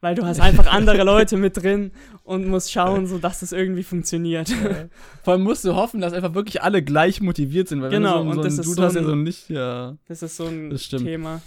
Weil 0.01 0.15
du 0.15 0.25
hast 0.25 0.39
einfach 0.39 0.67
andere 0.67 1.03
Leute 1.03 1.35
mit 1.35 1.57
drin 1.61 1.91
und 2.23 2.47
musst 2.47 2.71
schauen, 2.71 3.05
so 3.05 3.17
dass 3.17 3.41
das 3.41 3.51
irgendwie 3.51 3.83
funktioniert. 3.83 4.49
Vor 5.23 5.33
allem 5.33 5.43
musst 5.43 5.65
du 5.65 5.75
hoffen, 5.75 5.99
dass 5.99 6.13
einfach 6.13 6.33
wirklich 6.33 6.61
alle 6.61 6.81
gleich 6.81 7.19
motiviert 7.21 7.67
sind, 7.67 7.81
weil 7.81 7.89
Genau, 7.89 8.19
wenn 8.19 8.23
du 8.25 8.29
und 8.31 8.35
so, 8.37 8.43
das 8.43 8.55
so 8.55 8.61
ist 8.61 8.67
ein 8.79 8.91
so 8.93 8.99
ein- 8.99 9.05
so 9.05 9.15
nicht, 9.15 9.49
ja. 9.49 9.97
Das 10.07 10.23
ist 10.23 10.37
so 10.37 10.45
ein 10.45 10.69
Das. 10.69 10.87
Thema. 10.87 11.41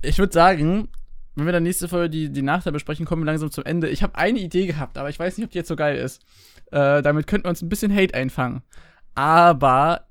Ich 0.00 0.18
würde 0.18 0.32
sagen, 0.32 0.88
wenn 1.34 1.44
wir 1.46 1.52
dann 1.52 1.62
nächste 1.64 1.86
Folge 1.88 2.08
die, 2.10 2.28
die 2.30 2.42
Nachteile 2.42 2.72
besprechen, 2.72 3.04
kommen 3.06 3.22
wir 3.22 3.26
langsam 3.26 3.50
zum 3.50 3.64
Ende. 3.64 3.88
Ich 3.88 4.02
habe 4.02 4.16
eine 4.16 4.38
Idee 4.38 4.66
gehabt, 4.66 4.96
aber 4.98 5.08
ich 5.10 5.18
weiß 5.18 5.36
nicht, 5.36 5.44
ob 5.46 5.50
die 5.52 5.58
jetzt 5.58 5.68
so 5.68 5.76
geil 5.76 5.96
ist. 5.98 6.22
Äh, 6.70 7.02
damit 7.02 7.26
könnten 7.26 7.44
wir 7.46 7.50
uns 7.50 7.60
ein 7.62 7.68
bisschen 7.68 7.94
Hate 7.94 8.14
einfangen. 8.14 8.62
Aber 9.14 10.06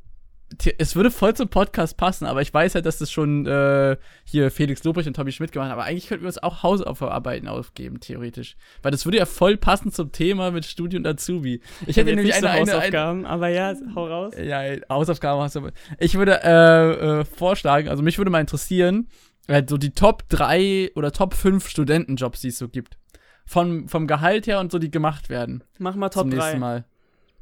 es 0.78 0.96
würde 0.96 1.12
voll 1.12 1.36
zum 1.36 1.50
Podcast 1.50 1.98
passen, 1.98 2.26
aber 2.26 2.42
ich 2.42 2.54
weiß 2.54 2.76
halt, 2.76 2.86
dass 2.86 2.98
das 2.98 3.12
schon 3.12 3.46
äh, 3.46 3.98
hier 4.24 4.52
Felix 4.52 4.84
Lobrecht 4.84 5.08
und 5.08 5.16
Tommy 5.16 5.32
Schmidt 5.32 5.52
gemacht 5.52 5.70
haben. 5.70 5.80
Aber 5.80 5.86
eigentlich 5.86 6.08
könnten 6.08 6.24
wir 6.24 6.28
uns 6.28 6.42
auch 6.42 6.64
Hausaufgaben 6.64 7.48
aufgeben, 7.48 8.00
theoretisch. 8.00 8.58
Weil 8.82 8.92
das 8.92 9.06
würde 9.06 9.18
ja 9.18 9.26
voll 9.26 9.58
passen 9.58 9.92
zum 9.92 10.12
Thema 10.12 10.52
mit 10.52 10.66
Studio 10.66 11.00
und 11.00 11.08
Azubi. 11.08 11.62
Ich 11.86 11.98
hätte 11.98 12.10
nämlich 12.10 12.28
nicht 12.28 12.40
so 12.40 12.48
eine, 12.48 12.62
eine, 12.62 12.72
eine, 12.72 12.80
Hausaufgaben, 12.80 13.26
aber 13.26 13.48
ja, 13.50 13.74
hau 13.96 14.08
raus. 14.08 14.34
ja, 14.38 14.62
Hausaufgaben 14.90 15.42
hast 15.42 15.56
du. 15.56 15.70
Ich 16.00 16.16
würde 16.16 16.42
äh, 16.44 17.20
äh, 17.20 17.26
vorschlagen, 17.26 17.90
also 17.90 18.04
mich 18.04 18.18
würde 18.18 18.32
mal 18.32 18.42
interessieren, 18.42 19.08
halt 19.48 19.70
so 19.70 19.78
die 19.78 19.92
Top 19.92 20.28
3 20.30 20.92
oder 20.96 21.12
Top 21.12 21.34
5 21.34 21.68
Studentenjobs, 21.68 22.42
die 22.42 22.50
es 22.50 22.58
so 22.58 22.68
gibt. 22.68 22.98
Von, 23.46 23.88
vom 23.90 24.08
Gehalt 24.08 24.48
her 24.48 24.60
und 24.60 24.72
so, 24.72 24.80
die 24.80 24.92
gemacht 24.92 25.30
werden. 25.30 25.64
Mach 25.78 25.96
mal 25.96 26.12
zum 26.12 26.30
Top 26.30 26.34
nächsten 26.34 26.54
3. 26.54 26.60
Mal. 26.60 26.86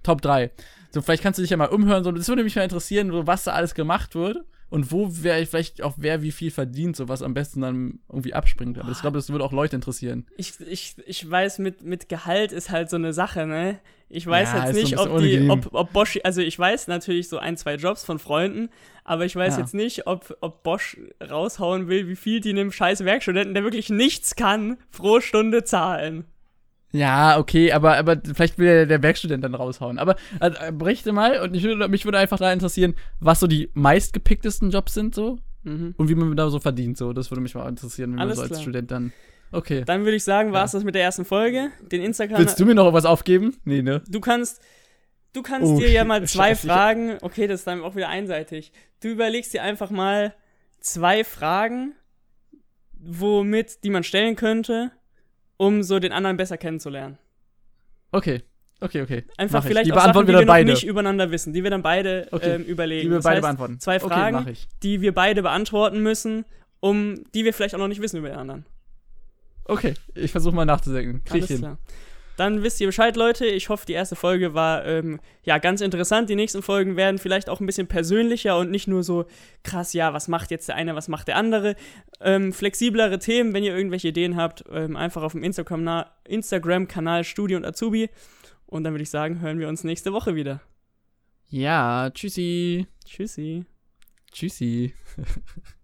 Top 0.03 0.21
3. 0.21 0.51
So, 0.91 1.01
vielleicht 1.01 1.21
kannst 1.23 1.37
du 1.37 1.41
dich 1.43 1.51
ja 1.51 1.57
mal 1.57 1.67
umhören. 1.69 2.03
So, 2.03 2.11
das 2.11 2.27
würde 2.27 2.43
mich 2.43 2.55
mal 2.55 2.63
interessieren, 2.63 3.11
so, 3.11 3.27
was 3.27 3.43
da 3.43 3.51
alles 3.53 3.75
gemacht 3.75 4.15
wird 4.15 4.37
und 4.69 4.91
wo 4.91 5.07
wer 5.11 5.45
vielleicht 5.45 5.81
auch 5.83 5.95
wer 5.97 6.21
wie 6.21 6.31
viel 6.31 6.51
verdient, 6.51 6.95
so 6.95 7.07
was 7.07 7.21
am 7.21 7.33
besten 7.33 7.61
dann 7.61 7.99
irgendwie 8.09 8.33
abspringt. 8.33 8.77
Aber 8.79 8.91
ich 8.91 9.01
glaube, 9.01 9.17
das 9.17 9.29
würde 9.29 9.43
auch 9.43 9.51
Leute 9.51 9.75
interessieren. 9.75 10.25
Ich, 10.37 10.59
ich, 10.61 10.95
ich 11.05 11.29
weiß, 11.29 11.59
mit, 11.59 11.83
mit 11.83 12.09
Gehalt 12.09 12.51
ist 12.51 12.69
halt 12.71 12.89
so 12.89 12.95
eine 12.95 13.13
Sache, 13.13 13.45
ne? 13.45 13.79
Ich 14.11 14.25
weiß 14.25 14.53
Ja, 14.53 14.65
jetzt 14.65 14.73
nicht, 14.73 14.97
ob 14.97 15.19
die, 15.19 15.47
ob, 15.51 15.69
ob 15.71 15.93
Bosch, 15.93 16.19
also 16.23 16.41
ich 16.41 16.57
weiß 16.57 16.87
natürlich 16.87 17.29
so 17.29 17.37
ein, 17.37 17.57
zwei 17.57 17.75
Jobs 17.75 18.03
von 18.03 18.17
Freunden, 18.17 18.69
aber 19.03 19.25
ich 19.25 19.35
weiß 19.35 19.55
Ja. 19.57 19.61
jetzt 19.61 19.75
nicht, 19.75 20.07
ob, 20.07 20.35
ob 20.41 20.63
Bosch 20.63 20.97
raushauen 21.29 21.87
will, 21.87 22.07
wie 22.07 22.15
viel 22.15 22.39
die 22.39 22.49
einem 22.49 22.71
scheiß 22.71 23.05
Werkstudenten, 23.05 23.53
der 23.53 23.63
wirklich 23.63 23.91
nichts 23.91 24.35
kann, 24.35 24.77
pro 24.91 25.19
Stunde 25.21 25.63
zahlen. 25.63 26.25
Ja, 26.91 27.37
okay, 27.37 27.71
aber, 27.71 27.97
aber 27.97 28.17
vielleicht 28.33 28.57
will 28.57 28.65
der, 28.65 28.85
der 28.87 29.03
Werkstudent 29.03 29.43
dann 29.43 29.53
raushauen. 29.55 29.99
Aber 29.99 30.15
äh, 30.39 30.71
berichte 30.71 31.11
mal 31.11 31.39
und 31.41 31.53
ich 31.55 31.63
würde, 31.63 31.87
mich 31.87 32.03
würde 32.05 32.17
einfach 32.17 32.39
da 32.39 32.51
interessieren, 32.51 32.95
was 33.19 33.39
so 33.39 33.47
die 33.47 33.69
meistgepicktesten 33.73 34.71
Jobs 34.71 34.93
sind 34.93 35.13
so 35.15 35.37
Mhm. 35.63 35.93
und 35.97 36.07
wie 36.07 36.15
man 36.15 36.35
da 36.37 36.49
so 36.49 36.59
verdient. 36.59 36.97
So, 36.97 37.11
das 37.11 37.29
würde 37.31 37.41
mich 37.41 37.53
mal 37.53 37.67
interessieren, 37.67 38.13
wie 38.13 38.15
man 38.15 38.33
so 38.33 38.41
als 38.41 38.49
klar. 38.51 38.61
Student 38.61 38.91
dann. 38.91 39.11
Okay. 39.51 39.83
Dann 39.85 40.05
würde 40.05 40.15
ich 40.15 40.23
sagen, 40.23 40.53
war 40.53 40.63
es 40.63 40.71
Ja. 40.71 40.79
das 40.79 40.85
mit 40.85 40.95
der 40.95 41.01
ersten 41.03 41.25
Folge. 41.25 41.69
Den 41.91 42.01
Instagram. 42.01 42.39
Willst 42.39 42.59
du 42.59 42.65
mir 42.65 42.75
noch 42.75 42.93
was 42.93 43.05
aufgeben? 43.05 43.57
Nee, 43.65 43.81
ne? 43.81 44.01
Du 44.07 44.21
kannst, 44.21 44.61
du 45.33 45.41
kannst 45.41 45.67
Oh, 45.67 45.77
dir 45.77 45.89
ja 45.91 46.05
mal 46.05 46.23
zwei 46.27 46.49
scheiße, 46.55 46.65
Fragen, 46.67 47.17
okay, 47.21 47.45
das 47.47 47.59
ist 47.61 47.67
dann 47.67 47.81
auch 47.81 47.95
wieder 47.97 48.07
einseitig. 48.07 48.71
Du 49.01 49.09
überlegst 49.09 49.53
dir 49.53 49.61
einfach 49.61 49.89
mal 49.89 50.33
zwei 50.79 51.23
Fragen, 51.25 51.93
womit, 52.93 53.83
die 53.83 53.89
man 53.89 54.03
stellen 54.03 54.35
könnte, 54.35 54.91
um 55.59 55.83
so 55.83 55.99
den 55.99 56.13
anderen 56.13 56.37
besser 56.37 56.57
kennenzulernen. 56.57 57.17
Okay. 58.11 58.41
Okay, 58.81 59.01
okay. 59.01 59.25
Einfach 59.37 59.61
ich. 59.63 59.67
vielleicht 59.67 59.87
die 59.87 59.91
auch 59.91 59.97
Sachen, 60.01 60.25
die 60.25 60.31
wir 60.31 60.39
wir 60.39 60.45
beide. 60.45 60.71
nicht 60.71 60.85
übereinander 60.85 61.31
wissen, 61.31 61.51
die 61.51 61.63
wir 61.63 61.69
dann 61.69 61.81
beide 61.81 62.29
Okay. 62.31 62.55
ähm, 62.55 62.63
überlegen. 62.63 63.01
die 63.07 63.09
wir 63.09 63.17
Das 63.17 63.25
beide 63.25 63.35
heißt, 63.35 63.41
beantworten. 63.43 63.79
zwei 63.81 63.97
Okay, 63.97 64.07
Fragen, 64.07 64.47
ich. 64.47 64.69
die 64.81 65.01
wir 65.01 65.13
beide 65.13 65.41
beantworten 65.41 66.01
müssen, 66.01 66.45
um 66.79 67.25
die 67.35 67.43
wir 67.43 67.53
vielleicht 67.53 67.75
auch 67.75 67.79
noch 67.79 67.89
nicht 67.89 68.01
wissen 68.01 68.15
über 68.17 68.29
den 68.29 68.37
anderen. 68.37 68.65
Okay, 69.65 69.95
ich 70.15 70.31
versuche 70.31 70.55
mal 70.55 70.63
nachzudenken. 70.65 71.25
Krieg 71.25 71.27
ich 71.27 71.33
Alles 71.43 71.47
hin. 71.49 71.57
klar. 71.59 71.77
Dann 72.39 72.63
wisst 72.63 72.79
ihr 72.79 72.87
Bescheid, 72.87 73.17
Leute. 73.17 73.45
Ich 73.45 73.67
hoffe, 73.67 73.85
die 73.85 73.91
erste 73.91 74.15
Folge 74.15 74.53
war 74.53 74.85
ähm, 74.85 75.19
ja 75.43 75.57
ganz 75.57 75.81
interessant. 75.81 76.29
Die 76.29 76.37
nächsten 76.37 76.61
Folgen 76.61 76.95
werden 76.95 77.17
vielleicht 77.17 77.49
auch 77.49 77.59
ein 77.59 77.65
bisschen 77.65 77.87
persönlicher 77.87 78.57
und 78.57 78.71
nicht 78.71 78.87
nur 78.87 79.03
so 79.03 79.25
krass, 79.63 79.91
ja, 79.91 80.13
was 80.13 80.29
macht 80.29 80.49
jetzt 80.49 80.69
der 80.69 80.77
eine, 80.77 80.95
was 80.95 81.09
macht 81.09 81.27
der 81.27 81.35
andere. 81.35 81.75
Ähm, 82.21 82.53
flexiblere 82.53 83.19
Themen, 83.19 83.53
wenn 83.53 83.65
ihr 83.65 83.75
irgendwelche 83.75 84.07
Ideen 84.07 84.37
habt, 84.37 84.63
ähm, 84.71 84.95
einfach 84.95 85.21
auf 85.21 85.33
dem 85.33 85.43
Instagram- 85.43 86.05
Instagram-Kanal 86.23 87.25
Studi 87.25 87.57
und 87.57 87.65
Azubi. 87.65 88.09
Und 88.67 88.85
dann 88.85 88.93
würde 88.93 89.03
ich 89.03 89.09
sagen, 89.09 89.41
hören 89.41 89.59
wir 89.59 89.67
uns 89.67 89.83
nächste 89.83 90.13
Woche 90.13 90.33
wieder. 90.35 90.61
Ja, 91.49 92.09
tschüssi. 92.09 92.87
Tschüssi. 93.03 93.65
Tschüssi. 94.31 94.93